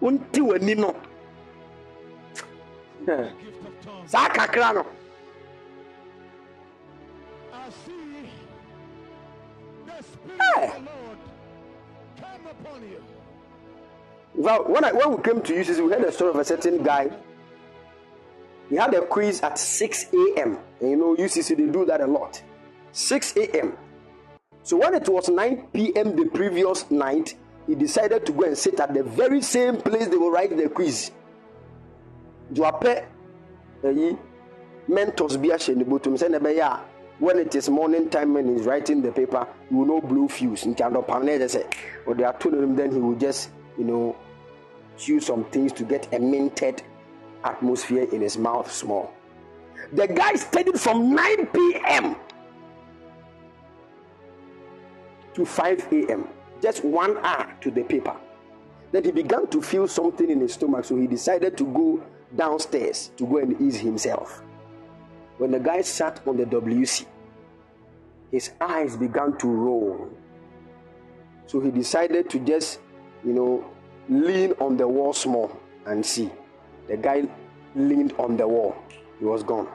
[0.00, 0.94] Wonti w'ani no.
[3.06, 4.10] Gift of tongues.
[4.10, 4.86] saa kakra no
[14.34, 16.82] Well, when, I, when we came to UCC, we heard the story of a certain
[16.82, 17.10] guy.
[18.70, 20.58] He had a quiz at 6 a.m.
[20.80, 22.42] And you know, UCC, they do that a lot.
[22.92, 23.76] 6 a.m.
[24.62, 26.16] So when it was 9 p.m.
[26.16, 27.34] the previous night,
[27.66, 30.68] he decided to go and sit at the very same place they will write the
[30.68, 31.10] quiz.
[33.84, 34.14] Eh,
[34.88, 36.80] Mentors bi ahyɛ ne bɔtɔm sɛ na ɛbɛyɛ a
[37.18, 40.64] when it is morning time and he's writing the paper you will know blue fuse.
[40.64, 41.64] Nti adɔpam na yɛ sɛ
[42.06, 44.16] ɔde ato ne nom then he will just you know
[44.96, 46.82] chew some things to get a minted
[47.44, 49.12] atmosphere in his mouth small.
[49.92, 52.16] The guy studied from 9 p.m
[55.34, 56.28] to 5 a.m
[56.60, 58.14] just one hour to the paper.
[58.92, 62.02] Then he began to feel something in his stomach so he decided to go
[62.36, 64.42] downstairs to go and ease himself
[65.42, 67.04] when the guy sat on the WC,
[68.30, 70.08] his eyes began to roll.
[71.46, 72.78] So he decided to just,
[73.24, 73.68] you know,
[74.08, 75.50] lean on the wall small
[75.84, 76.30] and see.
[76.86, 77.24] The guy
[77.74, 78.76] leaned on the wall.
[79.18, 79.66] He was gone.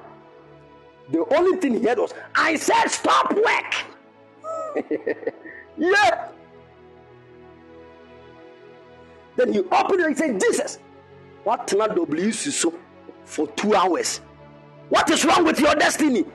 [1.11, 4.85] The only thing he heard was, I said, stop work.
[5.77, 6.29] yeah.
[9.35, 10.79] Then he opened it and said, Jesus,
[11.43, 12.73] what not WC so
[13.25, 14.21] for two hours?
[14.89, 16.25] What is wrong with your destiny?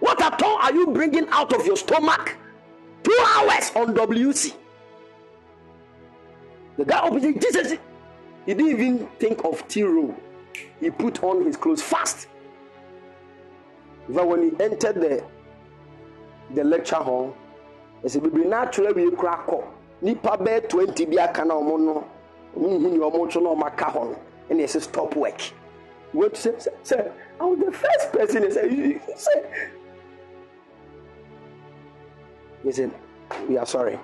[0.00, 2.36] What at all are you bringing out of your stomach?
[3.02, 4.54] Two hours on WC.
[6.76, 7.72] The guy opposite Jesus,
[8.46, 10.14] he didn't even think of room.
[10.80, 12.28] He put on his clothes fast.
[14.08, 15.24] But when he entered the
[16.54, 17.36] the lecture hall,
[18.02, 19.74] he said, "Bibi natural we crack up.
[20.00, 22.04] Nipa bɛɛ twenty bi aka na ɔmo no
[22.56, 24.18] ɔmo hu ni ɔmo nso na ɔmo aka hɔ no
[24.50, 25.40] ɛna stop work.
[26.14, 26.52] Wait, say,
[26.82, 27.10] say,
[27.40, 29.70] I was the first person he said, he said,
[32.72, 32.90] said,
[33.48, 33.98] we are sorry.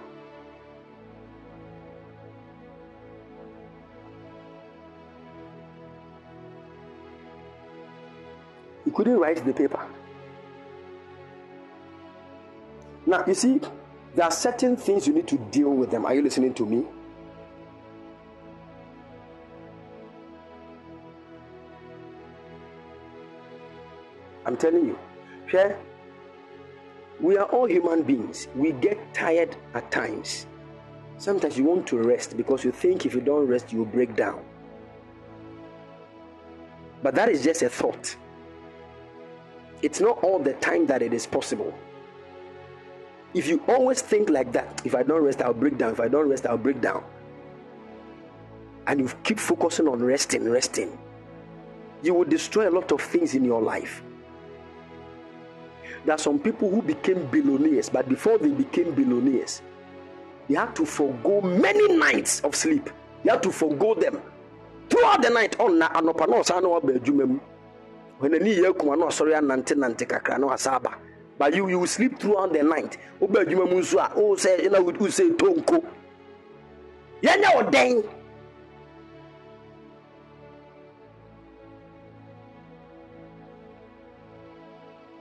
[8.85, 9.81] He couldn't write the paper.
[13.07, 13.61] Now, you see,
[14.15, 16.07] there are certain things you need to deal with them.
[16.07, 16.85] Are you listening to me?
[24.55, 24.97] I'm telling you.
[25.49, 25.77] Share.
[27.19, 28.47] We are all human beings.
[28.55, 30.47] We get tired at times.
[31.19, 34.15] Sometimes you want to rest because you think if you don't rest, you will break
[34.15, 34.45] down.
[37.03, 38.17] But that is just a thought.
[39.83, 41.75] It's not all the time that it is possible.
[43.35, 45.95] If you always think like that, if I don't rest, I'll break down.
[45.95, 47.03] If I don't rest, I'll break down.
[48.87, 50.97] And you keep focusing on resting, resting,
[52.05, 54.05] you will destroy a lot of things in your life.
[56.05, 59.63] There are some people who became billionaires, but before they became billionaires,
[60.49, 62.91] they had to forego many nights of sleep.
[63.23, 64.21] They had to forego them
[64.91, 65.59] throughout the night.
[65.59, 67.41] On na anopa na ọsa na ọba adwuma mu.
[68.19, 70.99] When ani yɛ kuma na ɔsɔre anante nante kakra na ɔsa aba.
[71.39, 72.99] But you you sleep throughout the night.
[73.23, 75.83] Ọba adwuma mu nso a o sɛ na o tonko.
[77.23, 78.05] Yɛn nyɛ ɔdɛn.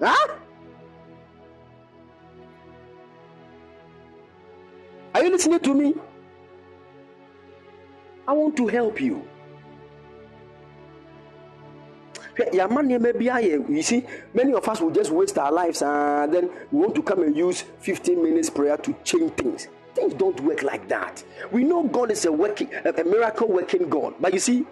[0.01, 0.42] Huh?
[5.13, 5.93] Are you listening to me?
[8.27, 9.27] I want to help you.
[12.35, 17.03] You see many of us will just waste our lives and then we want to
[17.03, 19.67] come and use 15 minutes prayer to change things.
[19.93, 21.23] Things don't work like that.
[21.51, 24.15] We know god is a working a miracle working god.
[24.19, 24.65] But you see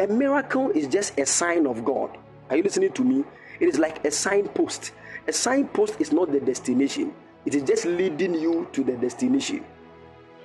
[0.00, 2.18] a miracle is just a sign of god.
[2.48, 3.24] Are you listening to me?
[3.60, 4.92] It is like a signpost.
[5.28, 7.14] A signpost is not the destination,
[7.46, 9.64] it is just leading you to the destination.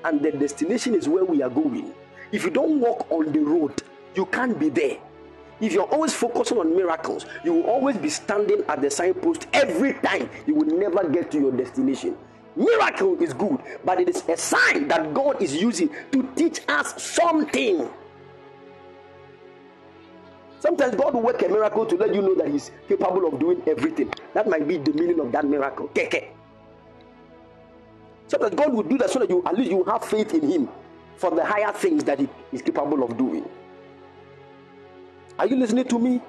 [0.03, 1.93] And the destination is where we are going.
[2.31, 3.81] If you don't walk on the road,
[4.15, 4.97] you can't be there.
[5.59, 9.93] If you're always focusing on miracles, you will always be standing at the signpost every
[9.93, 10.29] time.
[10.45, 12.17] You will never get to your destination.
[12.55, 17.01] Miracle is good, but it is a sign that God is using to teach us
[17.01, 17.89] something.
[20.59, 23.61] Sometimes God will work a miracle to let you know that He's capable of doing
[23.67, 24.11] everything.
[24.33, 25.89] That might be the meaning of that miracle.
[25.89, 26.34] Keke.
[28.27, 30.69] Sometimes God will do that so that you at least you have faith in Him
[31.17, 33.47] for the higher things that He is capable of doing.
[35.37, 36.21] Are you listening to me?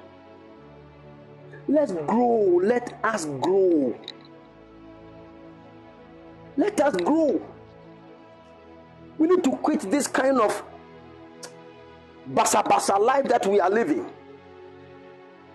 [1.67, 2.59] Let's grow.
[2.63, 3.97] Let us grow.
[6.55, 7.41] Let us grow.
[9.17, 10.63] We need to quit this kind of
[12.33, 14.05] basa basa life that we are living.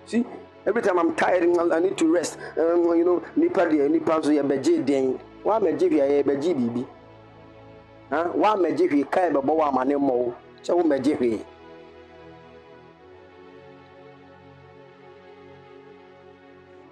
[0.06, 0.24] See,
[0.66, 2.38] every time I'm tired, I need to rest.
[2.58, 4.84] Um, you know, nipa deɛ nipa nso yɛ bɛgye
[5.44, 6.86] mɛgye hwee yɛ bɛgye biribi.
[8.10, 10.34] Mɛgye hwee kaa yɛ bɛbɔ wa ama ne mmɔ wo.
[10.62, 11.44] Kyɛ wo mɛgye hwee.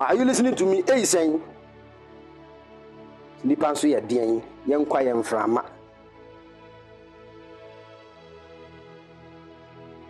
[0.01, 0.83] Are you listening to me?
[0.83, 1.41] Eyi sɛn.
[3.45, 4.43] Nipa nso yɛ den.
[4.67, 5.65] Yɛn nkwa yɛ mframa.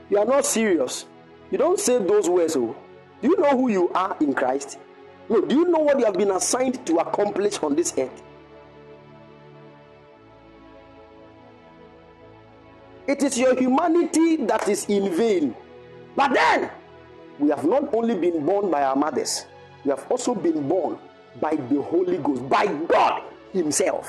[0.08, 1.06] You are not serious.
[1.50, 2.56] You don't say those words.
[2.56, 2.74] Oh.
[3.20, 4.78] Do you know who you are in Christ?
[5.28, 5.40] No.
[5.40, 8.22] Do you know what you have been assigned to accomplish on this earth?
[13.10, 15.56] It is your humanity that is in vain.
[16.14, 16.70] But then,
[17.40, 19.46] we have not only been born by our mothers,
[19.84, 20.96] we have also been born
[21.40, 24.06] by the Holy Ghost, by God Himself.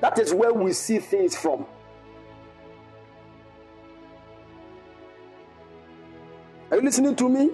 [0.00, 1.64] That is where we see things from.
[6.72, 7.50] Are you listening to me?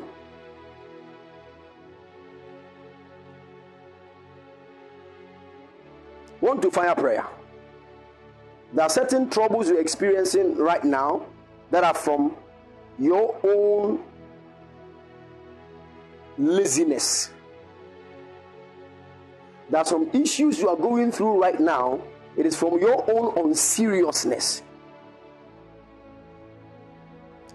[6.41, 7.27] Want to fire prayer?
[8.73, 11.25] There are certain troubles you're experiencing right now
[11.71, 12.37] that are from
[12.99, 14.03] your own
[16.37, 17.31] laziness.
[19.71, 22.01] There are some issues you are going through right now.
[22.37, 24.63] It is from your own unseriousness.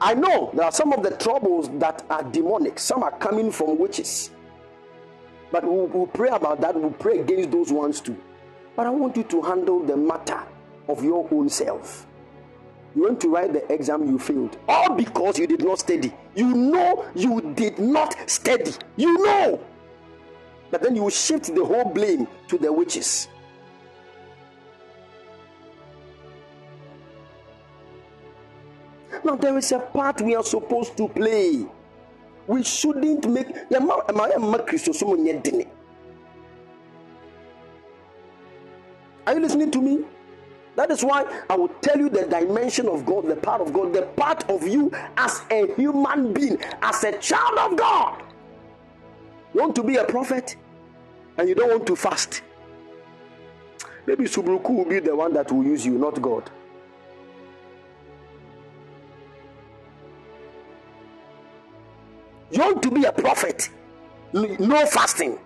[0.01, 3.77] I know there are some of the troubles that are demonic, some are coming from
[3.77, 4.31] witches.
[5.51, 8.17] But we'll, we'll pray about that, we'll pray against those ones too.
[8.75, 10.43] But I want you to handle the matter
[10.87, 12.05] of your own self.
[12.95, 14.57] You went to write the exam, you failed.
[14.67, 16.13] All because you did not study.
[16.35, 18.71] You know you did not study.
[18.95, 19.59] You know.
[20.69, 23.27] But then you shift the whole blame to the witches.
[29.23, 31.65] Now there is a part we are supposed to play.
[32.45, 33.47] We shouldn't make.
[39.25, 40.05] Are you listening to me?
[40.75, 43.93] That is why I will tell you the dimension of God, the part of God,
[43.93, 48.23] the part of you as a human being, as a child of God.
[49.53, 50.55] You want to be a prophet
[51.37, 52.41] and you don't want to fast.
[54.07, 56.49] Maybe Subruku will be the one that will use you, not God.
[62.51, 63.69] You want to be a prophet,
[64.33, 65.39] no fasting.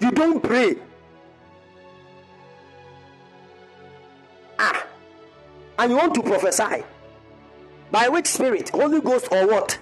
[0.00, 0.76] You don't pray.
[5.78, 6.84] And you want to prophesy.
[7.90, 8.70] By which spirit?
[8.70, 9.78] Holy Ghost or what?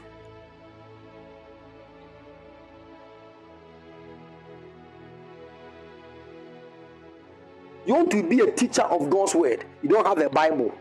[7.86, 9.64] You want to be a teacher of God's word.
[9.82, 10.72] You don't have a Bible.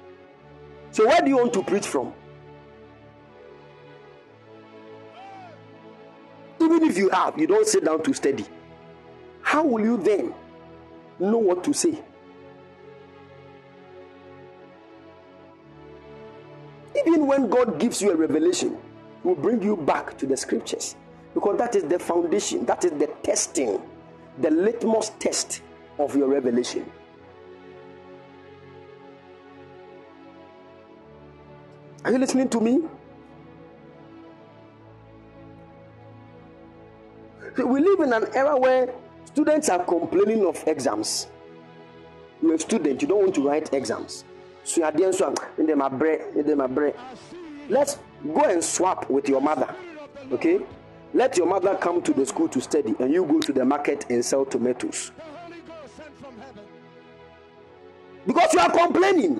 [0.92, 2.14] So, where do you want to preach from?
[6.62, 8.46] Even if you have, you don't sit down to study.
[9.42, 10.34] How will you then
[11.20, 12.00] know what to say?
[17.06, 18.78] Even when God gives you a revelation,
[19.22, 20.96] He will bring you back to the scriptures
[21.34, 23.82] because that is the foundation, that is the testing,
[24.40, 25.62] the litmus test
[25.98, 26.90] of your revelation.
[32.06, 32.80] Are you listening to me?
[37.58, 38.94] We live in an era where
[39.26, 41.28] students are complaining of exams.
[42.42, 44.24] You're a student, you don't want to write exams.
[47.70, 48.00] Let's
[48.34, 49.74] go and swap with your mother.
[50.32, 50.60] Okay?
[51.14, 54.06] Let your mother come to the school to study and you go to the market
[54.10, 55.12] and sell tomatoes.
[58.28, 59.40] Because you are complaining.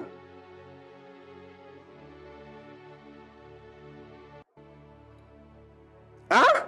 [6.32, 6.66] Huh?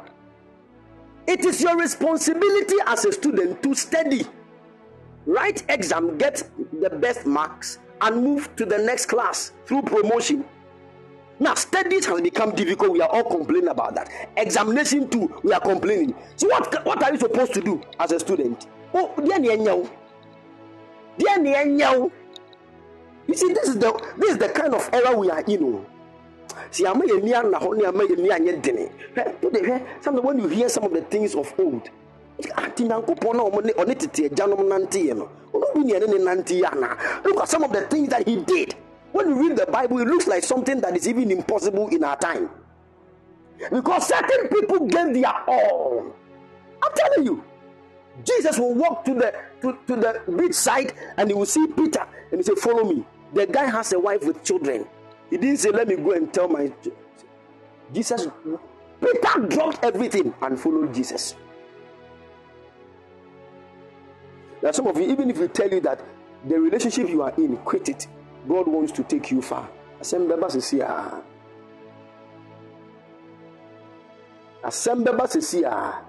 [1.25, 4.25] It is your responsibility as a student to study,
[5.25, 6.43] write exam, get
[6.79, 10.43] the best marks, and move to the next class through promotion.
[11.39, 12.91] Now, studies has become difficult.
[12.91, 14.09] We are all complaining about that.
[14.37, 16.13] Examination too, we are complaining.
[16.35, 18.67] So, what what are you supposed to do as a student?
[18.93, 19.11] Oh.
[23.27, 25.63] You see, this is the this is the kind of era we are in.
[25.63, 25.85] oh.
[26.69, 28.89] See, ama yɛ ni ana hɔ ne ama yɛ ni anyɛ dene.
[30.01, 31.89] Sometimes when you hear some of the things of old,
[32.55, 36.65] ati nyankopɔn na ɔmo ne ɔne tete agyanom nante yɛ no, ɔno bi ɛne ne
[36.65, 36.97] ana.
[37.23, 38.75] Look at some of the things that he did.
[39.11, 42.17] When you read the Bible, it looks like something that is even impossible in our
[42.17, 42.49] time.
[43.69, 46.15] Because certain people gave their all.
[46.81, 47.43] I'm telling you.
[48.23, 52.05] Jesus will walk to the to, to the beach side and he will see Peter
[52.31, 53.05] and he say, Follow me.
[53.33, 54.85] The guy has a wife with children.
[55.29, 56.71] He didn't say, Let me go and tell my
[57.93, 58.27] Jesus.
[58.99, 61.35] Peter dropped everything and followed Jesus.
[64.63, 65.99] Are some of you, even if we tell you that
[66.47, 68.07] the relationship you are in, quit it.
[68.47, 69.69] God wants to take you far.
[69.99, 71.21] Asɛm bɛba sisi a.
[74.63, 76.05] Asɛm bɛba sisi a.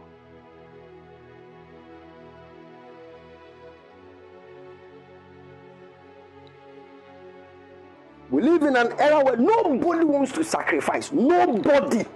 [8.31, 11.13] We live in an era where nobody wants to sacrifice.
[11.13, 12.07] Nobody.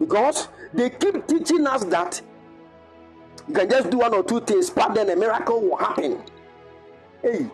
[0.00, 2.20] Because they keep teaching us that
[3.46, 6.22] you can just do one or two things, but then a miracle will happen.
[7.22, 7.46] Hey,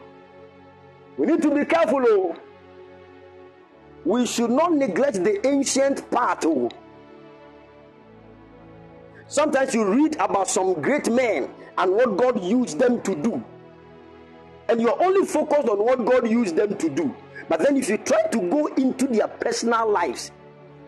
[1.16, 2.02] we need to be careful.
[2.02, 2.36] Oh.
[4.04, 6.44] We should not neglect the ancient part.
[6.46, 6.70] Oh.
[9.26, 11.48] Sometimes you read about some great men
[11.78, 13.42] and what God used them to do
[14.68, 17.14] and you're only focused on what God used them to do.
[17.48, 20.32] But then, if you try to go into their personal lives,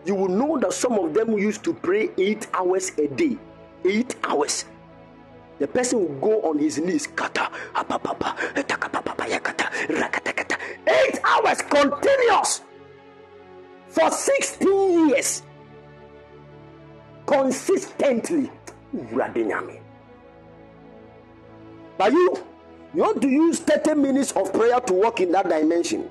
[0.05, 3.37] you will know that some of them used to pray eight hours a day.
[3.85, 4.65] Eight hours.
[5.59, 7.07] The person will go on his knees,
[10.87, 12.61] eight hours continuous
[13.87, 15.41] for 16 years,
[17.25, 18.51] consistently.
[21.97, 22.37] But you,
[22.93, 26.09] you want to use 30 minutes of prayer to walk in that dimension.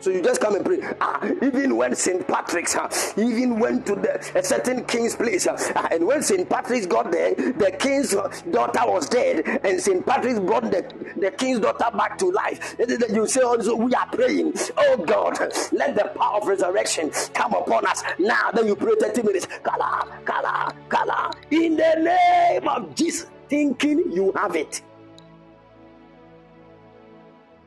[0.00, 0.80] So you just come and pray.
[1.00, 2.26] Ah, even when St.
[2.26, 6.48] Patrick's ah, even went to the, a certain king's place, ah, and when St.
[6.48, 10.04] Patrick's got there, the king's daughter was dead, and St.
[10.04, 10.82] Patrick's brought the,
[11.16, 12.76] the king's daughter back to life.
[12.78, 14.54] You say also, we are praying.
[14.76, 15.38] Oh God,
[15.72, 18.50] let the power of resurrection come upon us now.
[18.52, 19.48] Then you pray 30 minutes.
[19.62, 21.32] Kala, kala, kala.
[21.50, 24.82] In the name of Jesus, thinking you have it.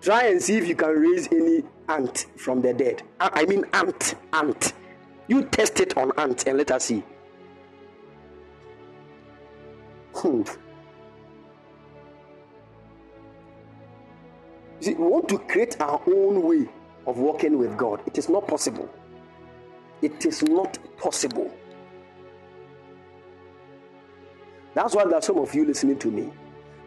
[0.01, 3.03] Try and see if you can raise any ant from the dead.
[3.19, 4.73] I mean, ant, ant.
[5.27, 7.03] You test it on ant and let us see.
[10.15, 10.43] Hmm.
[14.79, 16.69] See, we want to create our own way
[17.05, 18.01] of walking with God.
[18.05, 18.89] It is not possible.
[20.01, 21.51] It is not possible.
[24.73, 26.31] That's why there are some of you listening to me.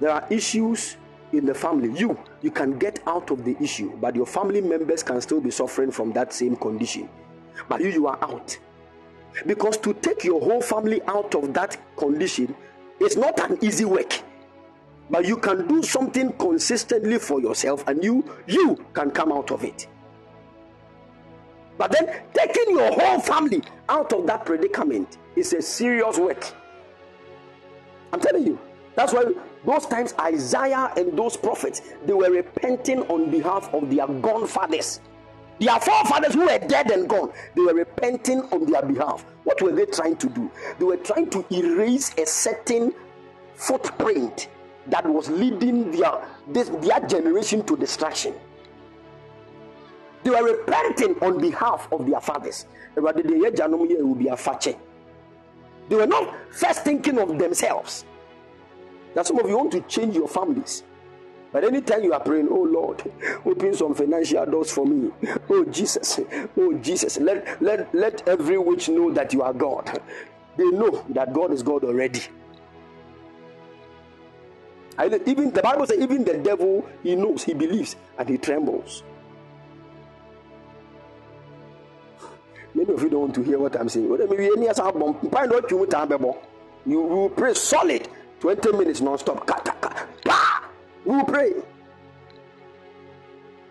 [0.00, 0.96] There are issues
[1.32, 1.98] in the family.
[1.98, 5.50] You, you can get out of the issue, but your family members can still be
[5.50, 7.08] suffering from that same condition.
[7.68, 8.58] But you, you are out.
[9.46, 12.54] Because to take your whole family out of that condition
[13.00, 14.20] is not an easy work.
[15.10, 19.64] But you can do something consistently for yourself and you you can come out of
[19.64, 19.88] it.
[21.76, 26.44] But then taking your whole family out of that predicament is a serious work.
[28.12, 28.58] I'm telling you.
[28.94, 29.24] That's why
[29.64, 35.00] those times Isaiah and those prophets they were repenting on behalf of their gone fathers.
[35.60, 39.24] Their forefathers who were dead and gone, they were repenting on their behalf.
[39.44, 40.50] What were they trying to do?
[40.78, 42.92] They were trying to erase a certain
[43.54, 44.48] footprint
[44.88, 48.34] that was leading their, this, their generation to destruction.
[50.24, 52.66] They were repenting on behalf of their fathers.
[52.94, 53.12] They were
[56.06, 58.04] not first thinking of themselves.
[59.14, 60.82] That some of you want to change your families.
[61.52, 63.02] But anytime you are praying, oh Lord,
[63.44, 65.10] open some financial doors for me.
[65.50, 66.18] Oh Jesus,
[66.56, 70.00] oh Jesus, let let let every witch know that you are God.
[70.56, 72.22] They know that God is God already.
[74.98, 79.02] I, even the Bible says, even the devil he knows, he believes, and he trembles.
[82.74, 84.06] Many of you don't want to hear what I'm saying.
[86.84, 88.08] You will pray solid
[88.42, 90.64] 20 minutes non-stop kataka pa!
[91.06, 91.52] We will pray.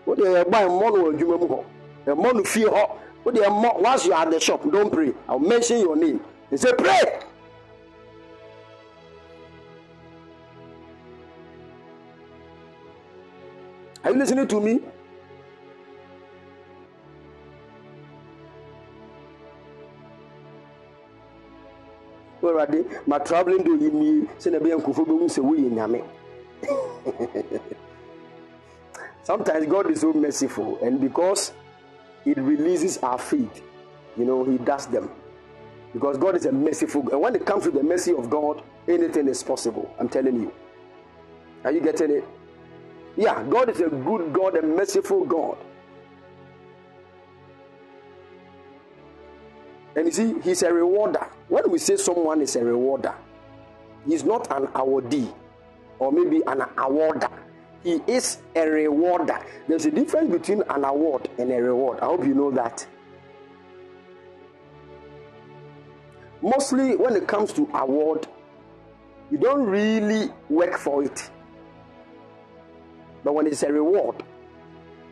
[0.06, 1.64] Wo deɛ yɛba ɛmmɔ no wɔ adwuma mu hɔ
[2.06, 2.82] ɛmmɔ no fie hɔ
[3.24, 5.12] wo deɛ ɛmmɔ once you are at the shop don pray.
[5.28, 6.20] I will mention your name.
[6.48, 7.20] He say pray.
[14.04, 14.80] Are you listening to me.
[22.42, 25.76] Already, my traveling do you me send a be uncle for being so we in
[25.76, 26.04] Yame.
[29.22, 31.52] Sometimes God is so merciful, and because
[32.24, 33.62] it releases our faith,
[34.16, 35.10] you know, He does them.
[35.92, 39.28] Because God is a merciful and when it comes to the mercy of God, anything
[39.28, 39.94] is possible.
[39.98, 40.52] I'm telling you.
[41.64, 42.24] Are you getting it?
[43.16, 45.58] Yeah, God is a good God, a merciful God.
[49.94, 51.26] And you see, He's a rewarder.
[51.48, 53.14] When we say someone is a rewarder,
[54.06, 55.32] He's not an awardee
[55.98, 57.30] or maybe an awarder.
[57.84, 59.38] He is a rewarder.
[59.68, 62.00] There's a difference between an award and a reward.
[62.00, 62.86] I hope you know that.
[66.40, 68.26] Mostly, when it comes to award,
[69.30, 71.30] you don't really work for it.
[73.24, 74.22] But when it's a reward,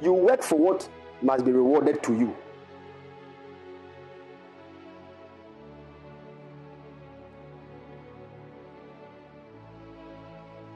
[0.02, 0.89] you work for what
[1.23, 2.36] must be rewarded to you.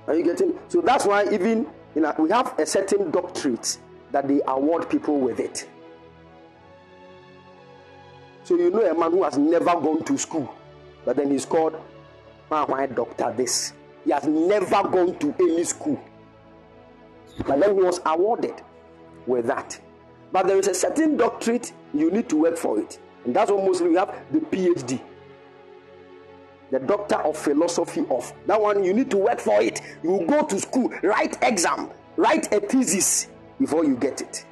[0.07, 0.59] Are you getting?
[0.69, 3.79] So that's why even you know, we have a certain doctorate
[4.13, 5.69] that they award people with it.
[8.43, 10.55] So you know a man who has never gone to school,
[11.05, 11.81] but then he's called
[12.49, 13.73] why doctor this.
[14.05, 16.01] He has never gone to any school.
[17.47, 18.61] But then he was awarded
[19.27, 19.81] with that.
[20.31, 22.99] But there is a certain doctorate you need to work for it.
[23.25, 25.01] And that's what mostly we have the PhD.
[26.75, 29.81] The doctor of philosophy of that one you need to work for it.
[30.03, 33.29] You go to school, write exam, write a thesis
[33.61, 34.45] before you get it.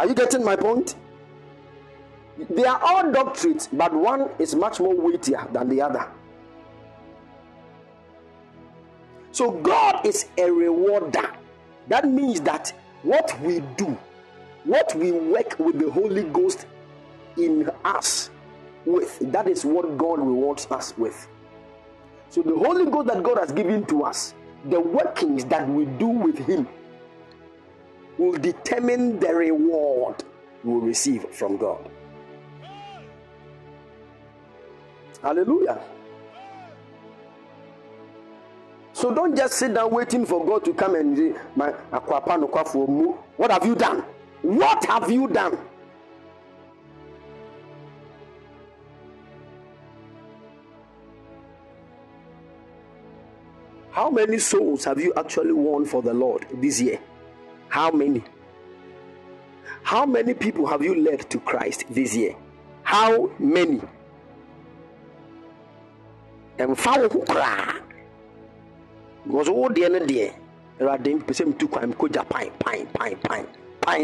[0.00, 0.96] Are you getting my point?
[2.36, 6.08] They are all doctorates, but one is much more weightier than the other.
[9.30, 11.30] So God is a rewarder.
[11.86, 12.72] That means that
[13.04, 13.96] what we do,
[14.64, 16.66] what we work with the Holy Ghost
[17.36, 18.30] in us
[18.84, 21.28] with, that is what God rewards us with.
[22.28, 24.34] So the Holy Ghost that God has given to us,
[24.66, 26.68] the workings that we do with Him,
[28.18, 30.22] will determine the reward
[30.62, 31.88] we will receive from God.
[35.22, 35.80] Hallelujah.
[38.92, 42.48] So don't just sit down waiting for God to come and say, "My akwapa no
[42.48, 44.04] kwa mu." What have you done?
[44.42, 45.58] What have you done?
[53.90, 57.00] How many souls have you actually won for the Lord this year?
[57.68, 58.22] How many?
[59.82, 62.34] How many people have you led to Christ this year?
[62.82, 63.80] How many?
[73.26, 74.02] because pan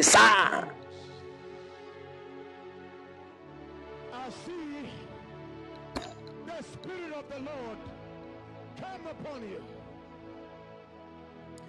[4.12, 4.88] I see
[6.46, 7.78] the Spirit of the Lord
[8.80, 9.62] come upon you.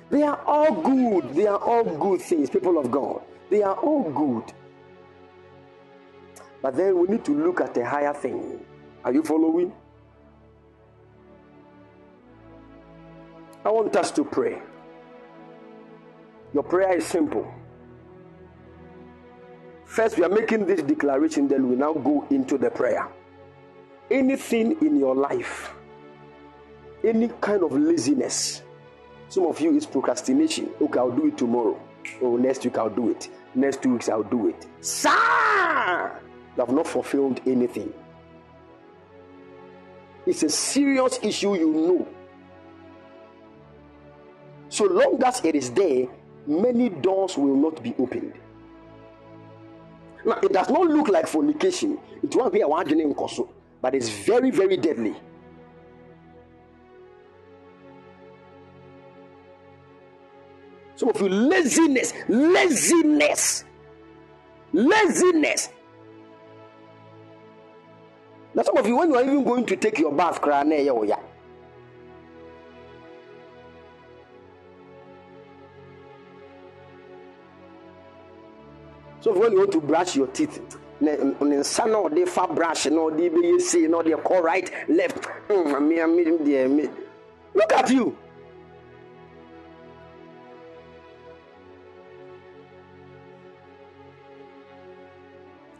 [0.09, 4.09] they are all good they are all good things people of god they are all
[4.11, 4.53] good
[6.61, 8.59] but then we need to look at a higher thing
[9.03, 9.71] are you following
[13.67, 14.61] I want us to pray.
[16.53, 17.53] Your prayer is simple.
[19.87, 23.07] First, we are making this declaration, then we now go into the prayer.
[24.11, 25.73] Anything in your life,
[27.03, 28.63] any kind of laziness,
[29.29, 30.69] some of you is procrastination.
[30.81, 31.79] Okay, I'll do it tomorrow.
[32.21, 33.29] Oh, next week I'll do it.
[33.55, 34.67] Next two weeks I'll do it.
[34.81, 36.19] Sir,
[36.55, 37.91] you have not fulfilled anything.
[40.25, 42.07] It's a serious issue, you know.
[44.69, 46.07] So long as it is there,
[46.45, 48.33] many doors will not be opened.
[50.27, 51.97] Now, it does not look like fornication.
[52.21, 53.47] It won't be a one koso,
[53.81, 55.15] but it's very, very deadly.
[60.97, 63.63] Some of you laziness, laziness,
[64.73, 65.69] laziness.
[68.53, 71.19] Now, some of you, when you are even going to take your bath, cry, yeah,
[79.27, 83.01] So when you want to brush your teeth, ne nsa na ɔde fa brush na
[83.01, 86.89] ɔde bɛyɛ sei na ɔde kɔ right left mm, me deɛ me
[87.53, 88.17] look at you.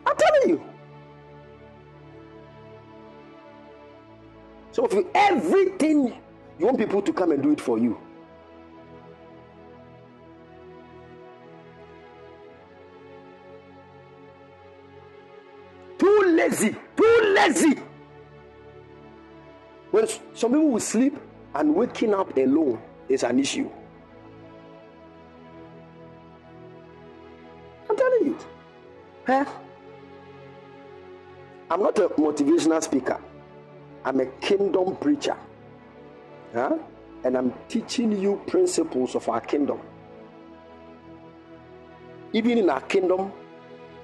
[0.06, 0.62] I'm telling you.
[4.74, 6.14] Some of you, everything
[6.60, 7.98] you want people to come and do it for you.
[17.48, 17.80] Lazy.
[19.92, 21.18] When some people will sleep
[21.56, 23.70] and waking up alone is an issue.
[27.90, 28.38] I'm telling you.
[29.26, 29.46] Huh?
[31.70, 33.20] I'm not a motivational speaker.
[34.04, 35.36] I'm a kingdom preacher.
[36.54, 36.78] Huh?
[37.24, 39.80] And I'm teaching you principles of our kingdom.
[42.34, 43.32] Even in our kingdom,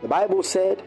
[0.02, 0.82] the Bible said,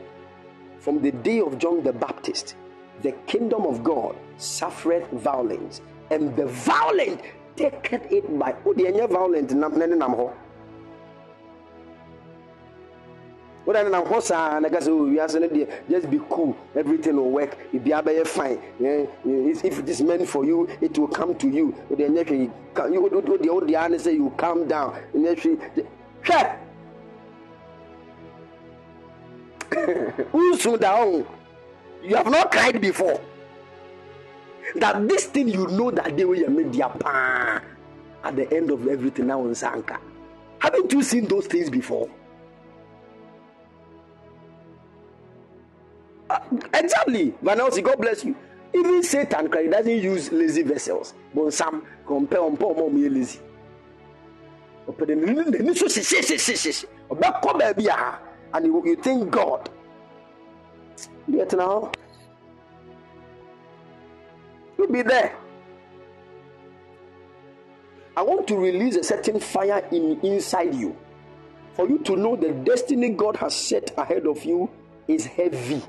[0.86, 2.54] from the day of John the Baptist,
[3.02, 5.80] the kingdom of God suffereth violence,
[6.12, 7.22] and the violent
[7.56, 8.54] taketh it by.
[8.64, 10.12] Oh, the violent nam nam oh, nam.
[13.64, 18.60] What oh, we are saying just be cool everything will work it be abeye fine
[18.78, 23.48] if it is meant for you it will come to you oh, the you the
[23.48, 24.96] old say you calm down
[32.03, 33.20] You have not cried before.
[34.77, 37.62] That this thing you know that they will make their pan
[38.24, 39.98] at the end of everything now on Sanka.
[40.59, 42.09] Haven't you seen those things before?
[46.28, 46.40] Uh,
[46.74, 47.35] exactly.
[47.70, 48.35] See, God bless you.
[48.74, 51.15] Even Satan Christ doesn't use lazy vessels.
[51.35, 53.39] But some compare on poor mom lazy.
[54.86, 55.24] But then,
[57.59, 57.89] baby,
[58.56, 59.68] and you, you think God.
[61.28, 61.92] Yet now,
[64.78, 65.36] you'll be there.
[68.16, 70.96] I want to release a certain fire in inside you
[71.74, 74.70] for you to know the destiny God has set ahead of you
[75.06, 75.82] is heavy,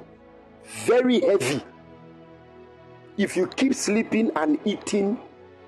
[0.85, 1.63] very heavy.
[3.17, 5.17] If you keep sleeping and eating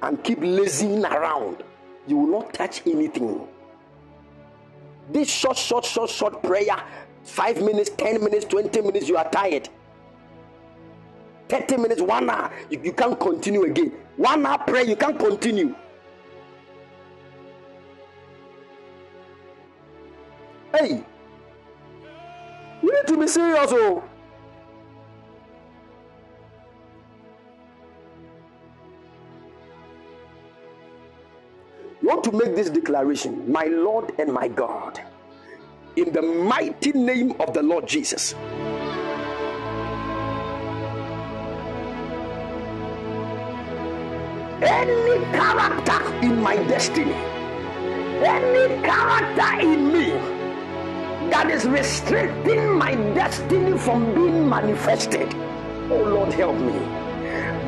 [0.01, 1.63] and keep lazying around,
[2.07, 3.47] you will not touch anything.
[5.11, 6.75] This short, short, short, short prayer,
[7.23, 9.69] five minutes, 10 minutes, 20 minutes, you are tired.
[11.47, 13.91] 30 minutes, one hour, you, you can't continue again.
[14.17, 15.75] One hour prayer, you can't continue.
[20.71, 21.03] Hey,
[22.83, 24.03] you need to be serious, oh.
[32.09, 34.99] Want to make this declaration, my Lord and my God,
[35.95, 38.33] in the mighty name of the Lord Jesus.
[44.59, 50.09] Any character in my destiny, any character in me
[51.29, 55.31] that is restricting my destiny from being manifested,
[55.91, 56.79] oh Lord, help me.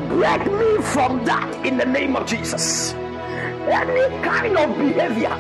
[0.09, 2.95] Break me from that in the name of Jesus
[3.69, 5.35] any kind of behavior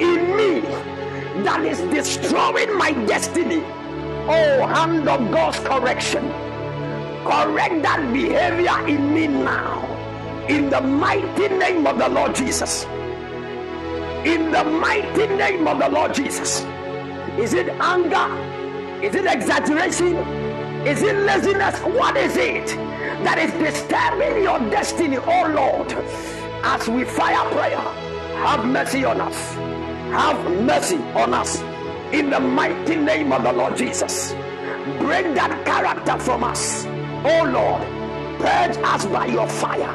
[0.00, 0.60] in me
[1.44, 3.62] that is destroying my destiny.
[4.26, 6.28] Oh, hand of God's correction.
[7.24, 9.82] Correct that behavior in me now.
[10.48, 12.84] In the mighty name of the Lord Jesus.
[14.24, 16.64] In the mighty name of the Lord Jesus.
[17.38, 18.28] Is it anger?
[19.04, 20.16] Is it exaggeration?
[20.86, 21.78] Is it laziness?
[21.80, 22.66] What is it
[23.24, 26.43] that is disturbing your destiny, oh Lord?
[26.64, 27.78] As we fire prayer,
[28.40, 29.54] have mercy on us.
[30.14, 31.60] Have mercy on us.
[32.12, 34.32] In the mighty name of the Lord Jesus.
[34.98, 36.86] Break that character from us.
[36.86, 37.82] Oh Lord,
[38.40, 39.94] purge us by your fire.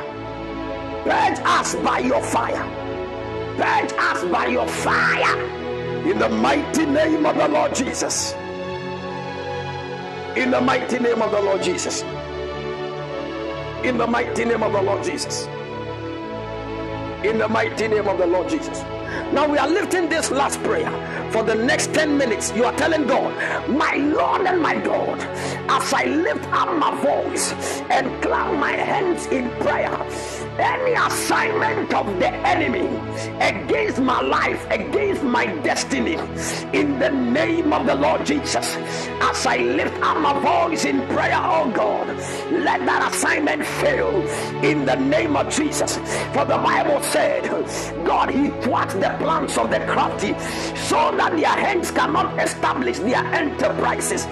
[1.03, 2.63] Purge us by your fire.
[3.57, 5.39] Purge us by your fire.
[6.07, 8.33] In the mighty name of the Lord Jesus.
[10.37, 12.03] In the mighty name of the Lord Jesus.
[13.83, 15.47] In the mighty name of the Lord Jesus
[17.23, 18.98] in the mighty name of the Lord Jesus.
[19.33, 20.91] Now we are lifting this last prayer
[21.31, 22.51] for the next 10 minutes.
[22.53, 23.33] You are telling God,
[23.69, 25.19] My Lord and my God,
[25.69, 27.53] as I lift up my voice
[27.89, 29.95] and clap my hands in prayer,
[30.57, 32.87] any assignment of the enemy
[33.39, 36.15] against my life, against my destiny,
[36.73, 38.75] in the name of the Lord Jesus,
[39.21, 42.07] as I lift up my voice in prayer, oh God,
[42.51, 44.09] let that assignment fail
[44.63, 45.97] in the name of Jesus.
[46.33, 47.43] For the Bible said,
[48.05, 50.37] God, He thwarts the plans of the crafty
[50.87, 54.25] so that their hands cannot establish their enterprises.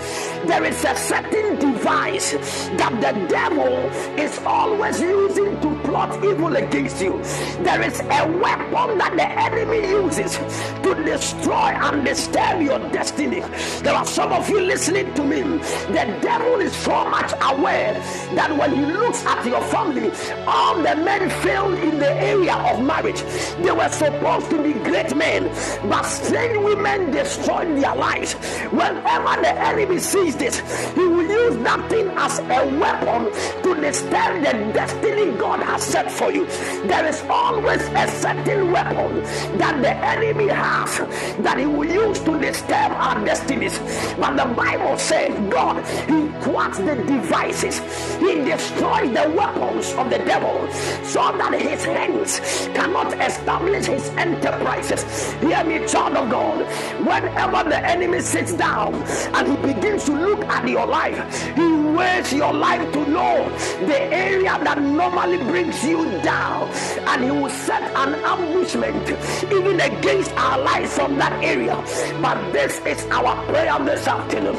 [0.45, 2.31] There is a certain device
[2.77, 3.73] that the devil
[4.17, 7.21] is always using to plot evil against you.
[7.63, 10.37] There is a weapon that the enemy uses
[10.83, 13.41] to destroy and disturb your destiny.
[13.81, 15.41] There are some of you listening to me.
[15.41, 17.93] The devil is so much aware
[18.35, 20.11] that when he looks at your family,
[20.45, 23.21] all the men failed in the area of marriage.
[23.63, 25.49] They were supposed to be great men,
[25.89, 28.33] but strange women destroyed their lives.
[28.71, 30.59] Whenever the enemy sees this,
[30.93, 33.31] he will use that thing as a weapon
[33.63, 36.45] to disturb the destiny God has set for you.
[36.87, 39.21] There is always a certain weapon
[39.57, 40.97] that the enemy has
[41.39, 43.77] that he will use to disturb our destinies.
[44.17, 47.79] But the Bible says God, He thwarts the devices,
[48.19, 50.67] He destroys the weapons of the devil
[51.03, 52.39] so that his hands
[52.73, 54.09] cannot establish his
[54.47, 55.33] enterprises.
[55.41, 56.65] Hear me, child of God.
[57.05, 58.93] Whenever the enemy sits down
[59.35, 61.17] and he begins to look at your life,
[61.55, 61.67] he
[61.97, 63.49] weighs your life to know
[63.85, 66.69] the area that normally brings you down,
[67.07, 69.09] and he will set an ambushment
[69.51, 71.75] even against our lives from that area.
[72.21, 74.57] But this is our prayer this afternoon.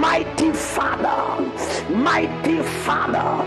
[0.00, 1.42] Mighty Father,
[1.94, 3.46] mighty Father,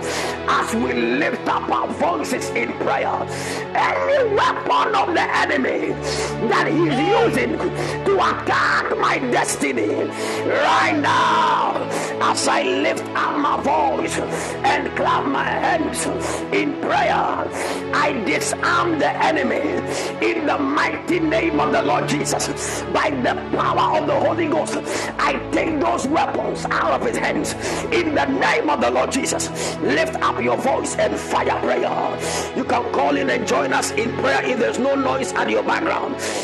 [0.49, 3.27] as we lift up our voices in prayer,
[3.75, 7.57] any weapon of the enemy that he's using
[8.05, 10.05] to attack my destiny
[10.45, 11.87] right now,
[12.21, 16.05] as I lift up my voice and clap my hands
[16.53, 17.47] in prayer,
[17.93, 19.79] I disarm the enemy
[20.25, 22.83] in the mighty name of the Lord Jesus.
[22.93, 24.77] By the power of the Holy Ghost,
[25.17, 27.53] I take those weapons out of his hands
[27.91, 29.49] in the name of the Lord Jesus.
[29.79, 32.55] Lift up your voice and fire prayer.
[32.55, 35.63] You can call in and join us in prayer if there's no noise at your
[35.69, 36.01] Kabara,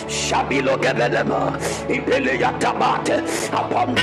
[0.08, 1.58] Shabilo Gabelema,
[1.90, 3.18] Ipelia Tabate,
[3.52, 3.96] upon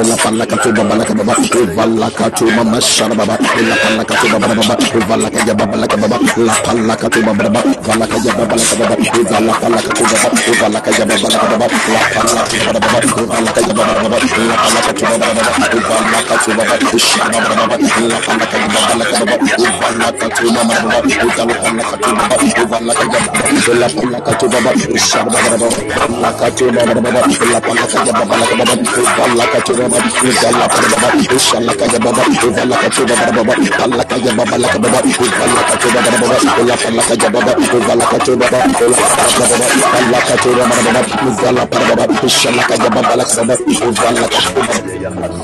[0.00, 1.34] ela palla kato baba la baba
[1.76, 4.76] vala kato mama shara baba ela palla kato baba baba
[5.08, 8.96] vala kaja baba la baba la palla kato baba baba vala kaja baba la baba
[9.30, 10.28] vala palla kato baba
[10.60, 12.98] vala kaja baba la baba la palla kato baba baba
[13.30, 14.18] vala kaja baba baba
[14.48, 17.76] la palla kato baba baba vala kato baba shara baba baba
[18.10, 19.36] la palla kaja baba la baba
[19.80, 21.00] vala kato mama baba
[21.36, 22.36] vala palla kato baba
[22.70, 27.20] vala kaja baba la palla kato baba shara baba baba la kato baba baba
[27.52, 28.74] la palla kaja baba la baba
[29.18, 34.32] vala kato baba uvala kaya baba ushala kaya baba uvala kaya baba baba pala kaya
[34.38, 38.58] baba la kaya baba uvala kaya baba baba ola pala kaya baba uvala kaya baba
[38.80, 43.44] ola pala baba pala kaya baba baba uvala para baba ushala kaya baba la kaya
[43.44, 43.56] baba
[43.88, 44.50] uvala kaya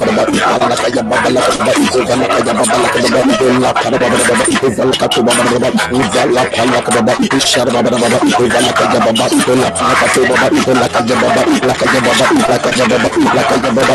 [0.05, 3.97] baba pala kaya baba la kaya baba uvala kaya baba la kaya baba ola para
[4.03, 8.99] baba baba uvala kaya baba baba uvala pala kaya baba ushala baba baba uvala kaya
[9.05, 13.43] baba ola pala kaya baba ola kaya baba la kaya baba la kaya baba la
[13.49, 13.95] kaya baba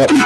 [0.01, 0.17] baba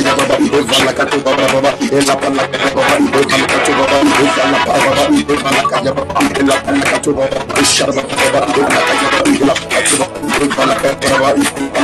[0.00, 3.72] itu baba, eva la kato baba baba, ela pa la kato baba, eva la kato
[3.78, 7.92] baba, eva la pa baba, eva la kaya baba, ela pa la kato baba, ishara
[7.92, 11.34] baba baba, eva la kaya baba, ela pa kato baba, eva la kato baba,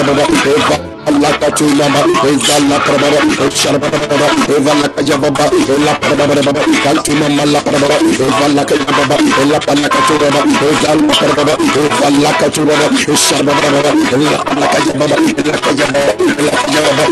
[0.04, 3.20] baba, eva Allah katuna ma ezalla prabara
[3.50, 10.28] sharba prabara evalla kajababa ella prabara baba kaltuna malla prabara evalla kajababa ella panna katura
[10.36, 16.02] baba ezalla prabara evalla katura baba sharba prabara ella panna kajababa ella kajababa
[16.38, 17.04] ella kajababa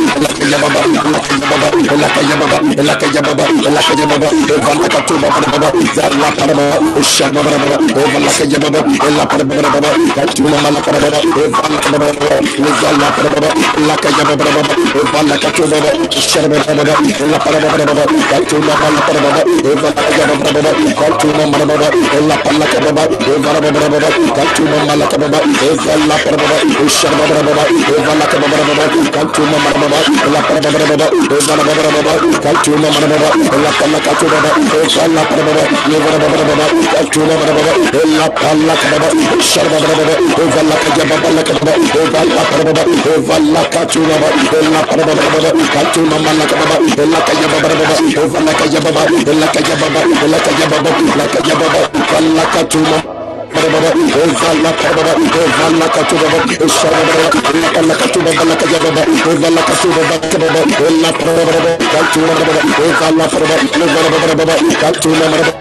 [0.44, 6.78] ella kajababa ella kajababa ella kajababa ella kajababa ella kajababa evalla katura baba ezalla prabara
[7.16, 12.38] sharba prabara evalla kajababa ella prabara baba kaltuna malla prabara evalla prabara
[12.70, 13.50] ezalla prabara
[13.88, 14.68] la kaya baba
[43.74, 44.28] katuna ba
[44.60, 47.86] ella para ba ba katuna mala ka ba ella ka ya ba ba ba
[49.32, 49.62] ella ka
[51.50, 51.56] ya
[52.92, 53.17] ba
[53.66, 53.90] Baba,
[54.22, 56.28] Evala Kababa, Evala Katuba,
[56.78, 57.26] Shababa,
[57.80, 59.02] Ella Katuba, Bala Kajaba,
[59.32, 60.48] Evala Katuba, Bakaba,
[60.88, 65.52] Ella Prababa, Katuna Baba, Evala Prababa, Evala Baba, Katuna Baba,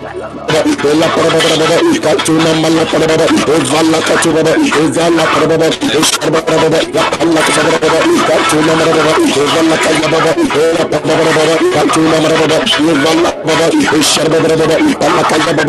[0.86, 4.40] Ella Prababa, Katuna Mala Prababa, Evala Katuba,
[4.80, 5.68] Evala Prababa,
[6.06, 6.80] Shababa,
[7.22, 7.98] Ella Katuba,
[8.28, 13.66] Katuna Baba, Evala Kajaba, Ella Prababa, Katuna Baba, Evala Baba,
[14.02, 15.62] Shababa, Ella Kajaba,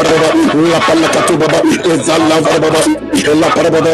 [0.54, 1.48] Ella Pala Katuba,
[2.18, 2.82] Ezalla Baba,
[3.14, 3.90] Ella Parababa,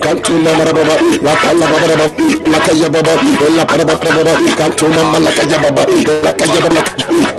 [0.00, 1.34] Kantuna Marababa, La
[1.66, 2.06] Baba,
[2.46, 2.58] La
[2.88, 3.12] Baba,
[3.46, 5.82] Ella Parababa, Kantuna Malakaya Baba,
[6.22, 6.80] La Kaya Baba,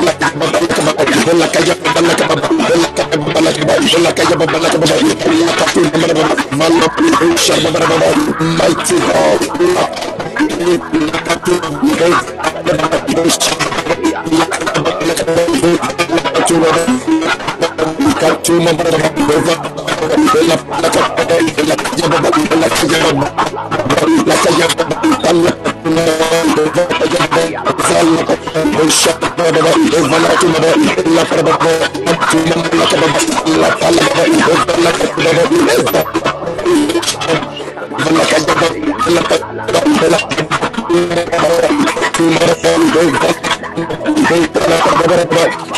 [0.03, 1.95] La Kaya
[16.47, 17.06] Baba,
[18.19, 19.55] katuma bara bova
[20.47, 22.29] la la ka la ya baba
[22.61, 23.27] la ka ya baba
[24.27, 25.51] la ka ya baba la
[25.95, 26.03] na
[26.55, 26.83] bova
[27.13, 29.61] ya baba sal la sha baba
[29.91, 31.71] bova la tuma baba la ka baba
[32.31, 33.19] tuma la ka baba
[33.61, 34.05] la ka la
[34.47, 35.41] bova la ka baba
[38.07, 38.37] la ka
[39.07, 40.19] ya baba la ka la
[42.15, 43.21] tuma baba bova
[44.69, 45.77] la ka baba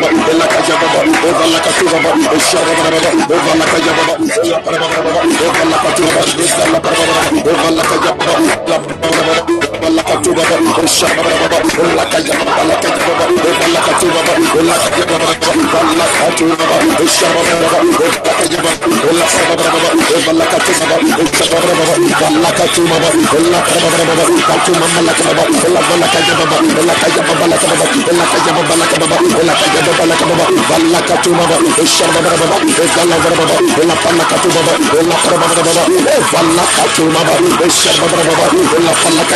[0.01, 4.13] over Velaka Yababa, Ovalaka Tubaba, Osharababa, Ovalaka Yababa,
[5.45, 7.21] Ovalaka over Ovalaka Yababa,
[7.51, 8.35] Ovalaka Yababa,
[8.67, 10.43] Ovalaka Yababa, kaya baba evala katu baba
[14.59, 16.75] ela kaya baba evala katu baba
[17.07, 20.97] shara baba baba ela kaya baba ela baba baba evala katu baba
[21.39, 23.07] shara baba baba ela katu baba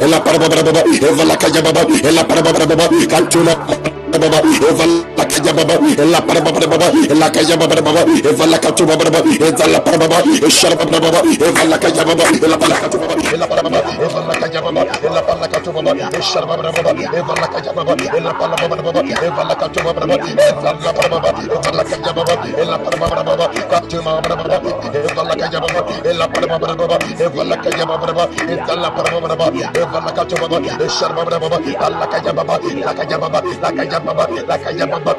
[0.00, 5.04] ela para baba, ela para baba, ela para baba, over
[5.44, 9.20] kaya baba ella para baba baba ella kaya baba baba eva la katu baba baba
[9.28, 13.14] eva la para baba eshara baba baba eva la kaya baba ella para katu baba
[13.28, 17.34] ella para baba eva la kaya baba ella para katu baba eshara baba baba eva
[17.36, 21.08] la kaya baba ella para baba baba eva la katu baba baba eva la para
[21.12, 24.56] baba eva la kaya baba ella para baba baba katu baba baba
[24.96, 28.88] eva la kaya baba ella para baba baba eva la kaya baba baba eva la
[28.96, 33.18] para baba baba eva la katu baba eshara baba baba ella kaya baba la kaya
[33.18, 35.12] baba la kaya baba la kaya baba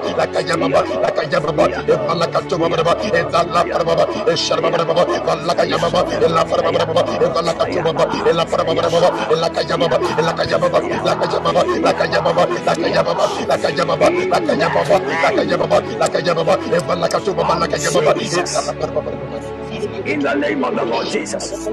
[20.06, 21.68] in the name of the Lord Jesus.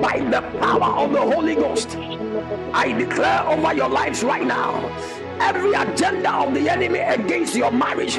[0.00, 1.96] By the power of the Holy Ghost,
[2.72, 4.90] I declare over your lives right now
[5.40, 8.18] every agenda of the enemy against your marriage,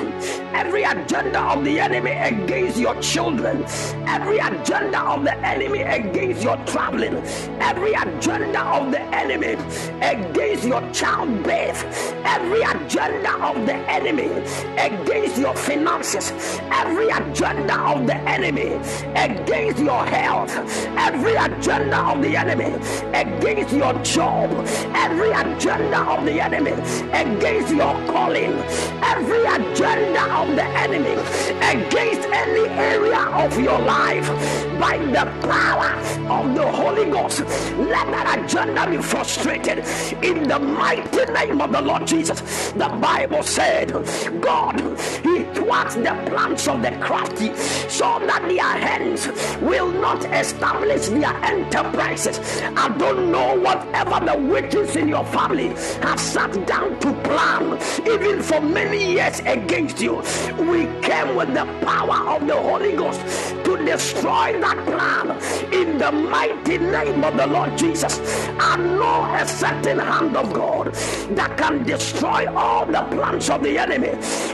[0.53, 3.63] every agenda of the enemy against your children,
[4.07, 7.15] every agenda of the enemy against your traveling,
[7.59, 9.53] every agenda of the enemy
[10.01, 14.29] against your childbirth, every agenda of the enemy
[14.77, 16.31] against your finances,
[16.71, 18.73] every agenda of the enemy
[19.15, 20.55] against your health,
[20.97, 22.73] every agenda of the enemy
[23.13, 24.51] against your job,
[24.95, 26.71] every agenda of the enemy
[27.13, 28.53] against your calling,
[29.03, 31.15] every agenda of the enemy
[31.61, 34.27] against any area of your life
[34.79, 35.93] by the power
[36.29, 37.41] of the Holy Ghost.
[37.77, 39.79] Let that agenda be frustrated
[40.23, 42.71] in the mighty name of the Lord Jesus.
[42.71, 43.91] The Bible said,
[44.41, 44.79] God,
[45.23, 47.55] He thwarts the plans of the crafty
[47.89, 49.27] so that their hands
[49.61, 52.39] will not establish their enterprises.
[52.75, 55.69] I don't know whatever the witches in your family
[56.01, 60.15] have sat down to plan, even for many years against you,
[60.57, 63.21] we came with the power of the Holy Ghost
[63.65, 65.31] to destroy that plan
[65.73, 68.19] in the mighty name of the Lord Jesus.
[68.59, 70.93] I know a certain hand of God
[71.35, 74.13] that can destroy all the plans of the enemy.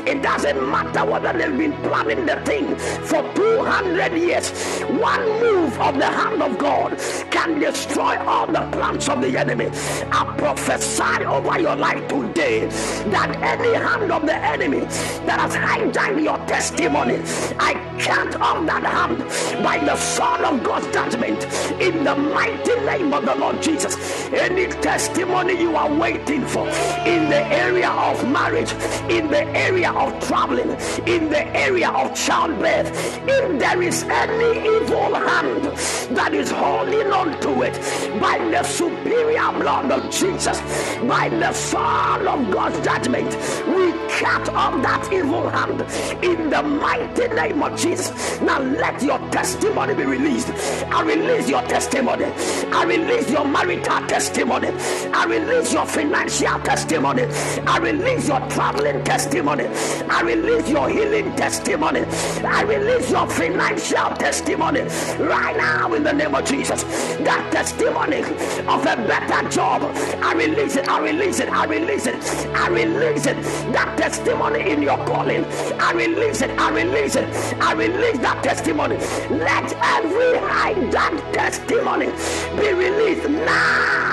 [0.09, 4.49] It doesn't matter whether they've been planning the thing for 200 years.
[4.83, 6.97] One move of the hand of God
[7.31, 9.69] can destroy all the plans of the enemy.
[10.11, 14.79] I prophesy over your life today that any hand of the enemy
[15.25, 17.21] that has hijacked your testimony,
[17.59, 19.19] I can't on that hand
[19.63, 21.43] by the sword of God's judgment
[21.79, 23.95] in the mighty name of the Lord Jesus.
[24.31, 26.67] Any testimony you are waiting for
[27.05, 28.71] in the area of marriage,
[29.09, 30.71] in the area of traveling,
[31.07, 32.89] in the area of childbirth,
[33.27, 35.65] if there is any evil hand
[36.17, 37.73] that is holding on to it
[38.19, 40.59] by the superior blood of Jesus,
[41.07, 41.53] by the
[42.27, 43.29] of God's judgment,
[43.67, 45.81] we cut off that evil hand
[46.23, 48.39] in the mighty name of Jesus.
[48.41, 50.49] Now let your testimony be released.
[50.91, 52.25] I release your testimony.
[52.25, 54.69] I release your marital testimony.
[55.13, 57.23] I release your financial testimony.
[57.67, 59.65] I release your traveling testimony.
[60.09, 62.01] I release your healing testimony.
[62.43, 64.81] I release your financial testimony
[65.19, 66.83] right now in the name of Jesus.
[67.23, 68.19] That testimony
[68.67, 69.83] of a better job.
[70.21, 70.87] I release it.
[70.89, 71.49] I release it.
[71.49, 72.12] I release it.
[72.55, 73.41] I release it.
[73.73, 75.45] That testimony in your calling.
[75.79, 76.51] I release it.
[76.59, 77.27] I release it.
[77.61, 78.97] I release that testimony.
[79.29, 82.07] Let every hijacked testimony
[82.57, 84.03] be released now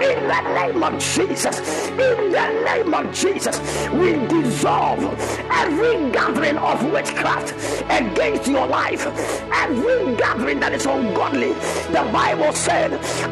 [0.00, 1.60] in the name of Jesus.
[1.90, 3.58] In the name of Jesus,
[3.90, 5.04] we dissolve
[5.50, 7.52] every gathering of witchcraft
[7.90, 9.06] against your life,
[9.52, 11.52] every gathering that is ungodly.
[11.92, 12.90] The Bible said,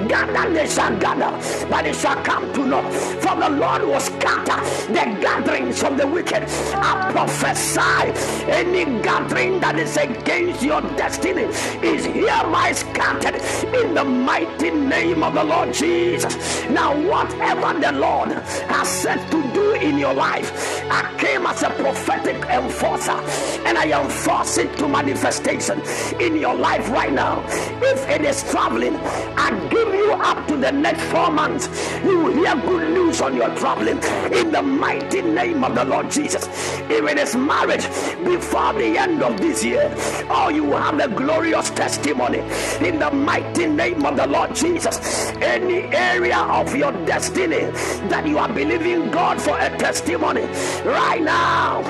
[0.09, 1.31] Gather they shall gather,
[1.69, 2.93] but it shall come to naught.
[2.93, 4.59] For the Lord will scatter
[4.93, 6.45] the gatherings of the wicked.
[6.75, 8.13] I prophesy
[8.51, 11.45] any gathering that is against your destiny
[11.83, 13.37] is hereby scattered
[13.75, 16.35] in the mighty name of the Lord Jesus.
[16.69, 21.71] Now, whatever the Lord has said to do in your life, I came as a
[21.71, 23.19] prophetic enforcer
[23.67, 25.81] and I enforce it to manifestation
[26.21, 27.45] in your life right now.
[27.83, 28.97] If it is traveling,
[29.37, 31.69] I give you up to the next four months.
[32.05, 36.11] You will hear good news on your traveling in the mighty name of the Lord
[36.11, 36.47] Jesus.
[36.91, 37.85] If it is marriage,
[38.25, 39.93] before the end of this year,
[40.31, 42.39] oh, you have a glorious testimony
[42.81, 44.99] in the mighty name of the Lord Jesus.
[45.41, 47.71] Any area of your destiny
[48.09, 50.43] that you are believing God for a testimony
[50.85, 51.83] right now,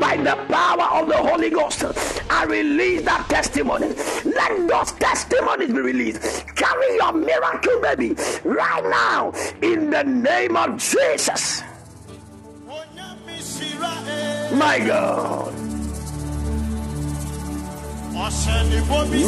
[0.00, 1.84] by the power of the Holy Ghost,
[2.30, 3.88] I release that testimony.
[4.24, 6.46] Let those testimonies be released.
[6.56, 11.35] Carry your miracle, baby, right now in the name of Jesus.
[14.56, 15.52] My God.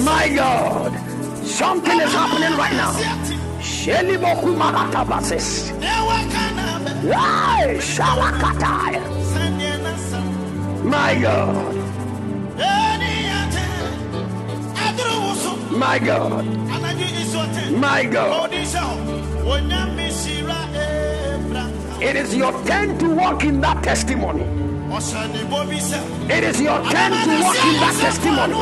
[0.05, 0.93] My God.
[1.47, 2.93] Something is happening right now.
[10.85, 11.75] My God.
[15.71, 16.45] My God.
[17.79, 18.51] My God.
[22.01, 24.43] It is your turn to walk in that testimony.
[26.31, 28.55] It is your turn to walk in that testimony.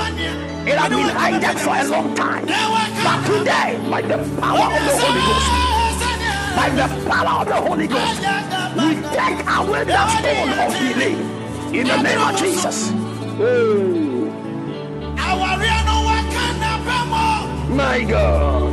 [0.70, 2.46] It has been hijacked for a long time.
[2.46, 5.50] But today, by the power of the Holy Ghost,
[6.56, 8.20] by the power of the Holy Ghost,
[8.80, 11.16] we take away that stone of delay
[11.78, 12.90] in the name of Jesus.
[13.38, 14.02] Oh,
[17.68, 18.72] my God.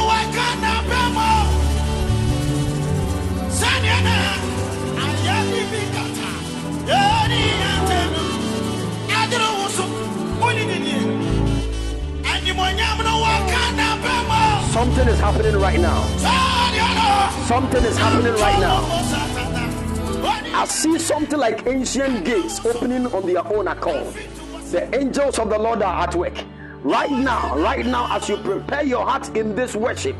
[14.71, 16.01] Something is happening right now.
[17.45, 18.79] Something is happening right now.
[20.57, 24.13] I see something like ancient gates opening on their own accord.
[24.71, 26.37] The angels of the Lord are at work.
[26.83, 30.15] Right now, right now, as you prepare your heart in this worship,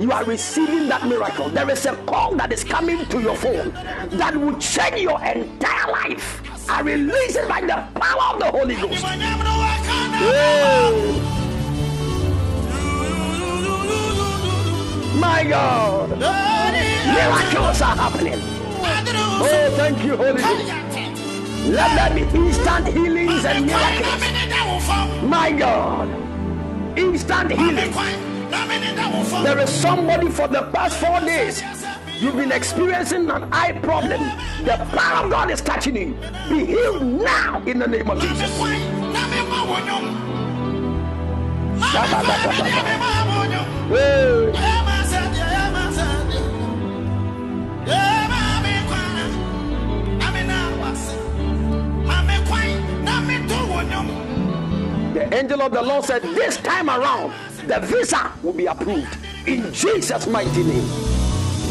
[0.00, 1.48] you are receiving that miracle.
[1.50, 3.72] There is a call that is coming to your phone
[4.18, 6.42] that will change your entire life.
[6.68, 9.04] I release it by the power of the Holy Ghost.
[9.04, 11.41] monyam no waka na Hey.
[15.22, 16.10] My God.
[16.18, 18.40] Miracles are happening.
[18.42, 20.82] Oh, thank you, Holy Spirit.
[21.70, 25.22] Let there be instant healings and miracles.
[25.22, 26.08] My God.
[26.98, 27.92] Instant healing.
[29.44, 31.62] There is somebody for the past four days.
[32.18, 34.20] You've been experiencing an eye problem.
[34.64, 36.16] The power of God is touching you.
[36.48, 38.50] Be healed now in the name of Jesus.
[43.88, 44.81] Hey.
[55.14, 57.32] The angel of the Lord said, This time around,
[57.66, 60.88] the visa will be approved in Jesus' mighty name.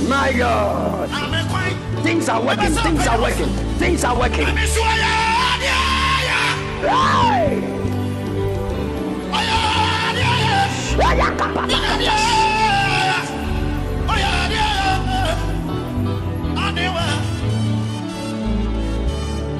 [0.10, 1.10] My God.
[2.04, 4.48] Things are working, things are working, things are working.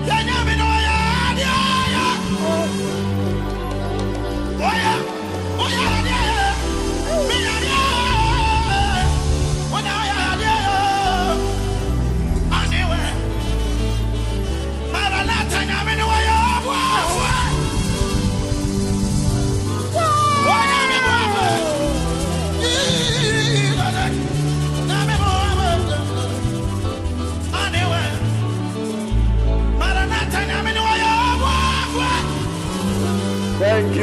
[0.04, 0.32] Hey!
[4.62, 5.01] Thank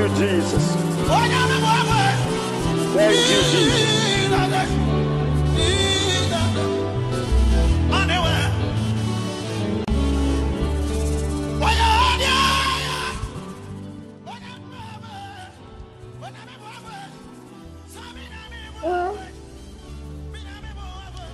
[0.08, 0.74] you, Jesus.
[2.94, 4.08] Thank you, Jesus.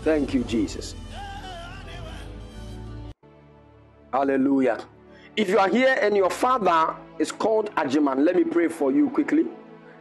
[0.04, 0.94] Thank you, Jesus.
[4.12, 4.84] Hallelujah.
[5.34, 9.10] If you are here and your father is called Ajiman, let me pray for you
[9.10, 9.44] quickly.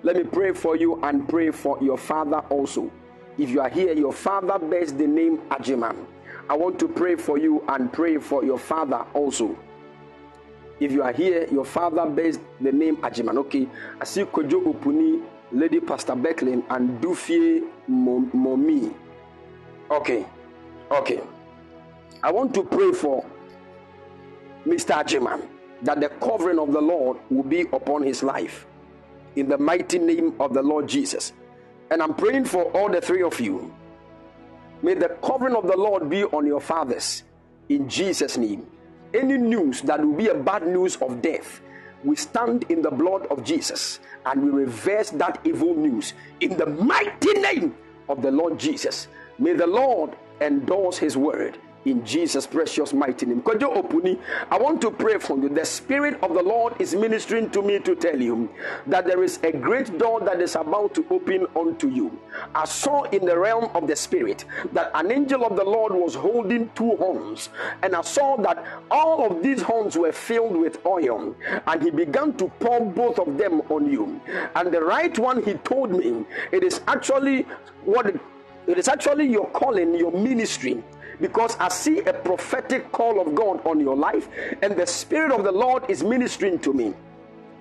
[0.02, 2.92] Let me pray for you and pray for your father also.
[3.38, 5.96] If you are here, your father bears the name Ajiman.
[6.50, 9.58] I want to pray for you and pray for your father also.
[10.80, 13.38] If you are here, your father bears the name Ajiman.
[13.38, 13.68] Okay,
[14.02, 18.94] I see Kojo Opuni, Lady Pastor Becklin, and Dufie Momi.
[19.90, 20.26] Okay,
[20.92, 21.22] okay.
[22.22, 23.24] I want to pray for
[24.66, 25.02] Mr.
[25.02, 25.48] Ajiman
[25.84, 28.66] that the covering of the Lord will be upon his life
[29.36, 31.34] in the mighty name of the Lord Jesus.
[31.92, 33.74] And I'm praying for all the three of you.
[34.82, 37.24] May the covering of the Lord be on your fathers
[37.70, 38.66] in Jesus' name.
[39.14, 41.62] Any news that will be a bad news of death,
[42.04, 46.66] we stand in the blood of Jesus and we reverse that evil news in the
[46.66, 47.76] mighty name
[48.10, 49.08] of the Lord Jesus.
[49.38, 53.42] May the Lord endorse his word in Jesus' precious mighty name.
[53.42, 55.50] Kojo Opuni, I want to pray for you.
[55.50, 58.50] The Spirit of the Lord is ministering to me to tell you
[58.88, 62.20] that there is a great door that is about to open unto you.
[62.56, 66.16] I saw in the realm of the Spirit that an angel of the Lord was
[66.16, 67.50] holding two horns,
[67.82, 71.36] and I saw that all of these horns were filled with oil,
[71.68, 74.22] and he began to pour both of them on you.
[74.56, 77.46] And the right one, he told me, it is actually
[77.84, 78.16] what
[78.66, 80.82] it is actually your calling, your ministry
[81.22, 84.28] because I see a prophetic call of God on your life,
[84.62, 86.94] and the Spirit of the Lord is ministering to me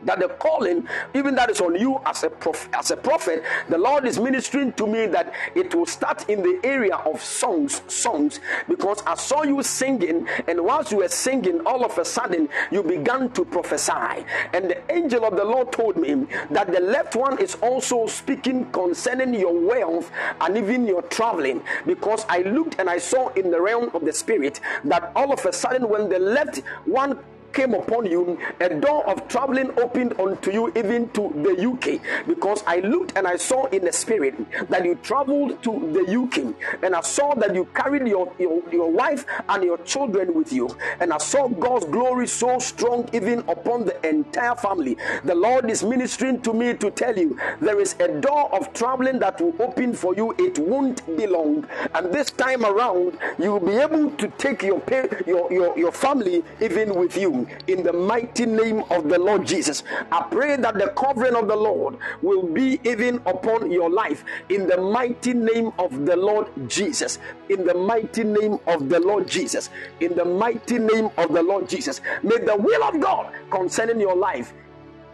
[0.04, 2.32] that the calling, even that is on you as a
[2.72, 6.60] as a prophet, the Lord is ministering to me that it will start in the
[6.64, 11.84] area of songs, songs, because I saw you singing, and whilst you were singing, all
[11.84, 16.26] of a sudden you began to prophesy, and the angel of the Lord told me
[16.50, 22.26] that the left one is also speaking concerning your wealth and even your traveling, because
[22.28, 25.52] I looked and I saw in the realm of the spirit that all of a
[25.52, 27.18] sudden when the left one
[27.52, 32.26] came upon you, a door of traveling opened unto you even to the UK.
[32.26, 34.34] Because I looked and I saw in the spirit
[34.70, 38.90] that you traveled to the UK, and I saw that you carried your, your, your
[38.90, 43.84] wife and your children with you, and I saw God's glory so strong even upon
[43.84, 44.96] the entire family.
[45.24, 49.18] The Lord is ministering to me to tell you there is a door of traveling
[49.20, 53.60] that will open for you, it won't be long, and this time around you will
[53.60, 54.82] be able to take your,
[55.26, 59.82] your, your, your family even with you in the mighty name of the Lord Jesus.
[60.10, 64.66] I pray that the covering of the Lord will be even upon your life in
[64.66, 67.18] the mighty name of the Lord Jesus.
[67.48, 69.70] In the mighty name of the Lord Jesus.
[70.00, 72.00] In the mighty name of the Lord Jesus.
[72.22, 74.52] May the will of God concerning your life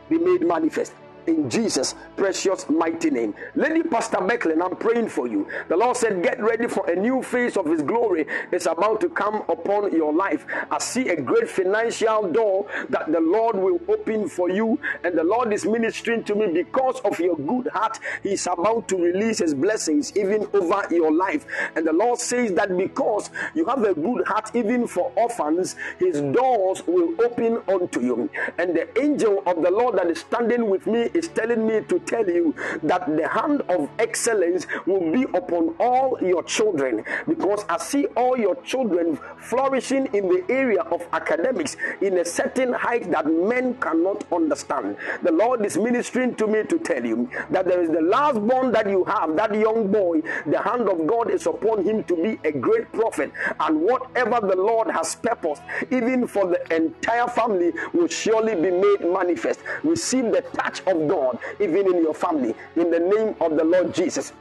[0.08, 0.92] be made manifest
[1.28, 3.34] in Jesus' precious mighty name.
[3.54, 5.46] Lady Pastor Becklin, I'm praying for you.
[5.68, 8.26] The Lord said, Get ready for a new phase of His glory.
[8.50, 10.46] It's about to come upon your life.
[10.70, 15.24] I see a great financial door that the Lord will open for you, and the
[15.24, 17.98] Lord is ministering to me because of your good heart.
[18.22, 21.46] He's about to release His blessings even over your life.
[21.76, 26.20] And the Lord says that because you have a good heart, even for orphans, His
[26.20, 28.30] doors will open unto you.
[28.58, 31.98] And the angel of the Lord that is standing with me is telling me to
[32.00, 37.78] tell you that the hand of excellence will be upon all your children because I
[37.78, 43.26] see all your children flourishing in the area of academics in a certain height that
[43.26, 44.96] men cannot understand.
[45.22, 48.72] The Lord is ministering to me to tell you that there is the last born
[48.72, 52.48] that you have, that young boy, the hand of God is upon him to be
[52.48, 58.08] a great prophet, and whatever the Lord has purposed, even for the entire family, will
[58.08, 59.60] surely be made manifest.
[59.82, 63.94] Receive the touch of God, even in your family, in the name of the Lord
[63.94, 64.32] Jesus.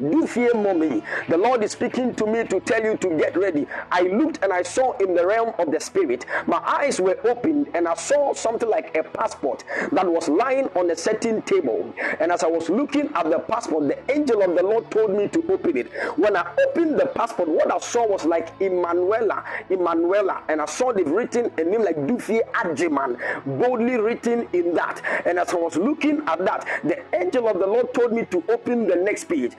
[0.00, 1.02] Dufie Momi.
[1.28, 3.66] The Lord is speaking to me to tell you to get ready.
[3.90, 6.24] I looked and I saw in the realm of the spirit.
[6.46, 10.90] My eyes were opened and I saw something like a passport that was lying on
[10.90, 11.92] a certain table.
[12.20, 15.28] And as I was looking at the passport, the angel of the Lord told me
[15.28, 15.92] to open it.
[16.16, 20.90] When I opened the passport, what I saw was like Emanuela, Emanuela, and I saw
[20.90, 23.18] it written a name like Dufie Adjiman,
[23.58, 25.02] boldly written in that.
[25.26, 28.42] And as I was looking at that, the angel of the Lord told me to
[28.48, 29.52] open the next page.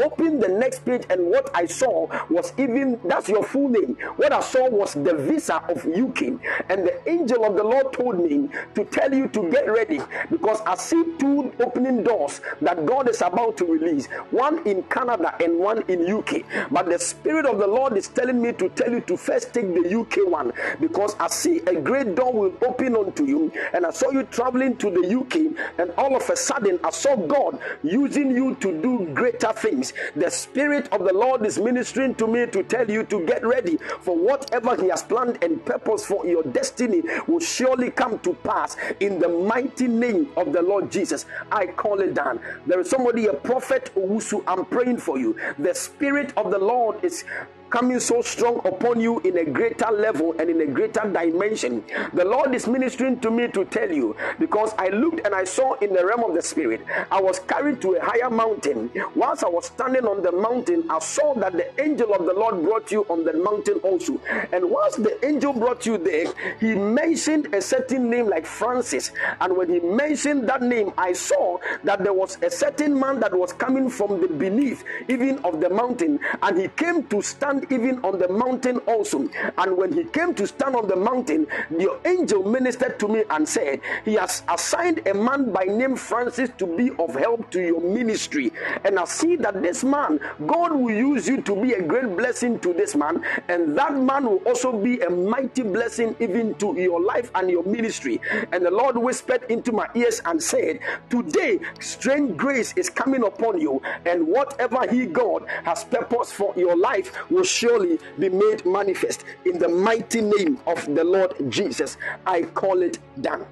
[0.00, 3.96] Opened the next page, and what I saw was even that's your full name.
[4.16, 8.18] What I saw was the visa of UK, and the angel of the Lord told
[8.20, 10.00] me to tell you to get ready
[10.30, 15.34] because I see two opening doors that God is about to release one in Canada
[15.42, 16.42] and one in UK.
[16.70, 19.72] But the Spirit of the Lord is telling me to tell you to first take
[19.74, 23.90] the UK one because I see a great door will open unto you, and I
[23.90, 28.30] saw you traveling to the UK, and all of a sudden I saw God using
[28.30, 29.92] you to do greater things things.
[30.16, 33.78] The Spirit of the Lord is ministering to me to tell you to get ready
[34.00, 38.76] for whatever He has planned and purpose for your destiny will surely come to pass
[39.00, 41.26] in the mighty name of the Lord Jesus.
[41.52, 42.40] I call it down.
[42.66, 44.42] There is somebody, a prophet Owusu.
[44.46, 45.36] I'm praying for you.
[45.58, 47.24] The Spirit of the Lord is
[47.70, 51.82] coming so strong upon you in a greater level and in a greater dimension.
[52.12, 55.74] The Lord is ministering to me to tell you because I looked and I saw
[55.74, 58.90] in the realm of the spirit, I was carried to a higher mountain.
[59.14, 62.62] Whilst I was standing on the mountain, I saw that the angel of the Lord
[62.62, 64.20] brought you on the mountain also.
[64.52, 69.12] And whilst the angel brought you there, he mentioned a certain name like Francis.
[69.40, 73.32] And when he mentioned that name, I saw that there was a certain man that
[73.32, 77.72] was coming from the beneath, even of the mountain, and he came to stand stand
[77.72, 79.28] even on the mountain also.
[79.58, 83.48] And when he came to stand on the mountain, the angel ministered to me and
[83.48, 87.80] said, He has assigned a man by name Francis to be of help to your
[87.80, 88.52] ministry.
[88.84, 92.58] And I see that this man, God will use you to be a great blessing
[92.60, 97.02] to this man, and that man will also be a mighty blessing even to your
[97.02, 98.20] life and your ministry.
[98.52, 103.60] And the Lord whispered into my ears and said, Today, strange grace is coming upon
[103.60, 109.24] you, and whatever He, God, has purpose for your life will surely be made manifest
[109.44, 111.96] in the mighty name of the Lord Jesus.
[112.26, 113.46] I call it done.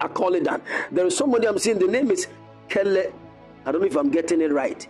[0.00, 0.62] I call it done.
[0.92, 2.28] There is somebody I'm seeing, the name is
[2.68, 3.12] Kele.
[3.66, 4.86] I don't know if I'm getting it right.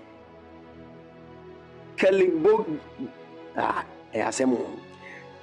[1.97, 2.79] Kelly Bog.
[3.57, 3.85] Ah,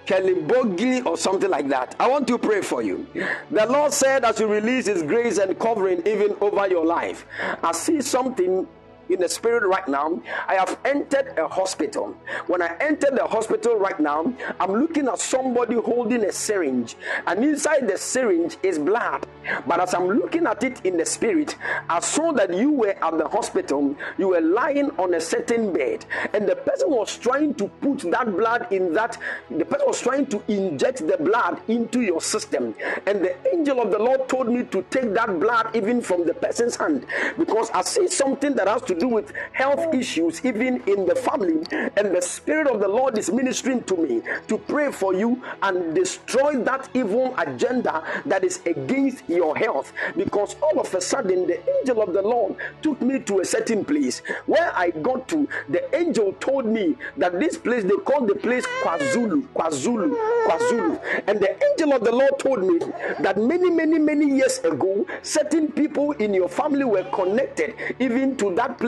[0.05, 1.95] Kelly Bogli or something like that.
[1.99, 3.07] I want to pray for you.
[3.51, 7.25] The Lord said, as you release His grace and covering even over your life,
[7.63, 8.67] I see something
[9.09, 10.21] in the spirit right now.
[10.47, 12.15] I have entered a hospital.
[12.47, 16.95] When I entered the hospital right now, I'm looking at somebody holding a syringe,
[17.27, 19.25] and inside the syringe is blood.
[19.67, 21.55] But as I'm looking at it in the spirit,
[21.89, 26.05] I saw that you were at the hospital, you were lying on a certain bed,
[26.33, 29.17] and the person was trying to put that blood in that,
[29.49, 32.75] the person was trying to inject the blood into your system.
[33.05, 36.33] And the angel of the Lord told me to take that blood even from the
[36.33, 37.05] person's hand
[37.37, 41.63] because I see something that has to do with health issues, even in the family.
[41.97, 45.95] And the Spirit of the Lord is ministering to me to pray for you and
[45.95, 49.93] destroy that evil agenda that is against your health.
[50.15, 53.85] Because all of a sudden, the angel of the Lord took me to a certain
[53.85, 55.47] place where I got to.
[55.69, 61.23] The angel told me that this place, they call the place KwaZulu, KwaZulu, KwaZulu.
[61.27, 62.79] And the angel of the Lord told me
[63.19, 68.53] that many, many, many years ago, certain people in your family were connected even to
[68.55, 68.84] that place,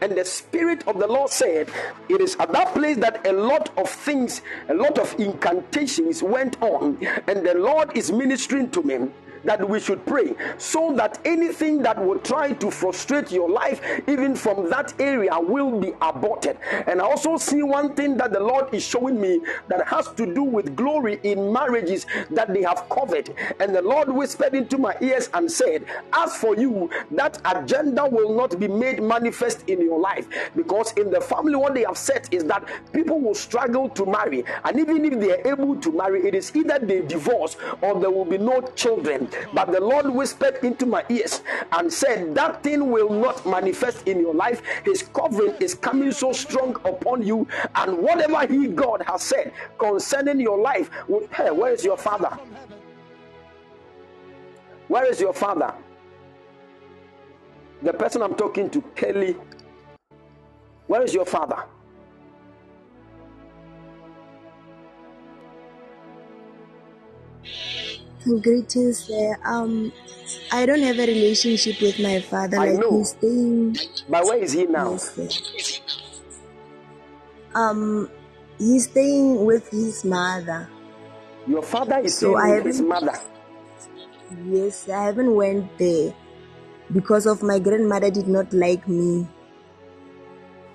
[0.00, 1.68] and the Spirit of the Lord said,
[2.08, 6.60] It is at that place that a lot of things, a lot of incantations went
[6.62, 6.98] on,
[7.28, 9.08] and the Lord is ministering to me
[9.44, 14.34] that we should pray so that anything that will try to frustrate your life, even
[14.34, 16.58] from that area, will be aborted.
[16.86, 20.32] And I also see one thing that the Lord is showing me that has to
[20.32, 23.30] do with glory in marriages that they have covered.
[23.60, 28.34] And the Lord whispered into my ears and said, As for you, that agenda will
[28.34, 32.28] not be made manifest in your life because in the family, what they have said
[32.30, 36.26] is that people will struggle to marry, and even if they are able to marry,
[36.26, 39.28] it is either they divorce or there will be no children.
[39.52, 44.20] But the Lord whispered into my ears and said, That thing will not manifest in
[44.20, 44.62] your life.
[44.84, 50.40] His covering is coming so strong upon you, and whatever He, God, has said concerning
[50.40, 50.90] your life,
[51.32, 52.38] hey, where is your father?
[54.88, 55.74] Where is your father?
[57.82, 59.36] The person I'm talking to, Kelly.
[60.86, 61.64] Where is your father?
[68.24, 69.36] Greetings, sir.
[69.44, 69.92] Um,
[70.50, 72.56] I don't have a relationship with my father.
[72.58, 72.98] I Like know.
[72.98, 73.76] he's staying.
[74.08, 74.92] But where is he now?
[74.92, 75.80] Yes.
[77.54, 78.10] Um,
[78.58, 80.68] he's staying with his mother.
[81.46, 83.12] Your father is So staying I with his mother.
[84.46, 86.14] Yes, I haven't went there
[86.92, 89.28] because of my grandmother did not like me.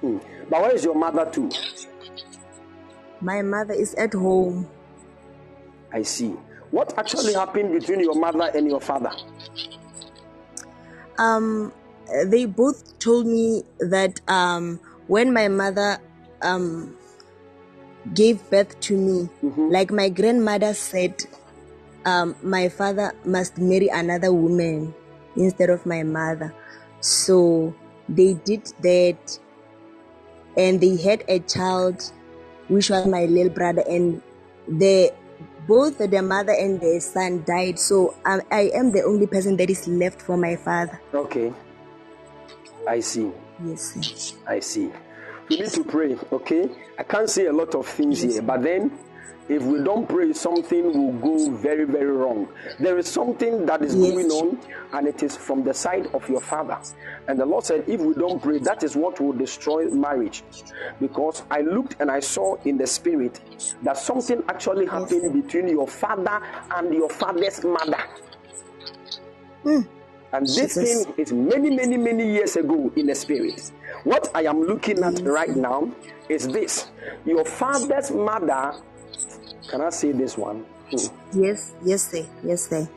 [0.02, 0.18] Hmm.
[0.50, 1.50] But where is your mother too?
[3.22, 4.70] My mother is at home.
[5.92, 6.36] I see.
[6.72, 9.12] What actually happened between your mother and your father?
[11.18, 11.74] Um,
[12.26, 15.98] they both told me that um when my mother
[16.42, 16.96] um
[18.14, 19.30] gave birth to me,
[19.70, 21.24] like my grandmother said,
[22.06, 24.94] um my father must marry another woman
[25.36, 26.54] instead of my mother.
[27.02, 27.74] So
[28.08, 29.40] they did that
[30.58, 32.12] and they had a child
[32.68, 34.22] which was my little brother and
[34.68, 35.12] the
[35.70, 39.70] both the mother and the son died so I, I am the only person that
[39.70, 41.54] is left for my father Okay.
[42.88, 43.30] I see.
[43.64, 44.04] yes sir.
[44.48, 44.90] I see.
[45.50, 46.70] We need to pray, okay?
[46.98, 48.92] I can't say a lot of things here, but then
[49.50, 52.48] if we don't pray, something will go very, very wrong.
[52.80, 54.12] There is something that is Yes.
[54.12, 54.60] going on,
[54.94, 56.78] and it is from the side of your father.
[57.28, 60.44] And the Lord said, if we don't pray, that is what will destroy marriage.
[61.00, 63.40] Because I looked and I saw in the spirit
[63.84, 66.42] that something actually happened between your father
[66.76, 68.04] and your father's mother.
[69.64, 69.82] Hmm.
[70.32, 71.06] And this Jesus.
[71.06, 73.72] thing is many, many, many years ago in the spirit.
[74.04, 75.90] What I am looking at right now
[76.30, 76.92] is this
[77.26, 78.74] your father's mother.
[79.70, 80.66] Can I say this one?
[80.92, 81.42] Hmm.
[81.42, 82.88] yes yes sir yes sir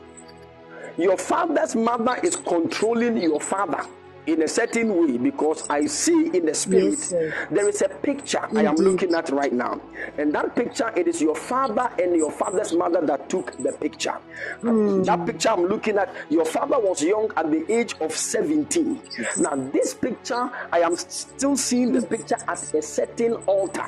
[0.97, 3.83] Your father's mother is controlling your father
[4.25, 7.13] in a certain way because I see in the spirit Yes,
[7.51, 9.81] there is a picture I am looking at right now.
[10.17, 14.17] And that picture, it is your father and your father's mother that took the picture.
[14.61, 15.03] Hmm.
[15.03, 19.01] That picture I'm looking at, your father was young at the age of 17.
[19.37, 23.85] Now, this picture, I am still seeing the picture at a certain altar.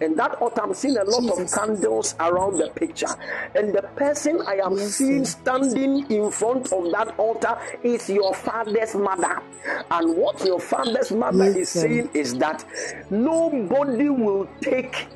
[0.00, 3.14] And that altar, I'm seeing a lot of candles around the picture.
[3.54, 8.34] And the person I am Yes, seeing standing in front of that altar is your
[8.34, 9.42] father's mother.
[9.90, 12.64] And what your father's mother Yes, is saying is that
[13.10, 15.06] nobody will take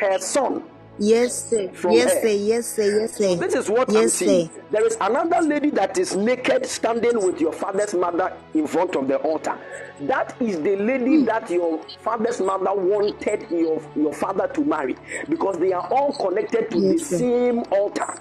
[0.00, 0.62] her son.
[1.00, 2.20] yes sir From yes her.
[2.22, 4.48] sir yes sir yes sir This is what I'm yes seeing.
[4.48, 8.96] sir There is another lady that is naked standing with your father's mother in front
[8.96, 9.56] of the altar.
[10.02, 11.24] That is the lady hmm.
[11.26, 14.96] that your father's mother wanted your, your father to marry
[15.28, 17.18] because they are all connected to the sir.
[17.18, 18.18] same altar.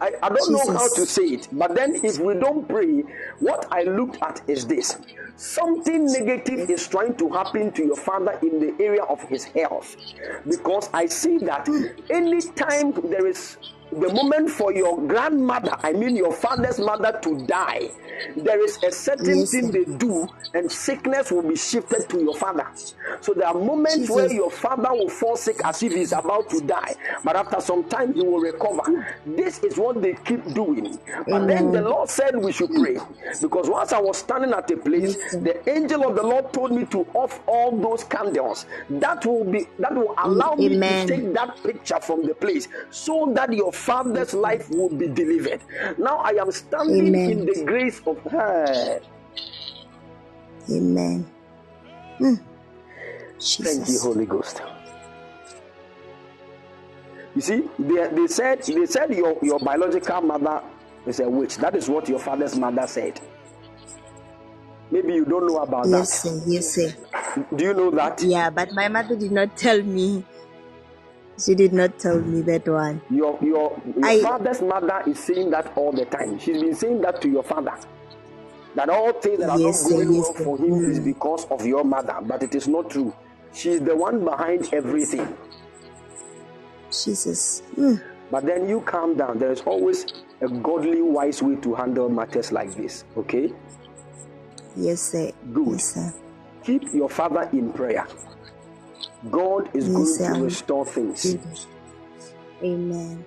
[0.00, 3.02] I, I don't know how to say it, but then if we don't pray,
[3.38, 4.98] what I looked at is this.
[5.36, 9.96] Something negative is trying to happen to your father in the area of his health.
[10.48, 11.84] Because I see that hmm.
[12.10, 13.56] anytime there is
[13.92, 17.90] the moment for your grandmother, I mean your father's mother, to die,
[18.36, 22.34] there is a certain Yes, thing they do, and sickness will be shifted to your
[22.34, 22.66] father.
[23.20, 24.10] So there are moments Jesus.
[24.10, 26.94] where your father will fall sick as if he's about to die,
[27.24, 28.82] but after some time he will recover.
[29.26, 30.98] This is what they keep doing.
[31.28, 32.98] But then the Lord said we should pray
[33.40, 36.86] because once I was standing at a place, the angel of the Lord told me
[36.86, 38.66] to off all those candles.
[38.90, 43.32] That will be that will allow me to take that picture from the place so
[43.34, 45.60] that your father's life will be delivered.
[45.98, 47.30] Now I am standing Amen.
[47.30, 49.00] in the grace of her.
[50.70, 51.26] amen
[52.18, 52.34] Hmm.
[53.40, 54.60] Thank you, Holy Ghost.
[57.34, 60.62] You see, they, they said they said your, your biological mother
[61.06, 61.56] is a witch.
[61.56, 63.18] That is what your father's mother said.
[64.90, 67.56] Maybe you don't know about yes sir yes sir that.
[67.56, 68.22] Do you know that?
[68.22, 70.24] yeah but my mother did not tell me
[71.44, 73.00] She did not tell me that one.
[73.10, 76.38] Your your, your I- father's mother is saying that all the time.
[76.38, 77.74] She's been saying that to your father.
[78.74, 81.04] That all things that are not going yes, well for him is Mm.
[81.04, 83.12] because of your mother, but it is not true.
[83.52, 85.26] She's the one behind everything.
[86.90, 87.62] Jesus.
[87.76, 88.00] Mm.
[88.30, 89.38] But then you calm down.
[89.38, 90.06] There is always
[90.40, 93.04] a godly, wise way to handle matters like this.
[93.16, 93.52] Okay?
[94.76, 95.32] Yes, sir.
[95.52, 95.72] Good.
[95.72, 96.14] Yes, sir.
[96.64, 98.06] Keep your father in prayer.
[99.30, 101.36] God is Yes, going to restore things.
[102.62, 103.24] Amen.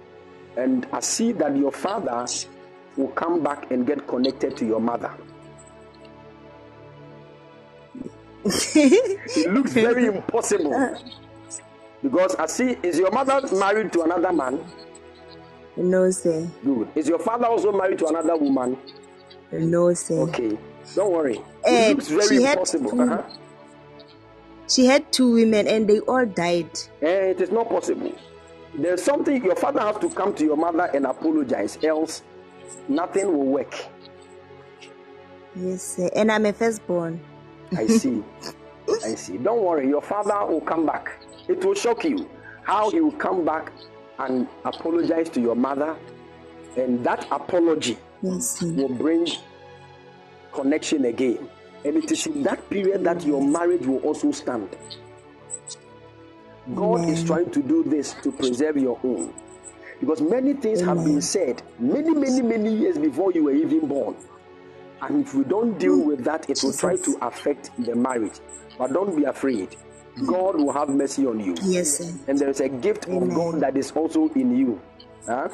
[0.57, 2.25] And I see that your father
[2.97, 5.11] will come back and get connected to your mother.
[8.45, 10.97] it looks very impossible.
[12.01, 14.63] Because I see, is your mother married to another man?
[15.77, 16.47] No, sir.
[16.63, 16.89] Good.
[16.95, 18.77] Is your father also married to another woman?
[19.51, 20.15] No, sir.
[20.23, 20.57] Okay.
[20.95, 21.41] Don't worry.
[21.63, 23.01] Eh, It looks very she had impossible.
[23.01, 23.23] Uh-huh.
[24.67, 26.69] She had two women and they all died.
[27.01, 28.13] Eh, it is not possible.
[28.75, 32.23] There's something your father has to come to your mother and apologize, else
[32.87, 33.75] nothing will work.
[35.55, 36.09] Yes, sir.
[36.15, 37.19] And I'm a firstborn.
[37.77, 38.23] I see.
[39.03, 39.37] I see.
[39.37, 41.11] Don't worry, your father will come back.
[41.47, 42.29] It will shock you
[42.63, 43.71] how he will come back
[44.19, 45.95] and apologize to your mother,
[46.77, 49.27] and that apology Yes, will bring
[50.53, 51.49] connection again.
[51.85, 54.69] And it is in that period that your marriage will also stand.
[56.75, 59.33] God is trying to do this to preserve your home.
[59.99, 64.15] Because many things have been said many, many, many years before you were even born.
[65.01, 68.39] And if we don't deal with that, it will try to affect the marriage.
[68.77, 69.75] But don't be afraid.
[70.25, 71.55] God will have mercy on you.
[71.63, 72.13] Yes, sir.
[72.27, 74.81] And there is a gift of God that is also in you.
[75.25, 75.49] Huh?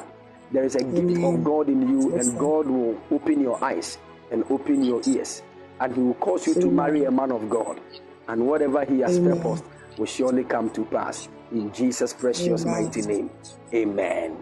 [0.52, 2.38] There is a gift of God in you, Yes, and.
[2.38, 3.98] God will open your eyes
[4.30, 5.42] and open your ears.
[5.80, 7.80] And He will cause you to marry a man of God.
[8.28, 9.34] And whatever He has Amen.
[9.36, 9.64] purposed
[9.98, 11.28] will surely come to pass.
[11.52, 12.66] In Jesus' precious Amen.
[12.66, 13.30] mighty name.
[13.74, 14.38] Amen.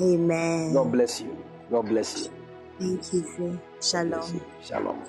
[0.00, 0.74] Amen.
[0.74, 1.36] God bless you.
[1.70, 2.30] God bless you.
[2.78, 3.60] Thank you, sir.
[3.80, 4.42] Shalom.
[4.62, 5.02] Shalom.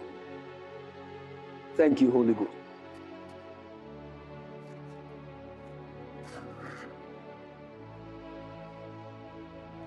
[1.76, 2.52] Thank you, Holy Ghost.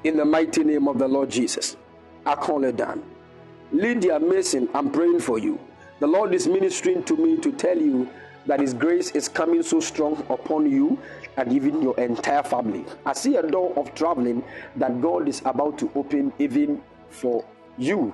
[0.04, 1.76] In the mighty name of the Lord Jesus,
[2.26, 3.02] I call it down.
[3.72, 5.56] Lydia Mason, I'm praying for you.
[6.00, 8.08] The Lord is ministering to me to tell you
[8.46, 10.98] that His grace is coming so strong upon you
[11.36, 12.84] and even your entire family.
[13.06, 14.42] I see a door of traveling
[14.74, 17.44] that God is about to open even for
[17.78, 18.12] you.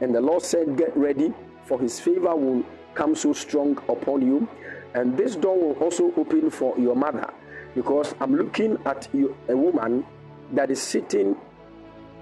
[0.00, 1.32] And the Lord said, Get ready,
[1.64, 2.62] for His favor will
[2.94, 4.46] come so strong upon you.
[4.92, 7.32] And this door will also open for your mother
[7.74, 10.04] because I'm looking at you, a woman
[10.52, 11.34] that is sitting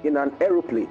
[0.05, 0.89] in an aeroplane.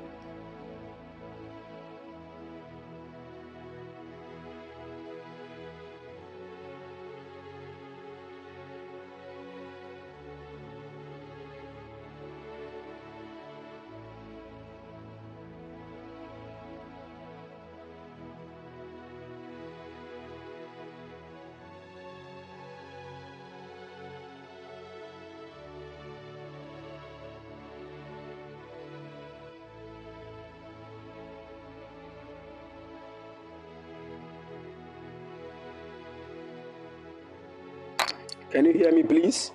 [38.55, 39.51] Can you hear me, please?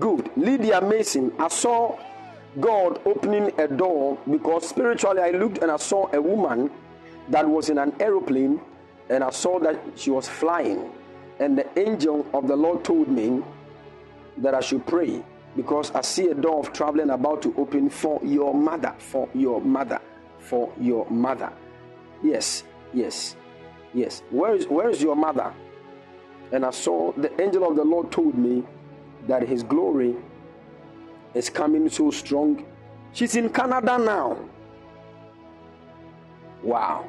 [0.00, 0.30] Good.
[0.34, 1.98] Lydia Mason, I saw
[2.58, 6.70] God opening a door because spiritually I looked and I saw a woman
[7.28, 8.58] that was in an aeroplane
[9.10, 10.90] and I saw that she was flying.
[11.38, 13.42] And the angel of the Lord told me
[14.38, 15.22] that I should pray
[15.54, 19.60] because I see a door of traveling about to open for your mother, for your
[19.60, 20.00] mother,
[20.38, 21.52] for your mother.
[22.22, 23.36] Yes, yes,
[23.96, 24.22] yes.
[24.30, 25.52] Where is where is your mother?
[26.52, 28.62] And I saw the angel of the Lord told me
[29.26, 30.14] that his glory
[31.34, 32.64] is coming so strong.
[33.12, 34.38] She's in Canada now.
[36.62, 37.06] Wow,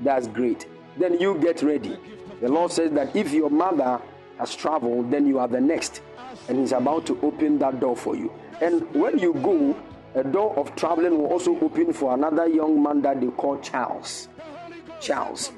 [0.00, 0.66] that's great.
[0.98, 1.96] Then you get ready.
[2.40, 4.00] The Lord says that if your mother
[4.38, 6.02] has traveled, then you are the next.
[6.48, 8.32] And He's about to open that door for you.
[8.60, 9.76] And when you go,
[10.14, 14.28] a door of traveling will also open for another young man that they call Charles.
[15.00, 15.52] Charles.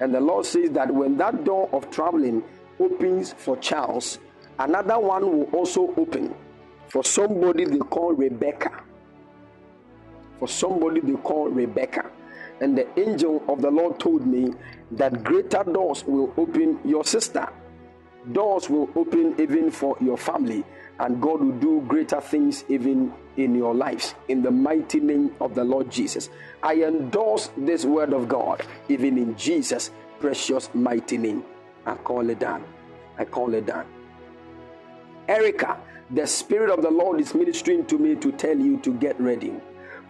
[0.00, 2.42] And the Lord says that when that door of traveling
[2.78, 4.18] opens for Charles,
[4.58, 6.34] another one will also open
[6.88, 8.82] for somebody they call Rebecca.
[10.38, 12.10] For somebody they call Rebecca.
[12.60, 14.52] And the angel of the Lord told me
[14.92, 17.48] that greater doors will open your sister.
[18.32, 20.64] Doors will open even for your family,
[21.00, 24.14] and God will do greater things even in your lives.
[24.28, 26.28] In the mighty name of the Lord Jesus,
[26.62, 31.42] I endorse this word of God, even in Jesus' precious mighty name.
[31.86, 32.64] I call it done.
[33.18, 33.86] I call it done.
[35.26, 35.78] Erica,
[36.10, 39.54] the Spirit of the Lord is ministering to me to tell you to get ready.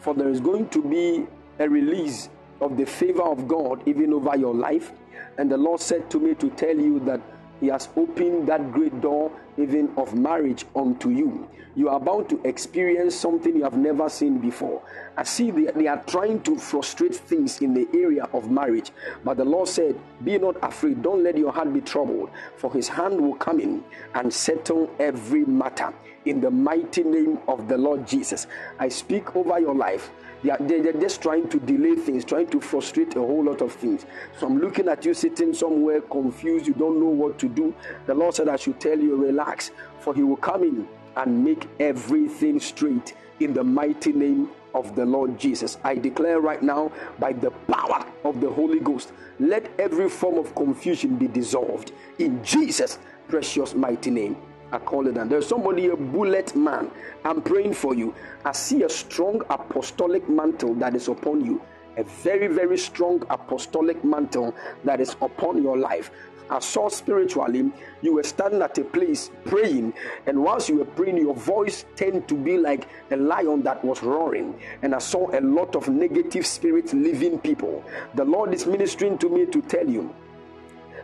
[0.01, 1.27] For there is going to be
[1.61, 4.91] a release of the favor of God even over your life.
[5.39, 7.21] And the Lord said to me to tell you that
[7.61, 11.49] He has opened that great door even of marriage unto you.
[11.77, 14.83] You are about to experience something you have never seen before.
[15.17, 18.91] I see they, they are trying to frustrate things in the area of marriage.
[19.25, 22.89] But the Lord said, Be not afraid, don't let your heart be troubled, for his
[22.89, 25.93] hand will come in and settle every matter
[26.25, 28.47] in the mighty name of the Lord Jesus.
[28.79, 30.11] I speak over your life.
[30.43, 33.73] They are, they're just trying to delay things, trying to frustrate a whole lot of
[33.73, 34.07] things.
[34.39, 37.75] So I'm looking at you sitting somewhere confused, you don't know what to do.
[38.07, 41.69] The Lord said, I should tell you, relax, for He will come in and make
[41.79, 45.79] everything straight in the mighty name of the Lord Jesus.
[45.83, 50.55] I declare right now, by the power of the Holy Ghost, let every form of
[50.55, 54.37] confusion be dissolved in Jesus' precious mighty name.
[54.73, 55.29] I call it down.
[55.29, 56.91] There's somebody, a bullet man.
[57.25, 58.15] I'm praying for you.
[58.45, 61.61] I see a strong apostolic mantle that is upon you.
[61.97, 66.11] A very, very strong apostolic mantle that is upon your life.
[66.51, 67.71] I saw spiritually,
[68.03, 69.95] you were standing at a place praying,
[70.27, 74.03] and whilst you were praying, your voice tended to be like a lion that was
[74.03, 74.61] roaring.
[74.83, 77.85] And I saw a lot of negative spirits leaving people.
[78.15, 80.13] The Lord is ministering to me to tell you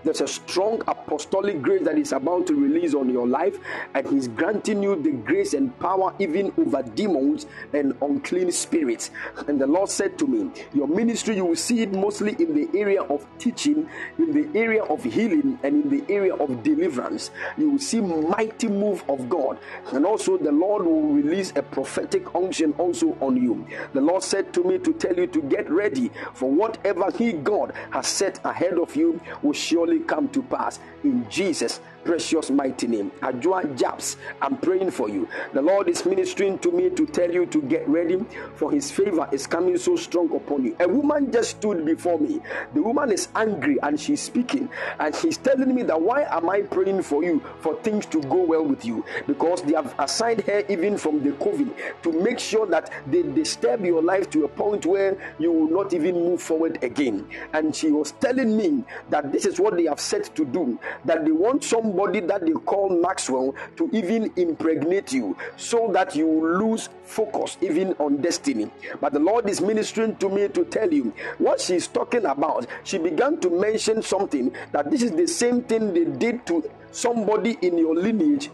[0.07, 3.59] there's a strong apostolic grace that is about to release on your life,
[3.93, 9.11] and He's granting you the grace and power even over demons and unclean spirits.
[9.49, 12.79] And the Lord said to me, Your ministry, you will see it mostly in the
[12.79, 17.33] area of teaching, in the area of healing, and in the area of deliverance.
[17.59, 19.59] You will see mighty move of God,
[19.93, 23.67] and also the Lord will release a prophetic unction also on you.
[23.93, 27.73] The Lord said to me to tell you to get ready for whatever He God
[27.91, 33.11] has set ahead of you will surely come to pass in Jesus' precious mighty name.
[33.21, 35.29] Ajua Japs, I'm praying for you.
[35.53, 39.29] The Lord is ministering to me to tell you to get ready, for His favor
[39.33, 40.77] is coming so strong upon you.
[40.79, 42.41] A woman just stood before me.
[42.75, 44.69] The woman is angry and she's speaking,
[45.01, 48.45] and she's telling me that why am I praying for you for things to go
[48.45, 49.05] well with you?
[49.27, 53.85] Because they have assigned her even from the coven to make sure that they disturb
[53.85, 57.27] your life to a point where you will not even move forward again.
[57.53, 61.25] And she was telling me that this is what they have set to do, that
[61.25, 66.89] they want somebody that they call Maxwell to even impregnate you so that you lose
[67.05, 68.71] focus even on destiny.
[69.01, 72.67] But the Lord is ministering to me to tell you what she's talking about.
[72.85, 77.59] She began to mention something that this is the same thing they did to somebody
[77.63, 78.51] in your lineage.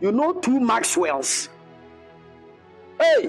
[0.00, 1.48] You know, two Maxwells.
[3.00, 3.28] Hey,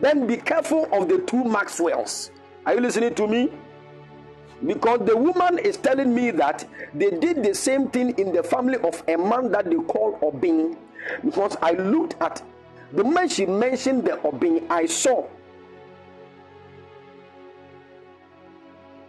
[0.00, 2.30] then be careful of the two Maxwells.
[2.66, 3.50] Are you listening to me?
[4.64, 8.78] Because the woman is telling me that they did the same thing in the family
[8.78, 10.76] of a man that they call Obin.
[11.24, 12.42] Because I looked at
[12.92, 15.26] the moment she mentioned the Obin, I saw.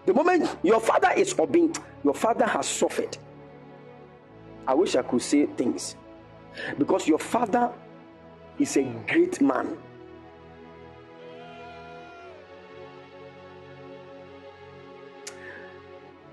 [0.05, 3.17] The moment your father is Obin, your father has suffered.
[4.67, 5.95] I wish I could say things.
[6.77, 7.71] Because your father
[8.57, 9.77] is a great man.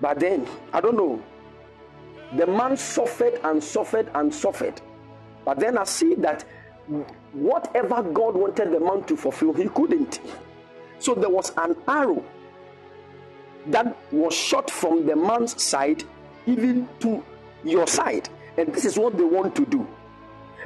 [0.03, 1.23] But then, I don't know.
[2.35, 4.81] The man suffered and suffered and suffered.
[5.45, 6.43] But then I see that
[7.31, 10.19] whatever God wanted the man to fulfill, he couldn't.
[10.99, 12.21] So there was an arrow
[13.67, 16.03] that was shot from the man's side
[16.47, 17.23] even to
[17.63, 18.27] your side.
[18.57, 19.87] And this is what they want to do.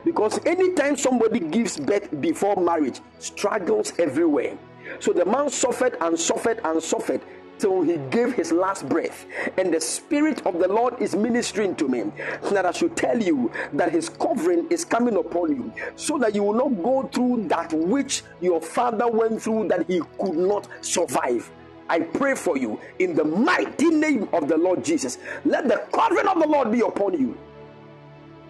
[0.03, 4.57] Because anytime somebody gives birth before marriage, struggles everywhere.
[4.99, 7.21] So the man suffered and suffered and suffered
[7.59, 9.25] till he gave his last breath.
[9.57, 12.11] And the Spirit of the Lord is ministering to me
[12.51, 16.43] that I should tell you that his covering is coming upon you so that you
[16.43, 21.49] will not go through that which your father went through that he could not survive.
[21.89, 25.17] I pray for you in the mighty name of the Lord Jesus.
[25.45, 27.37] Let the covering of the Lord be upon you.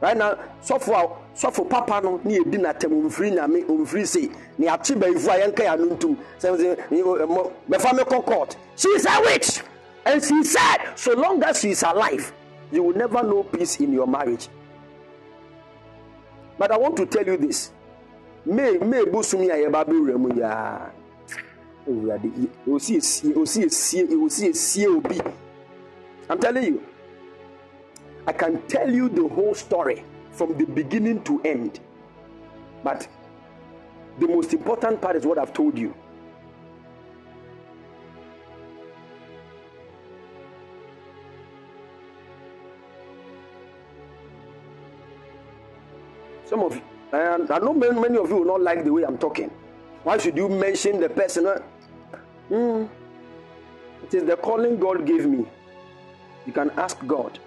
[0.00, 4.66] Right now sɔfo a sɔfo papa no ne yɛdi n'atam omfiri nyame omfiri se ne
[4.66, 6.76] akye bɛyifo a yɛnka yɛ ano ntum sɛ
[7.70, 8.56] bɛfa me kɔ court.
[8.76, 9.62] She is a witch!
[10.04, 12.32] And she said so long as she is alive
[12.70, 14.48] you will never know peace in your marriage.
[16.58, 17.70] But i want to tell you this
[18.46, 20.90] bosom yi a yɛba bɛwura mu yaa
[21.88, 22.30] owurade
[22.66, 25.20] osi esie osi esie osi esie obi.
[26.30, 26.82] I'm telling you
[28.26, 31.80] i can tell you the whole story from the beginning to end.
[32.84, 33.08] But
[34.18, 35.94] the most important part is what i've told you.
[46.44, 49.02] Some of you and i know many, many of you will not like the way
[49.04, 49.50] i'm talking
[50.04, 51.46] why should you mention the person
[52.48, 52.84] Hmm.
[54.04, 55.44] It is the calling God gave me.
[56.46, 57.38] You can ask God.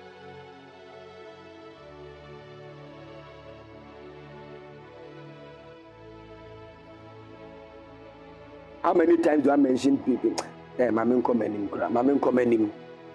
[8.83, 10.35] How many times do I mention people?
[10.77, 10.91] Eh.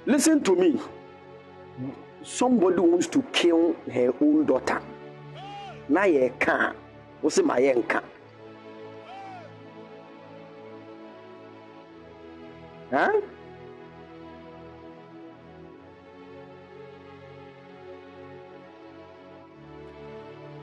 [0.07, 0.81] Listen to me.
[2.25, 4.81] Somebody wants to kill her own daughter.
[5.89, 6.73] Na ye ka,
[7.23, 8.00] wosi ma ye nka.
[12.90, 13.20] Huh?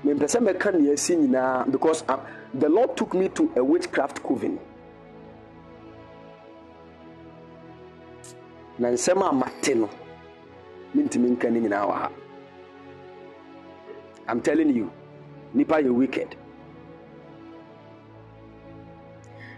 [0.03, 2.19] mempɛ sɛ mɛka nea asi nyinaa because uh,
[2.53, 4.59] the lord took me to a witchcraft coven
[8.79, 9.89] na nsɛm a mate no
[10.93, 12.11] mentumi nka ne nyinaa wɔ ha
[14.27, 14.91] i'm telling you
[15.53, 16.35] nipa yɛ wicked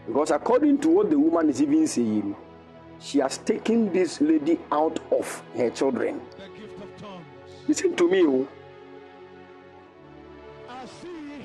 [0.07, 2.35] because according to what the woman is even saying
[2.99, 7.21] she has taken this lady out of her children of
[7.67, 8.47] listen to me oh.
[10.69, 11.43] I see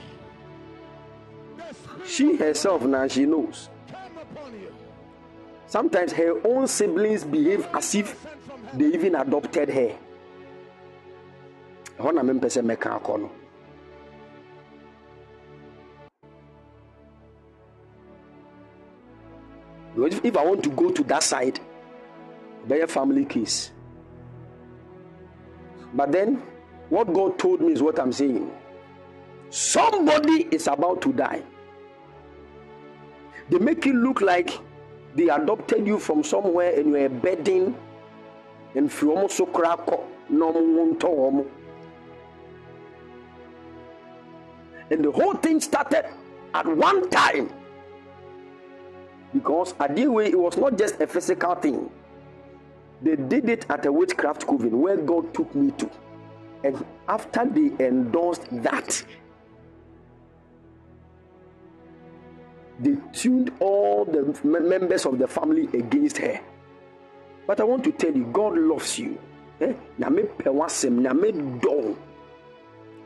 [1.57, 4.75] the spirit she herself now she knows come upon you.
[5.67, 8.79] sometimes her own siblings behave as if Sent from heaven.
[8.79, 9.97] they even adopted her
[11.99, 13.31] ɛhɔ na mempɛ sɛ mɛka akɔ no
[20.07, 21.59] if- if i want to go to that side
[22.69, 23.73] bɛyɛ family case
[25.95, 26.41] but then
[26.89, 28.51] what god told me is what i'm saying.
[29.51, 31.43] Somebody is about to die.
[33.49, 34.57] They make it look like
[35.17, 37.75] they adopted you from somewhere and you're a bedding
[38.77, 39.97] and wɔn so ho
[44.91, 46.07] and the whole thing started
[46.55, 47.51] at one time
[49.33, 51.91] because adeɛ wei it was not just a physical thing.
[53.03, 55.91] They did it at a witchcraft coven where god took me to.
[56.63, 59.03] And after they endorsed that
[62.79, 66.41] they tuned all the members of the family against her.
[67.47, 69.19] But i want to tell you god loves you.
[69.61, 69.73] Eh?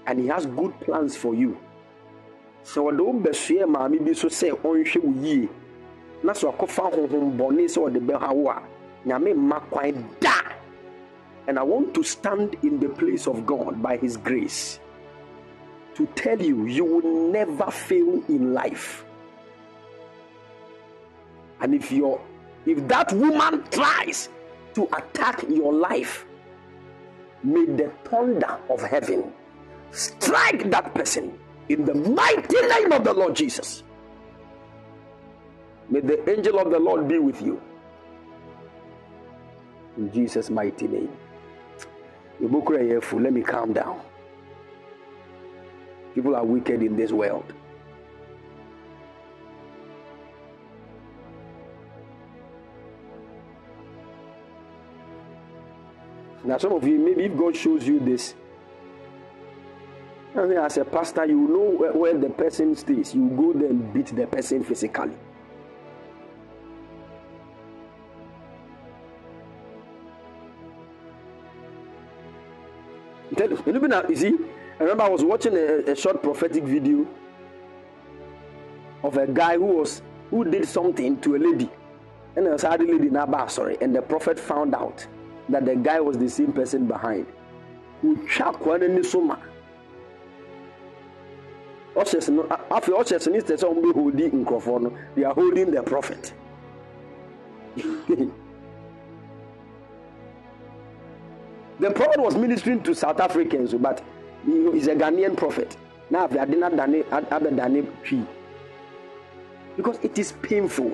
[0.06, 1.58] and he has good plans for you.
[2.64, 5.48] Sɛ wɔde wo bɛsoɛ maame bi so ɔnhwɛ wo yie
[6.24, 8.62] na sɛ ɔkɔfa honhom bɔne sɛ ɔde bɛha wo a
[9.06, 10.40] nyame mma kwan da.
[11.46, 14.80] And i want to stand in the place of god by his grace
[15.94, 19.04] to tell you you will never fail in life.
[21.60, 22.18] And if your
[22.64, 24.30] if that woman tries
[24.74, 26.24] to attack your life
[27.44, 29.32] may the thunder of heaven
[29.90, 31.38] strike that person
[31.68, 33.84] in the mighty name of the lord jesus
[35.90, 37.60] may the angel of the lord be with you
[39.96, 41.10] in jesus mighty name
[42.40, 44.00] let me calm down
[46.14, 47.52] People are wicked in this world.
[56.44, 58.34] Now, some of you, maybe if God shows you this,
[60.36, 63.14] as a pastor, you know where the person stays.
[63.14, 65.16] You go there and beat the person physically.
[73.36, 73.62] Tell you,
[74.08, 74.36] you see,
[74.78, 77.06] I remember I was watching a, a short prophetic video
[79.02, 81.70] of a guy who was who did something to a lady,
[82.36, 85.06] and a sad lady now sorry, and the prophet found out
[85.48, 87.26] that the guy was the same person behind.
[91.96, 96.32] Ushers no ushers wɔn bɛ holding nkurɔfoɔ they are holding the prophet.
[101.80, 104.02] the prophet was ministering to South Africans but
[104.44, 105.76] he is a Ghanaian prophet.
[106.10, 108.26] Now afei ade na dane abɛdane twi
[109.76, 110.90] because it is painful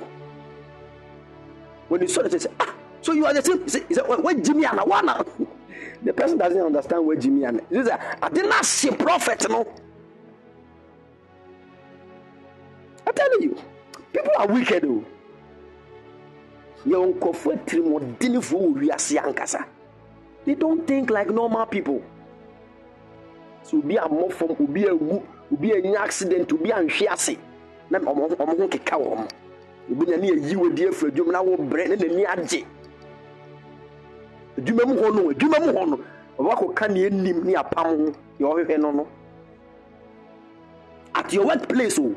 [1.89, 3.62] when you saw it say ah so you are the same.
[3.89, 5.26] He said, What Jimmy and Awana?
[6.02, 9.67] The person doesn't understand where Jimmy and he said, I did not see prophet, no.
[13.07, 13.59] I'm telling you,
[14.12, 14.84] people are wicked.
[14.86, 15.05] Oh.
[16.86, 17.12] Your
[20.44, 22.02] They don't think like normal people.
[23.62, 25.23] So be a more from be a woo,
[25.60, 27.39] be an accident, to be an shiasi.
[27.91, 29.28] Na ọmọ ọmọ ho keka wɔn.
[29.91, 32.65] Obi na ne ayi wɔ die fura dwom na wɔ brɛ ne n'ani agye
[34.59, 35.97] adwuma mu hɔ no adwuma mu hɔ no
[36.39, 39.07] ɔbɛkɔka neɛ nim ne apam ho deɛ ɔhwehwɛ no no
[41.15, 42.15] at your workplace oh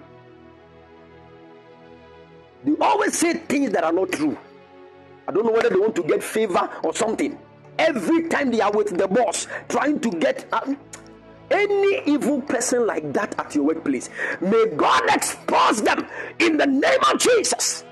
[2.64, 4.38] they always say things that are not true
[5.28, 7.38] i don't know whether they want to get favor or something
[7.80, 10.74] every time they are with the boss trying to get uh,
[11.52, 14.10] any evil person like that at your workplace
[14.42, 16.08] may god expose them
[16.40, 17.84] in the name of jesus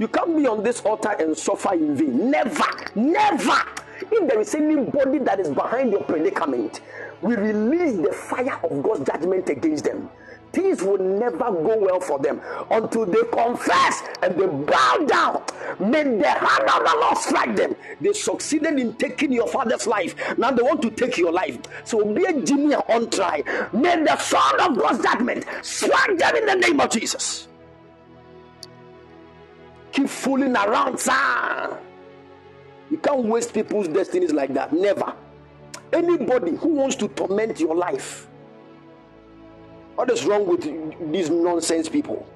[0.00, 2.30] you can't be on this altar and suffer in vain.
[2.30, 3.62] Never, never.
[4.00, 6.80] If there is anybody that is behind your predicament,
[7.20, 10.08] we release the fire of God's judgment against them.
[10.52, 15.42] Things will never go well for them until they confess and they bow down.
[15.78, 17.76] May the hand of the Lord strike them.
[18.00, 20.14] They succeeded in taking your father's life.
[20.38, 21.58] Now they want to take your life.
[21.84, 23.42] So be a Jimmy on try.
[23.72, 27.48] May the son of God's judgment strike them in the name of Jesus
[29.92, 31.78] keep fooling around, sir.
[32.90, 34.72] You can't waste people's destinies like that.
[34.72, 35.14] Never.
[35.92, 38.28] Anybody who wants to torment your life,
[39.94, 40.62] what is wrong with
[41.12, 42.26] these nonsense people?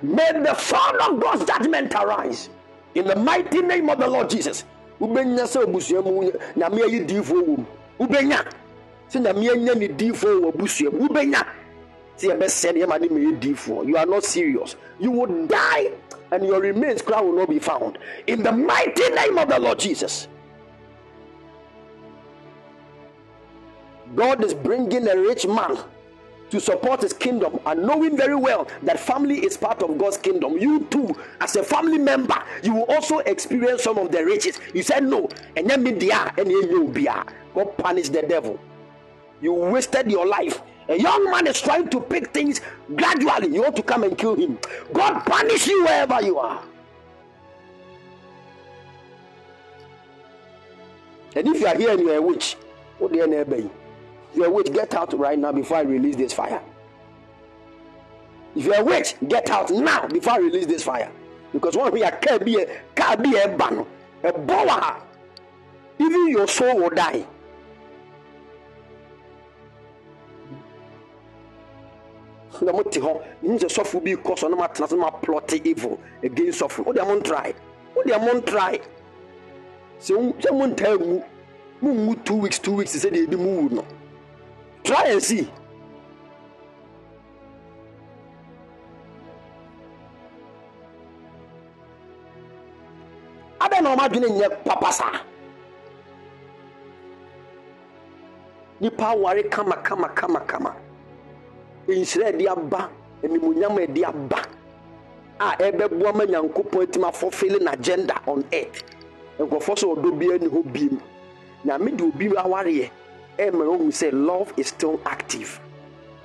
[0.00, 2.50] May the Son of God's judgment arise
[2.94, 4.64] in the mighty name of the Lord Jesus.
[5.00, 7.66] Ubenya sɛ obusua mu nyame ayi diifoɔ wɔ mu.
[8.00, 8.46] Ubenya
[9.10, 11.08] sɛ anya ne diifoɔ wɔ mu.
[11.08, 11.46] Ubenya
[12.22, 12.30] you
[13.96, 15.90] are not serious you will die
[16.30, 19.78] and your remains cry will not be found in the mighty name of the lord
[19.78, 20.28] jesus
[24.14, 25.76] god is bringing a rich man
[26.50, 30.58] to support his kingdom and knowing very well that family is part of God's kingdom.
[30.58, 34.60] You too, as a family member, you will also experience some of the riches.
[34.74, 37.24] You said no, and then meddia and you'll be a
[37.54, 38.60] God punish the devil.
[39.40, 42.60] You wasted your life a young man is trying to pick things
[42.96, 43.54] gradually.
[43.54, 44.58] You want to come and kill him.
[44.92, 46.62] God punish you wherever you are.
[51.34, 52.56] And if you are here and you are a witch,
[52.98, 53.12] what?
[53.12, 53.70] If you
[54.40, 56.62] a witch, get out right now before I release this fire.
[58.54, 61.10] If you are a witch, get out now before I release this fire.
[61.52, 63.84] Because one we are can be a can be a ban,
[64.24, 65.02] a bower.
[65.98, 67.26] Even your soul will die.
[72.62, 73.12] na mote hɔ
[73.42, 77.04] nim sɛ sɔfo bi kɔ so na matena so na maplɔte evil against sɔfo wodeɛ
[77.06, 77.54] montrae
[77.96, 78.80] wodeɛ montrae
[80.00, 81.22] sɛ sɛ montaa mu
[81.82, 83.84] monwu two weeks two weeks sɛdeɛ ɛdi mu wu no
[84.84, 85.48] try and see.
[93.60, 95.20] Adɛn na ɔmadwene nyɛ papa saa
[98.80, 100.74] nipa aware kama kama kama kama
[101.86, 102.90] nhyira ɛde aba
[103.22, 104.42] animuonyam ɛde aba
[105.38, 108.82] a ɛbɛboa ma nyankopɔn atumi afɔfele n'agenda on earth.
[109.38, 110.98] Nkurɔfoɔ sɛ ɔdɔ biara ni hɔ biem
[111.64, 112.90] nyame de obi awareɛ
[113.38, 115.60] ɛma ohu sɛ love is still active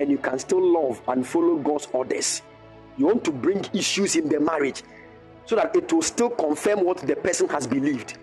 [0.00, 2.42] and you can still love and follow God's orders
[2.96, 4.82] you want to bring issues in the marriage
[5.46, 8.18] so that it will still confirm what the person has believed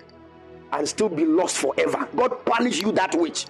[0.73, 2.07] and still be lost forever.
[2.15, 3.45] God punish you that which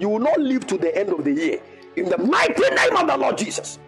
[0.00, 1.60] You will not live to the end of the year.
[1.96, 3.78] In the mighty name of the Lord Jesus.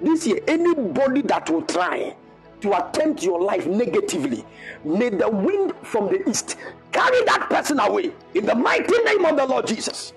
[0.00, 2.16] This year, anybody that will try
[2.62, 4.44] to attempt your life negatively,
[4.82, 6.56] may the wind from the east
[6.90, 8.12] carry that person away.
[8.34, 10.14] In the mighty name of the Lord Jesus.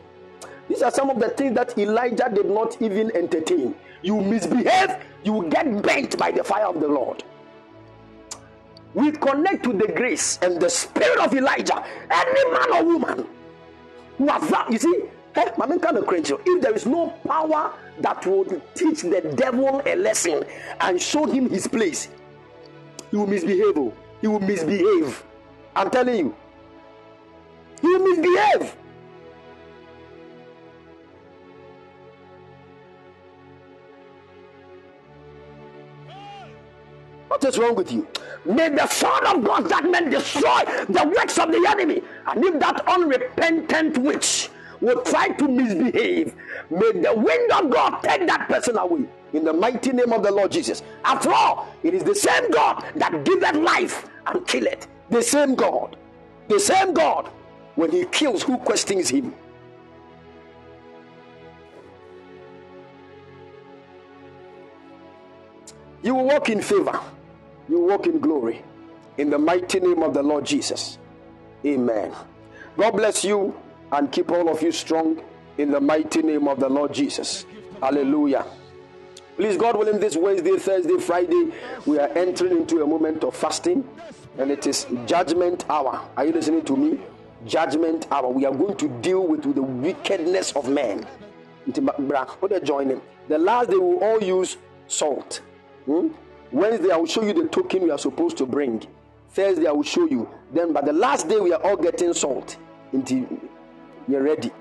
[0.71, 3.75] These are some of the things that Elijah did not even entertain.
[4.03, 7.25] You misbehave, you get bent by the fire of the Lord.
[8.93, 11.83] We connect to the grace and the spirit of Elijah.
[12.09, 13.27] Any man or woman
[14.17, 15.03] who has you see,
[15.35, 20.45] eh, if there is no power that would teach the devil a lesson
[20.79, 22.07] and show him his place,
[23.09, 23.77] he will misbehave.
[23.77, 23.93] Oh.
[24.21, 25.21] He will misbehave.
[25.75, 26.35] I'm telling you.
[27.81, 28.77] He will misbehave.
[37.31, 38.05] What is wrong with you?
[38.43, 42.03] May the sword of God's judgment destroy the works of the enemy.
[42.27, 44.49] And if that unrepentant witch
[44.81, 46.35] will try to misbehave,
[46.69, 49.05] may the wind of God take that person away.
[49.31, 50.83] In the mighty name of the Lord Jesus.
[51.05, 54.89] After all, it is the same God that giveth life and killeth.
[55.09, 55.95] The same God.
[56.49, 57.29] The same God.
[57.75, 59.33] When he kills, who questions him?
[66.03, 66.99] You will walk in favor
[67.69, 68.63] you walk in glory.
[69.17, 70.97] In the mighty name of the Lord Jesus.
[71.65, 72.11] Amen.
[72.77, 73.55] God bless you
[73.91, 75.21] and keep all of you strong
[75.57, 77.45] in the mighty name of the Lord Jesus.
[77.81, 78.45] Hallelujah.
[79.35, 81.51] Please, God willing, this Wednesday, Thursday, Friday,
[81.85, 83.87] we are entering into a moment of fasting
[84.37, 86.07] and it is judgment hour.
[86.15, 86.99] Are you listening to me?
[87.45, 88.29] Judgment hour.
[88.29, 91.05] We are going to deal with, with the wickedness of men.
[91.65, 94.57] The last day we will all use
[94.87, 95.41] salt.
[95.85, 96.09] Hmm?
[96.51, 98.85] Wednesday, I will show you the token we are supposed to bring.
[99.29, 100.29] Thursday, I will show you.
[100.53, 102.57] Then, by the last day, we are all getting salt
[102.91, 103.25] until
[104.07, 104.51] you're ready.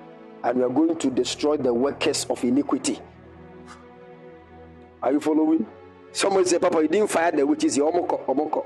[0.45, 3.01] And we are going to destroy the workers of iniquity.
[5.03, 5.67] Are you following?
[6.13, 7.77] Someone say, Papa, you didn't fire the witches.
[7.79, 8.65] Omoko, omoko.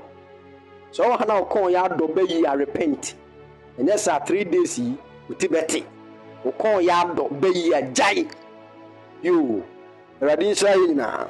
[0.91, 3.15] So, I now call ya dobe ye repent.
[3.77, 4.97] And yes, three days, you
[5.29, 5.83] tibeti.
[6.57, 8.25] Call ya dobe ye jai.
[9.23, 9.65] You.
[10.21, 11.27] Radin Shahina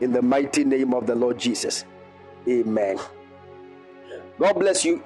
[0.00, 1.84] in the mighty name of the Lord Jesus.
[2.48, 2.98] Amen.
[4.38, 5.02] God bless you.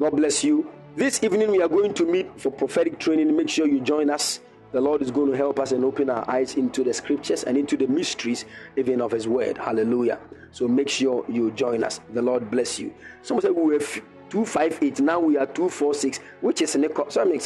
[0.00, 0.70] God bless you.
[0.96, 3.36] This evening we are going to meet for prophetic training.
[3.36, 4.40] Make sure you join us.
[4.72, 7.58] The Lord is going to help us and open our eyes into the scriptures and
[7.58, 8.46] into the mysteries
[8.76, 9.58] even of His word.
[9.58, 10.18] Hallelujah.
[10.52, 12.00] So make sure you join us.
[12.14, 12.94] The Lord bless you.
[13.20, 16.70] Someone said we were 258, now we are 246, which is
[17.10, 17.38] Sorry,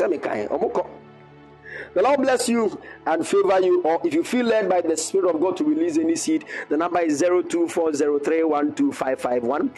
[1.96, 3.80] the Lord bless you and favor you.
[3.80, 6.76] Or if you feel led by the Spirit of God to release any seed, the
[6.76, 9.70] number is 0240312551.